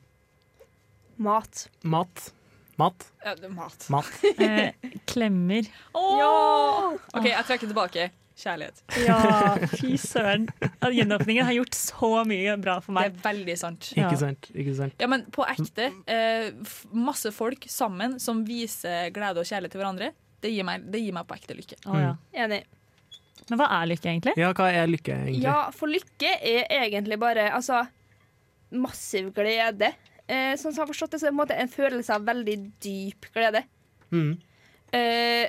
Mat. 1.22 1.70
Mat? 1.82 2.32
Mat? 2.76 3.04
Ja, 3.22 3.36
det 3.38 3.46
er 3.46 3.54
mat. 3.54 3.84
Mat. 3.94 4.08
Eh, 4.42 4.74
klemmer. 5.06 5.68
Åh! 5.94 6.96
OK, 7.14 7.28
jeg 7.30 7.46
trekker 7.46 7.70
tilbake. 7.70 8.08
Kjærlighet. 8.42 8.82
Ja, 9.06 9.20
fy 9.78 9.92
søren. 10.02 10.48
Gjenåpningen 10.82 11.46
har 11.46 11.54
gjort 11.60 11.78
så 11.78 12.10
mye 12.26 12.56
bra 12.58 12.80
for 12.82 12.98
meg. 12.98 13.12
Det 13.14 13.22
er 13.22 13.28
veldig 13.28 13.58
sant. 13.60 13.92
Ikke 13.94 14.18
sant? 14.18 14.50
Ikke 14.56 14.74
sant? 14.80 14.98
Ja, 15.04 15.12
men 15.12 15.28
på 15.36 15.46
ekte. 15.46 15.92
Eh, 16.10 16.50
masse 16.90 17.30
folk 17.36 17.70
sammen 17.70 18.18
som 18.24 18.42
viser 18.48 19.12
glede 19.14 19.44
og 19.44 19.46
kjærlighet 19.46 19.78
til 19.78 19.84
hverandre. 19.84 20.12
Det 20.42 20.50
gir 20.56 20.66
meg, 20.66 20.90
det 20.90 21.06
gir 21.06 21.14
meg 21.14 21.30
på 21.30 21.38
ekte 21.38 21.54
lykke. 21.60 21.78
Oh, 21.86 22.02
ja. 22.02 22.16
Enig. 22.34 22.64
Men 23.52 23.62
hva 23.62 23.70
er 23.78 23.92
lykke, 23.94 24.10
egentlig? 24.10 24.34
Ja, 24.42 24.56
hva 24.58 24.74
er 24.74 24.90
lykke, 24.90 25.22
egentlig? 25.28 25.46
Ja, 25.46 25.60
for 25.76 25.92
lykke 25.92 26.34
er 26.40 26.66
egentlig 26.82 27.22
bare 27.22 27.52
altså, 27.54 27.84
massiv 28.74 29.30
glede. 29.38 29.94
Eh, 30.32 30.54
sånn 30.56 30.72
som 30.72 30.80
jeg 30.80 30.86
har 30.86 30.92
forstått 30.94 31.16
det, 31.16 31.20
så 31.20 31.28
er 31.28 31.32
det 31.32 31.36
på 31.36 31.40
en 31.40 31.44
måte 31.44 31.60
en 31.60 31.72
følelse 31.72 32.16
av 32.16 32.28
veldig 32.30 32.56
dyp 32.84 33.28
glede. 33.36 33.66
Mm. 34.12 34.32
Eh, 34.96 35.48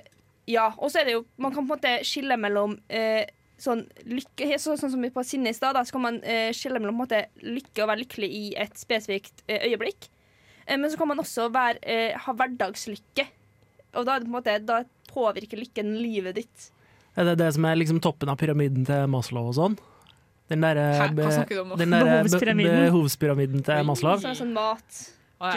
ja, 0.51 0.73
og 0.77 0.91
så 0.91 1.01
er 1.01 1.09
det 1.09 1.15
jo 1.17 1.25
Man 1.43 1.51
kan 1.51 1.65
på 1.67 1.75
en 1.75 1.79
måte 1.81 1.93
skille 2.07 2.37
mellom 2.39 2.77
eh, 2.95 3.27
sånn 3.59 3.81
lykke 4.07 4.59
så, 4.63 4.77
Sånn 4.79 4.93
som 4.95 5.03
på 5.15 5.25
sinne 5.27 5.51
i 5.51 5.57
stad, 5.57 5.79
så 5.83 5.97
kan 5.97 6.05
man 6.07 6.19
eh, 6.23 6.51
skille 6.55 6.83
mellom 6.83 6.99
måte, 7.03 7.25
lykke 7.43 7.85
og 7.85 7.93
være 7.93 8.03
lykkelig 8.05 8.31
i 8.39 8.45
et 8.63 8.75
spesifikt 8.79 9.45
eh, 9.47 9.69
øyeblikk. 9.71 10.09
Eh, 10.67 10.79
men 10.79 10.91
så 10.91 10.99
kan 10.99 11.13
man 11.13 11.23
også 11.23 11.49
være, 11.55 12.03
ha 12.25 12.37
hverdagslykke. 12.39 13.29
Og 14.01 14.07
da, 14.09 14.19
måte, 14.31 14.57
da 14.65 14.83
påvirker 15.13 15.61
lykken 15.61 15.95
livet 16.01 16.41
ditt. 16.41 16.69
Er 17.19 17.29
det 17.29 17.39
det 17.43 17.51
som 17.55 17.67
er 17.69 17.77
liksom 17.77 18.01
toppen 18.03 18.31
av 18.33 18.39
pyramiden 18.41 18.87
til 18.89 19.11
Maslow 19.13 19.51
og 19.51 19.59
sånn? 19.59 19.77
Den 20.53 20.61
derre 20.69 20.85
Hæ? 21.01 21.09
Hva 21.17 21.33
du 21.49 21.57
om? 21.65 21.73
Den 21.81 21.97
derre 21.97 22.21
Behovspyramiden. 22.23 22.85
behovspyramiden 22.87 23.65
til 23.67 23.85
Maslow. 23.89 24.21
Sånn, 24.23 24.39
sånn 24.45 24.55
mat. 24.57 25.03
Å, 25.43 25.49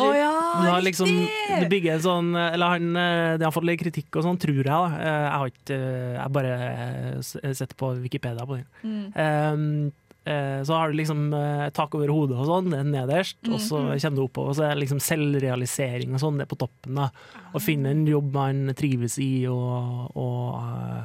oh, 0.00 0.14
ja, 0.16 0.28
Du 0.56 0.68
har 0.72 0.80
liksom, 0.80 1.04
riktig! 1.10 1.56
du 1.60 1.66
bygger 1.68 1.98
en 1.98 2.00
sånn 2.00 2.28
Eller 2.32 2.70
han, 2.78 2.86
eh, 2.96 3.32
de 3.36 3.44
har 3.44 3.52
fått 3.52 3.66
litt 3.68 3.82
kritikk 3.82 4.16
og 4.16 4.24
sånn, 4.24 4.38
tror 4.40 4.54
jeg. 4.56 4.64
da 4.64 4.78
Eh, 4.88 5.18
Jeg 5.26 5.34
har 5.34 5.50
ikke 5.50 5.76
eh, 5.76 6.14
Jeg 6.16 6.32
bare 6.32 6.54
eh, 6.70 7.52
setter 7.52 7.76
på 7.76 7.90
Wikipedia 8.00 8.46
på 8.48 8.56
den. 8.56 8.64
Mm. 8.80 9.04
Um, 9.20 9.92
eh, 10.24 10.62
så 10.64 10.78
har 10.78 10.88
du 10.88 10.96
liksom 10.96 11.26
eh, 11.36 11.66
tak 11.76 11.92
over 11.98 12.08
hodet 12.08 12.38
og 12.40 12.48
sånn, 12.48 12.70
det 12.72 12.78
er 12.80 12.88
nederst, 12.88 13.36
og 13.52 13.60
så 13.60 13.82
Mm. 13.84 14.00
kommer 14.00 14.16
du 14.16 14.22
oppover. 14.24 14.48
Og 14.48 14.56
så 14.56 14.64
er 14.64 14.72
det 14.78 14.80
liksom 14.86 15.02
selvrealisering 15.04 16.14
og 16.16 16.20
sånn, 16.24 16.38
det 16.40 16.46
er 16.48 16.52
på 16.54 16.60
toppen. 16.64 16.94
da 17.02 17.10
Å 17.52 17.60
finne 17.60 17.92
en 17.92 18.06
jobb 18.08 18.32
man 18.32 18.72
trives 18.74 19.18
i, 19.20 19.44
og, 19.46 20.08
og 20.16 20.56
eh, 20.56 21.04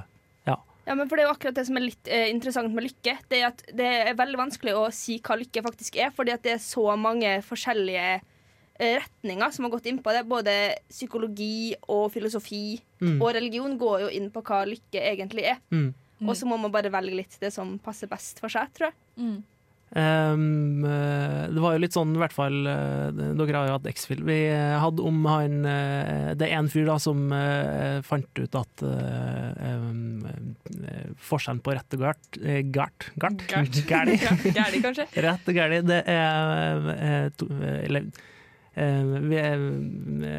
ja. 0.90 0.96
Men 0.98 1.06
for 1.08 1.16
Det 1.20 1.24
er 1.24 1.30
jo 1.30 1.36
akkurat 1.36 1.60
det 1.60 1.68
som 1.70 1.78
er 1.80 1.86
litt 1.86 2.10
eh, 2.10 2.28
interessant 2.34 2.74
med 2.74 2.88
lykke. 2.90 3.14
Det 3.30 3.40
er 3.40 3.48
at 3.52 3.64
det 3.78 3.88
er 4.10 4.18
veldig 4.18 4.42
vanskelig 4.42 4.74
å 4.76 4.88
si 4.96 5.20
hva 5.22 5.38
lykke 5.40 5.64
faktisk 5.70 6.02
er, 6.02 6.10
fordi 6.18 6.34
at 6.34 6.44
det 6.44 6.56
er 6.58 6.64
så 6.66 6.84
mange 7.00 7.36
forskjellige 7.46 8.08
eh, 8.18 8.96
retninger 8.98 9.54
som 9.56 9.68
har 9.68 9.74
gått 9.78 9.88
inn 9.92 10.02
på 10.04 10.12
det. 10.16 10.26
Både 10.28 10.56
psykologi 10.90 11.76
og 11.88 12.10
filosofi 12.16 12.80
Mm. 13.00 13.22
og 13.24 13.30
religion 13.32 13.78
går 13.80 14.02
jo 14.02 14.08
inn 14.12 14.26
på 14.36 14.42
hva 14.44 14.66
lykke 14.68 15.00
egentlig 15.00 15.46
er. 15.48 15.62
Mm. 15.72 15.94
Og 16.28 16.34
så 16.36 16.44
må 16.50 16.58
man 16.60 16.72
bare 16.74 16.90
velge 16.92 17.16
litt 17.16 17.38
det 17.40 17.54
som 17.56 17.78
passer 17.80 18.10
best 18.12 18.42
for 18.44 18.52
seg, 18.52 18.68
tror 18.76 18.90
jeg. 18.90 18.98
Mm. 19.16 19.38
Um, 19.90 20.84
det 20.86 21.62
var 21.64 21.74
jo 21.74 21.82
litt 21.82 21.96
sånn, 21.96 22.12
i 22.14 22.20
hvert 22.22 22.34
fall 22.36 22.60
eh, 22.70 23.08
Dere 23.10 23.56
har 23.58 23.72
jo 23.72 23.78
hatt 23.80 23.88
X-Fill. 23.90 24.22
Vi 24.28 24.38
eh, 24.52 24.76
hadde 24.78 25.02
om 25.02 25.24
han 25.26 25.64
Det 26.38 26.46
er 26.46 26.60
en 26.60 26.70
fyr 26.70 26.86
da 26.86 27.00
som 27.02 27.24
fant 28.06 28.42
ut 28.42 28.58
at 28.60 28.84
um, 28.86 30.28
forskjellen 31.30 31.64
på 31.66 31.74
rett 31.74 31.98
og 31.98 32.06
Gart? 32.06 32.30
Gart? 32.74 33.10
gart. 33.18 33.46
Gært. 33.50 33.82
Gæli. 33.90 34.82
Kanskje? 34.86 35.08
Rett 35.26 35.50
og 35.50 35.58
gæli. 35.58 35.82
Det 35.90 36.04
er 36.06 37.32
to, 37.40 37.50
Eller 37.58 38.12
vi, 38.80 39.36
eh, 39.36 39.64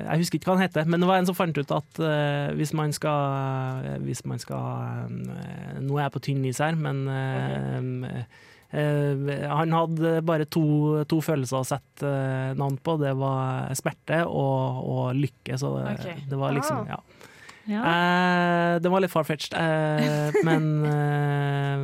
jeg 0.07 0.23
husker 0.23 0.39
ikke 0.39 0.51
hva 0.51 0.57
han 0.57 0.65
heter, 0.65 0.87
men 0.89 1.03
det 1.03 1.09
var 1.11 1.21
en 1.21 1.27
som 1.29 1.37
fant 1.37 1.59
ut 1.59 1.75
at 1.75 2.01
uh, 2.01 2.53
hvis 2.57 2.73
man 2.77 2.93
skal 2.95 3.99
Hvis 4.07 4.25
man 4.25 4.39
skal 4.41 5.11
uh, 5.11 5.81
Nå 5.81 5.99
er 5.99 6.07
jeg 6.07 6.15
på 6.15 6.23
tynn 6.25 6.47
is 6.49 6.63
her, 6.63 6.79
men 6.79 7.05
uh, 7.09 8.09
eh, 8.09 8.25
han 8.71 9.73
hadde 9.75 10.21
bare 10.23 10.47
to, 10.47 10.63
to 11.11 11.19
følelser 11.25 11.59
å 11.59 11.67
sette 11.67 12.07
eh, 12.07 12.53
navn 12.59 12.77
på. 12.79 12.95
Det 13.03 13.11
var 13.19 13.73
smerte 13.79 14.23
og, 14.29 14.85
og 14.87 15.19
lykke. 15.19 15.59
Så 15.59 15.73
det, 15.79 15.97
okay. 15.99 16.23
det 16.31 16.39
var 16.39 16.55
liksom 16.55 16.79
Ah. 16.81 16.95
Ja. 16.95 17.01
Ja. 17.71 17.83
Eh, 17.87 18.79
det 18.83 18.91
var 18.91 19.01
litt 19.05 19.13
far-fetched, 19.13 19.55
eh, 19.55 20.39
men 20.49 20.65
eh, 20.89 21.77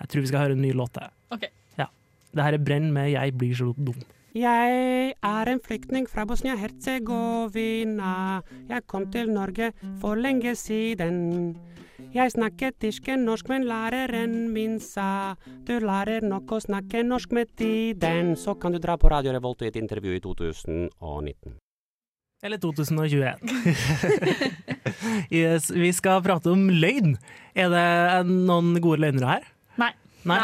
jeg 0.00 0.08
tror 0.10 0.24
vi 0.24 0.30
skal 0.30 0.42
høre 0.44 0.56
en 0.58 0.64
ny 0.64 0.72
låt. 0.76 0.94
jeg. 1.00 1.08
Ok. 1.36 1.44
Ja. 1.80 1.86
Det 2.34 2.42
her 2.48 2.54
er 2.58 2.64
Brenn 2.64 2.88
med 2.92 3.06
'Jeg 3.12 3.38
blir 3.38 3.54
så 3.54 3.72
dum'. 3.76 4.04
Jeg 4.34 5.14
er 5.22 5.44
en 5.46 5.60
flyktning 5.62 6.08
fra 6.10 6.24
Bosnia-Hercegovina. 6.26 8.42
Jeg 8.68 8.86
kom 8.86 9.10
til 9.12 9.30
Norge 9.30 9.72
for 10.00 10.14
lenge 10.16 10.56
siden. 10.56 11.56
Jeg 12.14 12.30
snakket 12.30 12.84
ikke 12.86 13.16
norsk, 13.18 13.48
men 13.50 13.64
læreren 13.66 14.34
min 14.54 14.76
sa 14.78 15.34
du 15.66 15.72
lærer 15.82 16.22
nok 16.22 16.52
å 16.54 16.60
snakke 16.62 17.00
norsk 17.02 17.32
med 17.34 17.50
tiden. 17.58 18.36
Så 18.38 18.54
kan 18.54 18.70
du 18.70 18.78
dra 18.78 18.94
på 18.94 19.10
Radio 19.10 19.32
Revolt 19.34 19.64
i 19.64 19.70
et 19.72 19.78
intervju 19.80 20.12
i 20.14 20.20
2019. 20.22 21.56
Eller 22.46 22.60
2021. 22.62 23.42
yes, 25.40 25.72
vi 25.74 25.90
skal 25.96 26.22
prate 26.22 26.52
om 26.54 26.68
løgn. 26.70 27.16
Er 27.50 27.74
det 27.74 28.30
noen 28.30 28.78
gode 28.84 29.02
løgnere 29.02 29.32
her? 29.32 29.50
Nei. 29.82 29.90
Nei. 30.30 30.38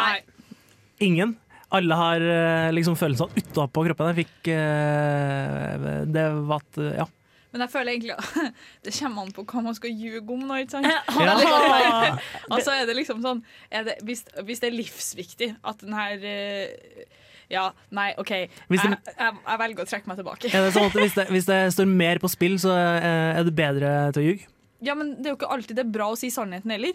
Ingen? 1.07 1.37
Alle 1.71 2.01
har 2.03 2.27
eh, 2.35 2.73
liksom 2.75 2.99
følelsen 2.99 3.31
utapå 3.39 3.87
kroppen. 3.87 4.11
Jeg 4.11 4.25
fikk 4.25 4.51
eh, 4.57 5.89
Det 6.11 6.27
var 6.51 6.65
at 6.65 6.83
Ja. 6.99 7.07
Men 7.53 7.65
jeg 7.65 7.73
føler 7.73 7.93
egentlig 7.93 8.17
det 8.87 8.93
kommer 8.99 9.23
an 9.27 9.33
på 9.35 9.45
hva 9.51 9.63
man 9.65 9.75
skal 9.75 9.91
ljuge 9.91 10.23
om 10.37 10.45
nå, 10.47 10.59
ikke 10.63 10.77
sant? 10.77 10.87
Ja. 10.87 11.01
Eller, 11.21 12.21
altså 12.55 12.75
er 12.77 12.87
det 12.87 12.95
liksom 13.01 13.23
sånn 13.25 13.41
er 13.71 13.89
det, 13.89 13.97
hvis, 14.07 14.23
hvis 14.47 14.63
det 14.63 14.71
er 14.71 14.77
livsviktig 14.79 15.49
at 15.67 15.83
den 15.83 15.97
her 15.99 16.23
eh, 16.23 17.03
Ja, 17.51 17.65
nei, 17.91 18.13
OK. 18.23 18.31
Jeg, 18.31 18.51
jeg, 18.71 18.95
det- 18.95 19.17
jeg, 19.19 19.59
velger 19.65 19.83
å 19.83 19.89
trekke 19.91 20.07
meg 20.13 20.21
tilbake. 20.21 20.53
Er 20.55 20.69
det 20.69 20.73
sånn 20.77 20.87
at 20.87 20.95
hvis 21.01 21.17
det, 21.19 21.25
hvis 21.35 21.49
det 21.51 21.61
står 21.75 21.89
mer 21.91 22.21
på 22.23 22.31
spill, 22.31 22.55
så 22.63 22.77
er 22.79 23.43
du 23.43 23.51
bedre 23.51 23.91
til 24.15 24.23
å 24.23 24.27
ljuge? 24.29 24.47
Ja, 24.87 24.95
men 24.97 25.17
det 25.19 25.27
er 25.27 25.35
jo 25.35 25.39
ikke 25.41 25.51
alltid 25.53 25.77
det 25.77 25.83
er 25.83 25.91
bra 25.99 26.07
å 26.13 26.17
si 26.17 26.31
sannheten 26.33 26.71
heller. 26.73 26.95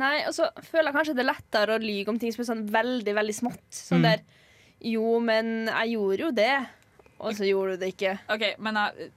Nei, 0.00 0.22
og 0.26 0.32
så 0.34 0.46
føler 0.70 0.88
jeg 0.88 0.96
kanskje 0.96 1.14
det 1.18 1.22
er 1.26 1.28
lettere 1.34 1.76
å 1.76 1.82
lyge 1.82 2.10
om 2.14 2.18
ting 2.22 2.32
som 2.32 2.42
er 2.42 2.48
sånn 2.48 2.64
veldig, 2.72 3.12
veldig 3.20 3.36
smått. 3.36 3.62
Sånn 3.74 4.00
Mm. 4.00 4.06
der 4.08 4.24
Jo, 4.94 5.18
men 5.20 5.66
jeg 5.68 5.92
gjorde 5.98 6.22
jo 6.24 6.30
det. 6.32 6.52
Og 7.20 7.34
så 7.36 7.44
gjorde 7.44 7.74
du 7.76 7.82
det 7.84 7.92
ikke. 7.92 8.14
OK, 8.32 8.44
men 8.64 8.78
jeg, 8.80 9.10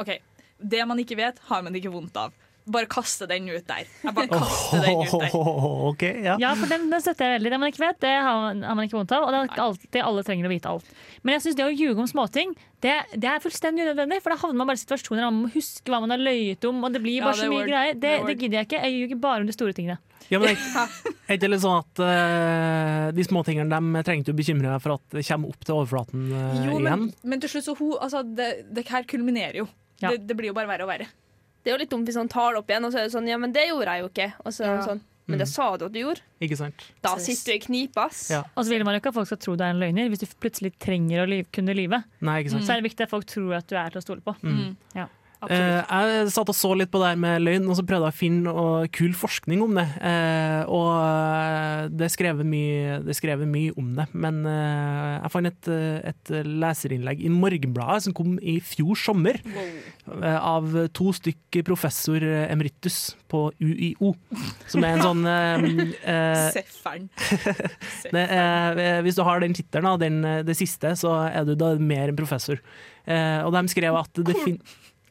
ok, 0.00 0.10
Det 0.60 0.84
man 0.86 1.00
ikke 1.00 1.16
vet, 1.18 1.40
har 1.50 1.66
man 1.66 1.74
ikke 1.76 1.92
vondt 1.92 2.16
av. 2.20 2.32
bare 2.70 2.86
kaste 2.86 3.26
den 3.26 3.48
ut 3.48 3.64
der. 3.66 3.86
Jeg 4.04 4.14
bare 4.14 4.28
kaster 4.30 4.84
den 4.84 5.00
ut 5.02 5.14
der. 5.22 5.32
OK, 5.90 6.02
ja. 6.22 6.36
Ja, 6.38 6.50
for 6.54 6.70
den, 6.70 6.84
den 6.92 7.02
støtter 7.02 7.26
jeg 7.26 7.38
veldig. 7.38 7.50
Det 7.50 7.58
man 7.62 7.72
ikke 7.72 7.82
vet, 7.82 8.00
det 8.04 8.12
har 8.12 8.42
man, 8.44 8.60
har 8.62 8.76
man 8.78 8.86
ikke 8.86 8.98
vondt 8.98 9.14
av. 9.16 9.24
Og 9.26 9.32
det 9.34 9.40
er 9.40 9.62
alltid 9.64 10.00
alle 10.04 10.22
trenger 10.26 10.46
å 10.46 10.52
vite 10.52 10.70
alt. 10.70 10.92
Men 11.24 11.34
jeg 11.34 11.46
synes 11.46 11.58
det 11.58 11.66
å 11.66 11.72
ljuge 11.72 12.04
om 12.04 12.10
småting, 12.10 12.52
det, 12.84 12.94
det 13.16 13.32
er 13.32 13.42
fullstendig 13.42 13.88
unødvendig. 13.88 14.20
For 14.22 14.34
da 14.34 14.38
havner 14.44 14.60
man 14.60 14.70
bare 14.70 14.78
i 14.78 14.84
situasjoner 14.84 15.24
der 15.24 15.32
man 15.32 15.48
må 15.48 15.50
huske 15.56 15.90
hva 15.90 16.02
man 16.04 16.14
har 16.14 16.22
løyet 16.22 16.68
om, 16.68 16.84
og 16.86 16.94
det 16.94 17.02
blir 17.02 17.24
bare 17.24 17.34
ja, 17.34 17.40
så 17.42 17.50
mye 17.50 17.58
word. 17.64 17.72
greier. 17.72 17.96
Det 17.96 18.04
Det, 18.04 18.14
er 18.20 18.28
det 18.30 18.38
gidder 18.38 18.60
jeg 18.60 18.70
ikke. 18.70 18.84
Jeg 18.84 18.96
ljuger 19.00 19.20
bare 19.24 19.42
om 19.42 19.50
de 19.50 19.56
store 19.56 19.74
tingene. 19.80 19.98
Ja, 20.30 20.38
men 20.38 20.52
er 20.52 20.92
er 21.26 21.38
ikke 21.40 21.48
litt 21.50 21.62
sånn 21.64 21.80
at 21.80 22.00
uh, 22.04 23.08
de 23.16 23.24
småtingene 23.26 23.66
de 23.72 24.02
trenger 24.06 24.22
ikke 24.22 24.34
å 24.36 24.38
bekymre 24.38 24.70
deg 24.70 24.82
for 24.84 24.94
at 24.94 25.16
det 25.16 25.24
kommer 25.26 25.50
opp 25.50 25.64
til 25.66 25.74
overflaten 25.80 26.28
uh, 26.30 26.60
Jo, 26.68 26.76
igjen? 26.78 26.86
men, 26.86 27.04
men 27.32 27.42
til 27.42 27.50
slutt 27.50 27.66
så 27.66 27.74
hun, 27.80 27.96
altså, 27.98 28.22
det, 28.22 28.50
det 28.70 28.84
her 28.92 29.08
kulminerer 29.10 29.64
jo. 29.64 29.66
Ja. 30.00 30.10
Det, 30.10 30.26
det 30.26 30.36
blir 30.36 30.50
jo 30.50 30.54
bare 30.56 30.66
verre 30.68 30.82
og 30.86 30.88
verre. 30.92 31.06
Det 31.62 31.70
er 31.70 31.76
jo 31.76 31.80
litt 31.82 31.90
dumt 31.92 32.06
hvis 32.08 32.16
han 32.16 32.28
tar 32.32 32.54
det 32.54 32.58
opp 32.62 32.70
igjen, 32.72 32.84
og 32.88 32.92
så 32.92 32.98
er 33.02 33.08
det 33.08 33.12
sånn 33.12 33.28
Ja, 33.28 33.36
men 33.36 33.52
det 33.52 33.66
gjorde 33.68 33.92
jeg 33.94 34.00
jo 34.00 34.08
ikke. 34.08 34.32
Og 34.44 34.52
så 34.52 34.64
er 34.64 34.76
Ja. 34.78 34.82
sånn 34.86 35.00
Men 35.30 35.38
det 35.38 35.46
Mm. 35.46 35.52
sa 35.52 35.76
du 35.76 35.84
at 35.84 35.92
du 35.92 35.98
gjorde. 36.00 36.20
Ikke 36.42 36.56
sant? 36.56 36.74
Da 37.02 37.14
sitter 37.16 37.52
du 37.52 37.54
i 37.54 37.58
knipa. 37.60 38.08
Ja. 38.28 38.42
Og 38.56 38.64
så 38.64 38.70
vil 38.70 38.82
man 38.82 38.94
jo 38.94 38.98
ikke 39.00 39.08
at 39.12 39.14
folk 39.14 39.26
skal 39.28 39.38
tro 39.38 39.54
du 39.54 39.62
er 39.62 39.70
en 39.70 39.78
løgner, 39.78 40.08
hvis 40.10 40.18
du 40.18 40.26
plutselig 40.26 40.72
trenger 40.80 41.22
å 41.22 41.46
kunne 41.52 41.72
lyve. 41.76 42.02
Nei, 42.20 42.42
ikke 42.42 42.50
sant. 42.50 42.64
Så 42.66 42.72
er 42.74 42.80
det 42.80 42.90
viktig 42.90 43.02
at 43.06 43.10
folk 43.10 43.26
tror 43.26 43.54
at 43.58 43.66
du 43.68 43.76
er 43.76 43.90
til 43.90 44.00
å 44.00 44.02
stole 44.02 44.20
på. 44.22 44.34
Mm. 44.42 44.76
Ja. 44.96 45.06
Eh, 45.48 45.80
jeg 45.80 46.32
satt 46.34 46.50
og 46.52 46.56
så 46.56 46.74
litt 46.76 46.90
på 46.92 47.00
det 47.00 47.14
her 47.14 47.20
med 47.20 47.40
løgn, 47.40 47.68
og 47.70 47.78
så 47.78 47.84
prøvde 47.88 48.10
jeg 48.10 48.12
å 48.12 48.18
finne 48.18 48.54
kul 48.92 49.14
forskning 49.16 49.62
om 49.64 49.78
det. 49.78 49.86
Eh, 50.04 50.68
og 50.68 50.90
eh, 51.00 51.86
det 51.94 52.06
er 52.06 52.12
skrevet 52.12 52.48
mye, 52.48 53.46
mye 53.48 53.72
om 53.80 53.94
det. 53.96 54.06
Men 54.12 54.42
jeg 54.44 55.32
fant 55.32 55.48
et, 55.48 55.70
et 56.12 56.32
leserinnlegg 56.44 57.24
i 57.24 57.32
Morgenbladet 57.32 58.04
som 58.08 58.16
kom 58.16 58.36
i 58.42 58.58
fjor 58.64 58.98
sommer. 59.00 59.40
Av 60.20 60.66
to 60.96 61.12
stykker 61.14 61.64
professor 61.64 62.24
emeritus 62.24 63.14
på 63.30 63.46
UiO. 63.62 64.12
Som 64.68 64.84
er 64.84 64.98
en 64.98 65.06
sånn 65.06 65.24
Seffern. 66.52 67.08
Sefferen. 68.02 69.02
hvis 69.06 69.16
du 69.16 69.24
har 69.24 69.40
den 69.40 69.56
tittelen, 69.56 70.20
det 70.44 70.58
siste, 70.58 70.92
så 71.00 71.16
er 71.30 71.48
du 71.48 71.56
da 71.56 71.72
mer 71.80 72.12
en 72.12 72.20
professor. 72.20 72.60
Og 73.06 73.52
de 73.54 73.64
skrev 73.72 73.96
at 73.96 74.24
det 74.26 74.36
fin 74.44 74.60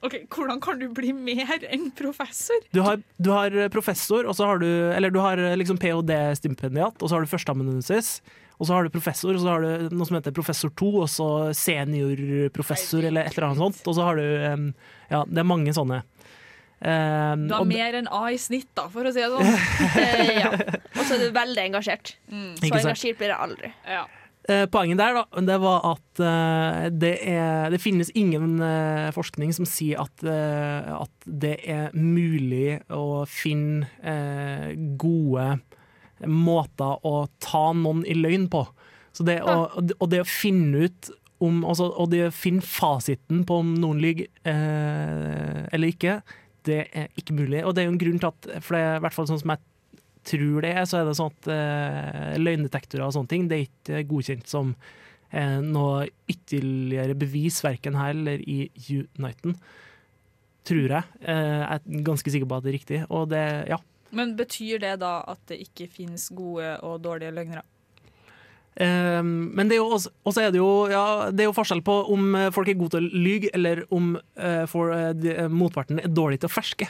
Ok, 0.05 0.13
Hvordan 0.31 0.61
kan 0.63 0.79
du 0.79 0.87
bli 0.95 1.11
mer 1.11 1.63
enn 1.67 1.89
professor? 1.91 2.55
du 2.71 2.79
har, 2.85 3.01
du 3.19 3.31
har 3.35 3.55
professor, 3.73 4.23
og 4.25 4.35
så 4.37 4.45
har 4.47 4.61
du 4.61 4.67
Eller 4.95 5.11
du 5.11 5.19
har 5.19 5.37
liksom 5.59 5.77
ph.d.-stipendiat, 5.81 7.01
og 7.01 7.09
så 7.09 7.17
har 7.17 7.25
du 7.25 7.31
førsteamanuensis. 7.31 8.21
Og 8.59 8.67
så 8.67 8.75
har 8.75 8.83
du 8.83 8.91
professor, 8.91 9.31
og 9.35 9.39
så 9.39 9.53
har 9.53 9.63
du 9.63 9.95
noe 9.95 10.07
som 10.07 10.17
heter 10.17 10.35
professor 10.35 10.71
2, 10.75 10.87
og 11.03 11.09
så 11.11 11.27
seniorprofessor, 11.55 13.05
eller 13.07 13.27
et 13.27 13.35
eller 13.37 13.49
annet 13.49 13.61
sånt. 13.63 13.83
Og 13.87 13.95
så 13.95 14.07
har 14.07 14.19
du 14.19 14.73
Ja, 15.09 15.23
det 15.25 15.43
er 15.43 15.47
mange 15.47 15.75
sånne. 15.75 16.01
Um, 16.79 17.47
Du 17.49 17.53
har 17.53 17.63
og 17.65 17.67
mer 17.67 17.95
enn 17.99 18.07
A 18.07 18.29
i 18.31 18.37
snitt, 18.39 18.69
da, 18.77 18.85
for 18.91 19.03
å 19.03 19.11
si 19.11 19.19
det 19.19 19.27
sånn. 19.31 19.49
Eh, 19.99 20.29
ja. 20.39 20.51
Og 20.95 21.01
så 21.03 21.17
er 21.17 21.25
du 21.25 21.35
veldig 21.35 21.65
engasjert. 21.71 22.13
Mm. 22.31 22.53
Så 22.61 22.71
engasjert 22.71 23.19
blir 23.19 23.33
jeg 23.33 23.39
aldri. 23.47 23.71
Ja. 23.87 24.05
Eh, 24.47 24.65
Poenget 24.71 24.97
der 25.01 25.13
da, 25.17 25.23
det 25.45 25.57
var 25.61 25.83
at 25.91 26.21
eh, 26.23 26.85
det, 26.95 27.11
er, 27.27 27.69
det 27.73 27.81
finnes 27.83 28.09
ingen 28.17 28.55
eh, 28.63 29.09
forskning 29.13 29.51
som 29.53 29.67
sier 29.67 29.99
at, 30.01 30.23
at 30.23 31.27
det 31.27 31.57
er 31.69 31.91
mulig 31.93 32.79
å 32.95 33.25
finne 33.29 33.89
eh, 33.99 34.71
gode 34.97 35.59
måter 36.25 37.03
å 37.07 37.27
ta 37.43 37.69
noen 37.75 38.01
i 38.09 38.15
løgn 38.17 38.47
på. 38.51 38.63
Så 39.15 39.25
det 39.27 39.41
å, 39.43 39.67
og 39.75 40.09
det- 40.11 40.23
å 40.23 40.27
finne 40.27 40.87
ut 40.87 41.11
om, 41.43 41.61
altså, 41.63 41.87
og 41.95 42.09
det 42.11 42.25
å 42.27 42.33
finne 42.35 42.63
fasiten 42.65 43.45
på 43.47 43.59
om 43.61 43.75
noen 43.79 44.01
lyver 44.03 44.27
eh, 44.47 45.61
eller 45.71 45.93
ikke, 45.93 46.17
det 46.67 46.81
er 46.91 47.07
ikke 47.19 47.35
mulig. 47.37 47.61
Og 47.65 47.75
det 47.75 47.83
er 47.83 47.87
jo 47.87 47.93
en 47.93 48.01
grunn 48.01 48.19
til 48.19 48.31
at, 48.31 48.49
for 48.63 48.75
det 48.75 48.81
er 48.83 48.97
i 48.99 49.03
hvert 49.05 49.15
fall 49.15 49.29
sånn 49.29 49.39
som 49.43 49.53
jeg 49.53 49.63
tror 50.27 50.63
det 50.65 50.73
er, 50.75 50.87
så 50.89 50.99
er 50.99 51.07
det 51.07 51.17
sånn 51.17 51.31
at 51.33 51.51
eh, 51.53 52.39
løgndetektorer 52.39 53.05
og 53.05 53.13
sånne 53.15 53.31
ting, 53.31 53.47
det 53.49 53.57
er 53.57 53.67
ikke 53.67 54.01
godkjent 54.09 54.49
som 54.51 54.73
eh, 55.31 55.59
noe 55.63 56.09
ytterligere 56.29 57.17
bevis, 57.19 57.61
verken 57.65 57.97
her 57.99 58.13
eller 58.15 58.43
i 58.43 58.67
Uniten. 59.17 59.57
Tror 60.67 60.95
jeg. 60.99 61.19
Eh, 61.23 61.57
jeg 61.63 61.79
er 61.79 62.05
ganske 62.05 62.33
sikker 62.35 62.49
på 62.49 62.59
at 62.59 62.65
det 62.65 62.71
er 62.71 62.77
riktig. 62.77 63.01
Og 63.09 63.29
det, 63.31 63.45
ja. 63.71 63.79
Men 64.15 64.35
betyr 64.37 64.81
det 64.81 64.95
da 65.01 65.19
at 65.29 65.41
det 65.49 65.61
ikke 65.65 65.89
finnes 65.91 66.29
gode 66.35 66.75
og 66.85 67.01
dårlige 67.05 67.33
løgnere? 67.35 67.65
Um, 68.79 69.49
men 69.57 69.67
det 69.67 69.75
er 69.75 69.81
jo 69.81 69.89
også, 69.97 70.11
også 70.29 70.43
er 70.45 70.53
det 70.53 70.59
jo, 70.61 70.87
ja, 70.87 71.03
det 71.35 71.43
er 71.43 71.49
jo 71.49 71.55
forskjell 71.57 71.81
på 71.83 71.95
om 72.13 72.35
eh, 72.37 72.51
folk 72.55 72.69
er 72.71 72.77
gode 72.79 72.93
til 72.93 73.09
å 73.09 73.21
lyge, 73.25 73.49
eller 73.57 73.81
om 73.91 74.13
uh, 74.15 74.63
for, 74.71 74.93
uh, 74.93 75.09
de, 75.11 75.33
motparten 75.51 75.99
er 75.99 76.13
dårlig 76.13 76.39
til 76.39 76.47
å 76.47 76.53
ferske. 76.53 76.87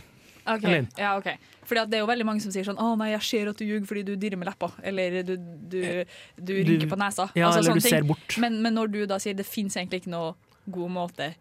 Ok, 0.49 0.63
Eller? 0.65 0.87
ja, 0.97 1.15
ok. 1.19 1.29
Fordi 1.69 1.81
at 1.83 1.89
det 1.91 1.99
er 1.99 2.03
jo 2.03 2.09
veldig 2.09 2.25
mange 2.25 2.41
som 2.41 2.53
sier 2.53 2.65
sånn 2.65 2.79
'Å 2.81 2.93
nei, 2.97 3.11
jeg 3.11 3.21
ser 3.27 3.49
at 3.51 3.57
du 3.59 3.65
ljuger 3.65 3.85
fordi 3.89 4.03
du 4.07 4.15
dirrer 4.17 4.39
med 4.41 4.49
leppa', 4.49 4.71
eller 4.83 5.19
du, 5.23 5.35
du, 5.37 5.81
du 6.41 6.53
rynker 6.63 6.89
på 6.89 6.97
nesa. 6.97 7.29
Ja, 7.35 7.47
Altså, 7.49 7.59
eller 7.59 7.69
sånne 7.75 7.83
du 7.83 7.89
ser 7.89 7.99
ting. 8.01 8.07
bort. 8.07 8.37
Men, 8.41 8.61
men 8.63 8.73
når 8.73 8.91
du 8.91 9.05
da 9.05 9.19
sier 9.21 9.37
det 9.37 9.45
fins 9.45 9.77
egentlig 9.77 10.01
ikke 10.03 10.15
noe 10.15 10.33
god 10.69 10.89
måte 10.95 11.33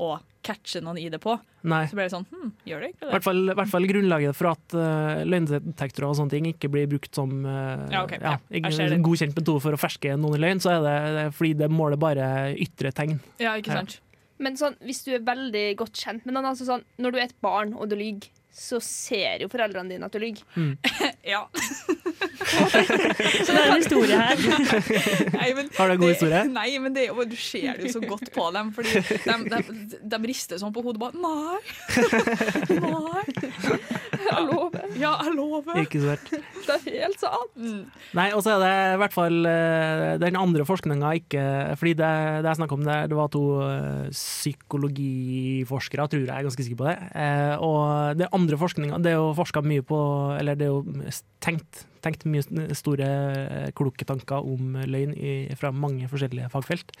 å 0.00 0.18
catche 0.42 0.80
noen 0.80 0.96
i 0.96 1.08
det 1.12 1.18
på, 1.20 1.34
Nei. 1.68 1.82
så 1.86 1.96
blir 1.96 2.06
det 2.08 2.12
sånn 2.14 2.24
hm, 2.30 2.52
gjør 2.64 2.80
det 2.80 2.88
ikke 2.94 3.04
det? 3.04 3.10
hvert 3.12 3.24
fall, 3.26 3.40
i 3.52 3.56
hvert 3.58 3.68
fall 3.68 3.86
grunnlaget 3.90 4.36
for 4.38 4.48
at 4.48 4.76
uh, 4.76 5.20
løgndetektorer 5.28 6.08
og 6.08 6.16
sånne 6.16 6.32
ting 6.32 6.46
ikke 6.48 6.70
blir 6.72 6.86
brukt 6.88 7.12
som 7.14 7.34
uh, 7.44 7.84
Ja, 7.92 8.04
okay. 8.06 8.16
ja, 8.24 8.38
ikke, 8.48 8.72
ser 8.72 8.94
godkjent 9.04 9.36
metode 9.36 9.60
for 9.60 9.76
å 9.76 9.80
ferske 9.80 10.14
noen 10.16 10.38
i 10.38 10.40
løgn, 10.40 10.62
så 10.64 10.72
er 10.78 10.80
det, 10.86 10.94
det 11.16 11.24
er 11.26 11.34
fordi 11.36 11.52
det 11.60 11.68
måler 11.72 12.00
bare 12.00 12.30
ytre 12.56 12.92
tegn. 12.96 13.20
Ja, 13.42 13.52
ikke 13.60 13.76
sant? 13.76 13.98
Men 14.40 14.56
sånn, 14.56 14.78
hvis 14.80 15.04
du 15.04 15.12
er 15.12 15.20
veldig 15.20 15.66
godt 15.76 16.00
kjent 16.00 16.24
med 16.24 16.32
noen, 16.32 16.48
altså 16.54 16.64
sånn, 16.64 16.86
når 16.96 17.12
du 17.12 17.18
er 17.20 17.26
et 17.28 17.36
barn 17.44 17.74
og 17.76 17.90
du 17.90 17.98
lyver, 18.00 18.30
så 18.52 18.80
ser 18.82 19.42
jo 19.44 19.48
foreldrene 19.52 19.92
dine 19.94 20.06
at 20.08 20.12
du 20.14 20.18
lyver. 20.18 20.42
ja. 21.32 21.44
Så 21.54 23.52
det 23.54 23.60
er 23.60 23.68
en 23.70 23.76
historie 23.78 24.16
her. 24.18 24.36
Nei, 25.38 25.48
men 25.56 25.70
Har 25.76 25.88
du 25.88 25.94
en 25.94 26.00
god 26.02 26.08
det- 26.08 26.14
historie? 26.16 26.42
Nei, 26.50 26.68
men 26.82 26.96
det, 26.96 27.06
du 27.30 27.36
ser 27.38 27.78
det 27.78 27.86
jo 27.88 27.92
så 28.00 28.02
godt 28.10 28.32
på 28.34 28.48
dem. 28.56 28.72
Fordi 28.74 28.90
de, 29.00 29.36
de, 29.54 30.00
de 30.16 30.20
rister 30.26 30.58
sånn 30.60 30.74
på 30.74 30.82
hodet 30.84 31.00
bare 31.00 31.14
Nei! 31.20 31.60
Nei! 32.84 33.24
Jeg 34.36 34.46
lover. 34.46 34.84
Ja, 35.00 35.12
jeg 35.24 35.34
lover. 35.36 35.78
Ikke 35.82 36.00
svært. 36.02 36.30
Det 36.66 36.76
er 36.76 37.04
helt 37.04 37.22
sant. 37.22 37.56
Nei, 38.14 38.28
og 38.36 38.42
så 38.44 38.54
er 38.54 38.62
det 38.62 38.72
i 38.94 38.98
hvert 39.00 39.14
fall 39.14 39.48
eh, 39.48 40.14
den 40.22 40.36
andre 40.38 40.66
forskninga 40.68 41.12
ikke 41.18 41.42
Fordi 41.80 41.94
det, 41.98 42.10
det 42.44 42.50
jeg 42.50 42.58
snakka 42.60 42.76
om, 42.76 42.84
det, 42.86 42.98
det 43.10 43.18
var 43.18 43.30
to 43.32 43.42
eh, 43.64 44.10
psykologiforskere, 44.14 46.06
tror 46.10 46.22
jeg, 46.22 46.28
jeg 46.28 46.36
er 46.36 46.48
ganske 46.48 46.66
sikker 46.66 46.80
på 46.80 46.88
det. 46.88 46.96
Eh, 47.24 47.54
og 47.64 48.20
det 48.20 48.30
andre 48.36 48.60
forskninga, 48.60 49.00
det 49.02 49.14
er 49.14 49.18
jo 49.18 49.32
forska 49.38 49.64
mye 49.66 49.86
på 49.86 50.00
Eller 50.38 50.58
det 50.58 50.68
er 50.68 50.74
jo 50.74 51.10
tenkt, 51.42 51.84
tenkt 52.04 52.26
mye 52.28 52.44
store, 52.76 53.08
kloke 53.78 54.06
tanker 54.08 54.46
om 54.46 54.78
løgn 54.86 55.16
i, 55.16 55.34
fra 55.58 55.72
mange 55.74 56.08
forskjellige 56.12 56.52
fagfelt. 56.52 56.94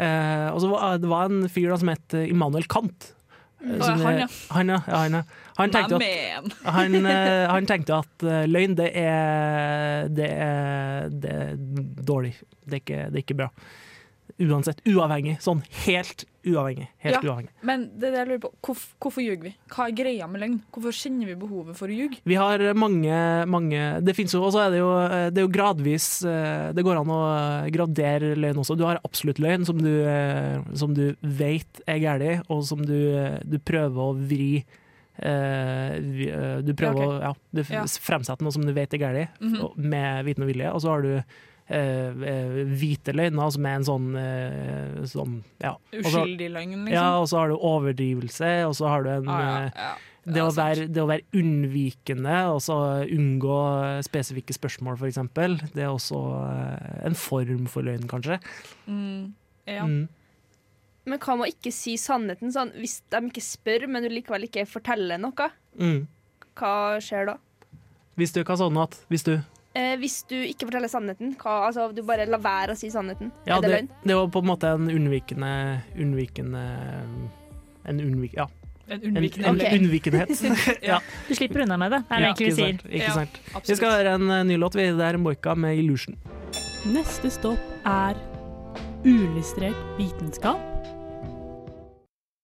Eh, 0.00 0.48
og 0.48 0.62
så 0.62 0.70
var 0.70 1.00
det 1.02 1.10
var 1.10 1.28
en 1.28 1.50
fyr 1.52 1.68
da 1.72 1.78
som 1.80 1.90
het 1.92 2.16
Immanuel 2.24 2.68
Kant. 2.70 3.12
Eh, 3.62 3.80
som 3.80 4.00
han, 4.00 4.18
ja. 4.18 4.28
Han, 4.48 4.68
ja. 4.68 4.80
han, 4.86 5.12
ja. 5.12 5.22
Han 5.56 5.70
tenkte 5.70 5.96
at 5.96 6.56
han, 6.76 7.06
eh, 7.06 7.50
han 7.54 7.68
tenkte 7.70 8.00
at 8.02 8.26
eh, 8.26 8.44
løgn, 8.50 8.74
det 8.78 8.90
er, 8.98 10.08
det 10.10 10.30
er 10.32 11.08
Det 11.12 11.30
er 11.30 11.54
dårlig. 12.12 12.34
Det 12.64 12.78
er 12.78 12.82
ikke, 12.82 13.00
det 13.10 13.20
er 13.20 13.24
ikke 13.26 13.40
bra. 13.42 13.48
Uansett. 14.42 14.80
Uavhengig. 14.88 15.36
Sånn 15.44 15.62
helt 15.84 16.24
uavhengig. 16.42 16.88
Helt 17.04 17.14
Ja, 17.14 17.20
uavhengig. 17.22 17.52
Men 17.62 17.84
det 17.94 18.08
er 18.08 18.14
det 18.14 18.18
jeg 18.18 18.28
lurer 18.30 18.42
på, 18.42 18.50
hvorfor, 18.66 18.94
hvorfor 19.04 19.22
ljuger 19.24 19.46
vi? 19.46 19.52
Hva 19.70 19.86
er 19.86 19.96
greia 20.00 20.28
med 20.30 20.42
løgn? 20.42 20.56
Hvorfor 20.74 20.96
kjenner 20.98 21.30
vi 21.30 21.36
behovet 21.38 21.78
for 21.78 21.92
å 21.92 21.96
ljuge? 21.96 22.18
Vi 22.26 22.38
har 22.40 22.64
mange, 22.74 23.20
mange 23.46 23.82
Det 24.02 24.16
fins 24.18 24.34
jo, 24.34 24.42
og 24.42 24.52
så 24.54 24.64
er 24.66 24.74
det 24.74 24.80
jo, 24.82 24.90
eh, 25.06 25.30
det 25.30 25.42
er 25.42 25.46
jo 25.46 25.54
gradvis 25.54 26.08
eh, 26.26 26.72
Det 26.74 26.84
går 26.86 27.00
an 27.00 27.14
å 27.14 27.22
gradere 27.74 28.34
løgn 28.34 28.62
også. 28.64 28.76
Du 28.78 28.84
har 28.88 29.00
absolutt 29.04 29.38
løgn, 29.42 29.66
som 29.68 29.78
du, 29.78 29.92
eh, 30.08 30.58
som 30.74 30.94
du 30.94 31.12
vet 31.22 31.82
er 31.86 32.02
gærlig, 32.02 32.40
og 32.48 32.64
som 32.66 32.82
du, 32.82 32.98
eh, 33.14 33.38
du 33.44 33.58
prøver 33.62 34.02
å 34.02 34.16
vri 34.18 34.64
eh, 35.22 35.94
eh, 35.94 36.58
Du 36.64 36.74
prøver 36.74 36.98
okay. 36.98 37.06
å 37.06 37.22
ja, 37.22 37.32
Ja. 37.78 37.86
fremsette 37.86 38.42
noe 38.42 38.52
som 38.54 38.66
du 38.66 38.72
vet 38.72 38.94
er 38.94 38.98
gærlig, 38.98 39.28
mm 39.40 39.54
-hmm. 39.54 39.76
med 39.76 40.24
viten 40.24 40.42
og 40.42 40.48
vilje, 40.48 40.72
og 40.72 40.80
så 40.80 40.88
har 40.88 41.02
du 41.02 41.14
eh, 41.16 41.22
eh, 41.22 41.50
hvite 41.72 43.12
løgner, 43.16 43.50
som 43.54 43.66
er 43.66 43.76
en 43.78 43.84
sånn, 43.88 44.08
eh, 44.20 45.02
sånn 45.08 45.36
ja. 45.62 45.74
Uskyldig 45.96 46.48
løgn, 46.52 46.74
liksom? 46.84 46.92
Ja, 46.92 47.18
og 47.20 47.28
så 47.30 47.38
har 47.42 47.52
du 47.52 47.56
overdrivelse, 47.58 48.50
og 48.68 48.74
så 48.78 48.88
har 48.92 49.02
du 49.06 49.10
en 49.14 49.28
Ah, 49.32 49.40
ja, 49.42 49.52
eh, 49.66 49.70
ja. 49.76 49.92
det, 50.36 50.42
å 50.44 50.50
være, 50.54 50.86
det 50.92 51.02
å 51.02 51.08
være 51.10 51.24
unnvikende, 51.40 52.36
og 52.52 52.60
så 52.62 52.76
unngå 53.08 53.58
spesifikke 54.06 54.54
spørsmål, 54.56 54.98
f.eks. 55.00 55.20
Det 55.72 55.82
er 55.86 55.90
også 55.92 56.20
eh, 56.46 57.06
en 57.08 57.14
form 57.18 57.66
for 57.72 57.82
løgn, 57.88 58.08
kanskje. 58.10 58.38
Mm, 58.86 59.32
ja. 59.66 59.86
Mm. 59.88 60.08
Men 61.04 61.18
hva 61.18 61.34
med 61.34 61.48
å 61.48 61.50
ikke 61.50 61.72
si 61.74 61.96
sannheten? 61.98 62.52
Sånn, 62.54 62.70
hvis 62.78 63.00
de 63.10 63.18
ikke 63.26 63.42
spør, 63.42 63.88
men 63.90 64.04
du 64.04 64.10
likevel 64.12 64.44
ikke 64.50 64.66
forteller 64.70 65.18
noe, 65.18 65.50
Mm. 65.72 66.06
hva 66.54 66.98
skjer 67.00 67.26
da? 67.32 67.38
Hvis 68.20 68.34
du 68.36 68.42
hva 68.44 68.58
sa 68.60 68.66
du 68.68 68.74
nå 68.76 68.82
Hvis 69.08 69.22
du 69.24 69.38
Eh, 69.74 69.94
hvis 69.96 70.18
du 70.28 70.34
ikke 70.36 70.66
forteller 70.68 70.88
sannheten, 70.92 71.30
hva, 71.40 71.66
altså 71.70 71.86
du 71.96 72.02
bare 72.04 72.26
lar 72.28 72.42
være 72.44 72.74
å 72.74 72.76
si 72.76 72.90
sannheten, 72.92 73.30
Ja, 73.48 73.56
er 73.56 73.62
det, 73.62 73.68
det, 73.70 73.76
løgn? 73.78 73.88
det 74.04 74.16
var 74.18 74.26
på 74.34 74.42
en 74.42 74.48
måte 74.50 74.72
en 74.76 74.90
unnvikende 74.92 75.52
Unnvikende 75.96 76.64
En 77.88 78.00
unnvik... 78.04 78.34
Ja. 78.36 78.46
En 78.88 79.00
En, 79.00 79.16
unnvikende. 79.16 79.48
en 79.48 79.56
Ok. 79.56 79.62
unnvikenhet. 79.78 80.28
ja. 80.90 80.98
Du 81.28 81.34
slipper 81.34 81.62
unna 81.64 81.78
med 81.80 81.90
det, 81.94 82.02
er 82.10 82.18
det 82.18 82.26
Ja, 82.26 82.32
egentlig 82.34 82.46
vi 82.46 82.52
ikke 82.52 82.58
sier. 82.58 82.76
sant, 82.76 82.92
Ikke 82.92 83.14
sant. 83.16 83.68
Vi 83.70 83.76
skal 83.80 83.94
høre 83.96 84.14
en 84.18 84.30
eh, 84.30 84.42
ny 84.50 84.56
låt. 84.60 84.76
Det 84.76 84.90
er 85.08 85.16
Moika 85.18 85.54
med 85.54 85.78
'Illusion'. 85.78 86.18
Neste 86.92 87.30
stopp 87.30 87.86
er 87.86 88.18
uillustrert 89.06 89.78
vitenskap. 89.98 90.71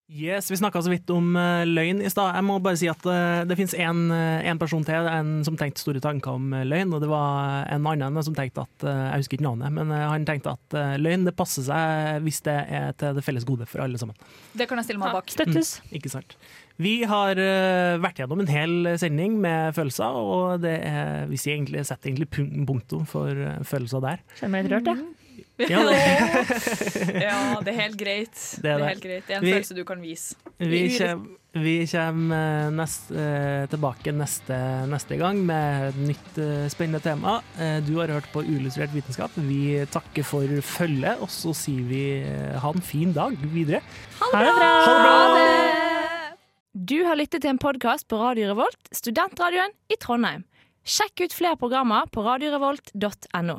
Yes, 0.09 0.46
Vi 0.50 0.56
snakka 0.56 0.80
så 0.80 0.88
vidt 0.88 1.11
om 1.12 1.34
uh, 1.36 1.66
løgn 1.68 1.98
i 2.00 2.09
stad. 2.09 2.30
Jeg 2.38 2.44
må 2.48 2.54
bare 2.64 2.78
si 2.80 2.86
at 2.88 3.02
uh, 3.04 3.42
det 3.44 3.59
finnes 3.59 3.74
en 3.76 4.61
person 4.61 4.80
til 4.86 5.04
en 5.12 5.34
som 5.44 5.59
tenkte 5.61 5.82
store 5.82 6.00
tanker 6.00 6.32
om 6.38 6.46
uh, 6.56 6.62
løgn, 6.64 6.94
og 6.96 7.02
det 7.04 7.11
var 7.12 7.66
en 7.74 7.84
annen 7.90 8.16
som 8.24 8.32
tenkte 8.36 8.64
at 8.64 8.86
eh, 8.88 9.02
Jeg 9.12 9.20
husker 9.24 9.36
ikke 9.36 9.44
navnet, 9.44 9.74
men 9.76 9.92
eh, 9.92 10.06
han 10.09 10.24
tenkte 10.24 10.54
at 10.56 10.76
eh, 10.80 10.94
løgn 11.02 11.26
det 11.28 11.34
passer 11.36 11.66
seg 11.66 12.24
hvis 12.24 12.40
det 12.48 12.54
er 12.78 12.96
til 12.98 13.18
det 13.18 13.24
felles 13.26 13.44
gode 13.48 13.68
for 13.68 13.84
alle 13.84 14.00
sammen. 14.00 14.16
Det 14.56 14.64
kan 14.70 14.80
jeg 14.80 14.88
stille 14.88 15.02
meg 15.02 15.12
bak. 15.18 15.28
Støttes. 15.34 15.74
Mm, 15.84 15.92
ikke 16.00 16.12
sant. 16.16 16.34
Vi 16.80 16.94
har 17.11 17.38
eh, 17.44 18.00
vært 18.00 18.22
gjennom 18.22 18.40
en 18.46 18.50
hel 18.50 18.90
sending 19.02 19.36
med 19.44 19.76
følelser, 19.76 20.16
og 20.24 20.64
det 20.64 20.76
er, 20.88 21.24
vi 21.30 21.36
egentlig, 21.44 21.84
setter 21.88 22.09
egentlig 22.12 22.30
punk- 22.32 22.64
punktum 22.68 23.04
for 23.09 23.28
eh, 23.34 23.61
følelser 23.68 24.04
der. 24.09 24.24
Kjenner 24.40 24.56
meg 24.56 24.68
litt 24.70 24.78
rørt, 24.78 24.92
jeg. 24.94 25.04
Ja, 25.04 25.27
det- 25.59 27.22
ja, 27.26 27.59
det 27.64 27.72
er 27.74 27.78
helt 27.80 27.96
greit. 27.98 28.34
Det 28.62 28.70
er 28.70 28.74
er, 28.76 28.78
det. 28.78 28.88
helt 28.92 29.02
greit. 29.02 29.26
Det 29.26 29.34
er 29.34 29.38
en 29.40 29.44
Vi- 29.44 29.52
følelse 29.56 29.74
du 29.76 29.84
kan 29.84 30.00
vise. 30.02 30.36
Vi 30.59 30.82
kommer, 30.98 31.36
vi 31.59 31.74
kommer 31.90 32.70
nest, 32.74 33.11
eh, 33.11 33.66
tilbake 33.72 34.12
neste, 34.14 34.59
neste 34.90 35.18
gang 35.18 35.40
med 35.46 35.88
et 35.88 35.98
nytt 36.12 36.38
eh, 36.38 36.68
spennende 36.70 37.00
tema. 37.02 37.40
Eh, 37.59 37.80
Du 37.86 37.96
har 37.98 38.09
hørt 38.14 38.28
på 38.32 38.42
Uillustrert 38.44 38.94
vitenskap. 38.94 39.30
Vi 39.36 39.84
takker 39.90 40.22
for 40.24 40.46
følget, 40.62 41.18
og 41.20 41.28
så 41.28 41.54
sier 41.54 41.82
vi 41.88 42.02
eh, 42.22 42.59
ha 42.62 42.70
en 42.74 42.80
fin 42.82 43.12
dag 43.12 43.34
videre. 43.52 43.82
Ha 44.20 44.44
det 44.44 44.54
bra! 44.54 44.70
Ha 44.84 44.92
det 44.94 45.02
bra! 45.02 45.14
Du 46.78 47.00
har 47.04 47.16
lyttet 47.18 47.42
til 47.42 47.50
en 47.50 47.59
podkast 47.59 48.06
på 48.09 48.18
Radio 48.20 48.52
Revolt, 48.52 48.78
studentradioen 48.94 49.72
i 49.90 49.96
Trondheim. 49.98 50.44
Sjekk 50.88 51.24
ut 51.26 51.34
flere 51.34 51.56
programmer 51.61 52.06
på 52.14 52.22
radiorevolt.no. 52.24 53.59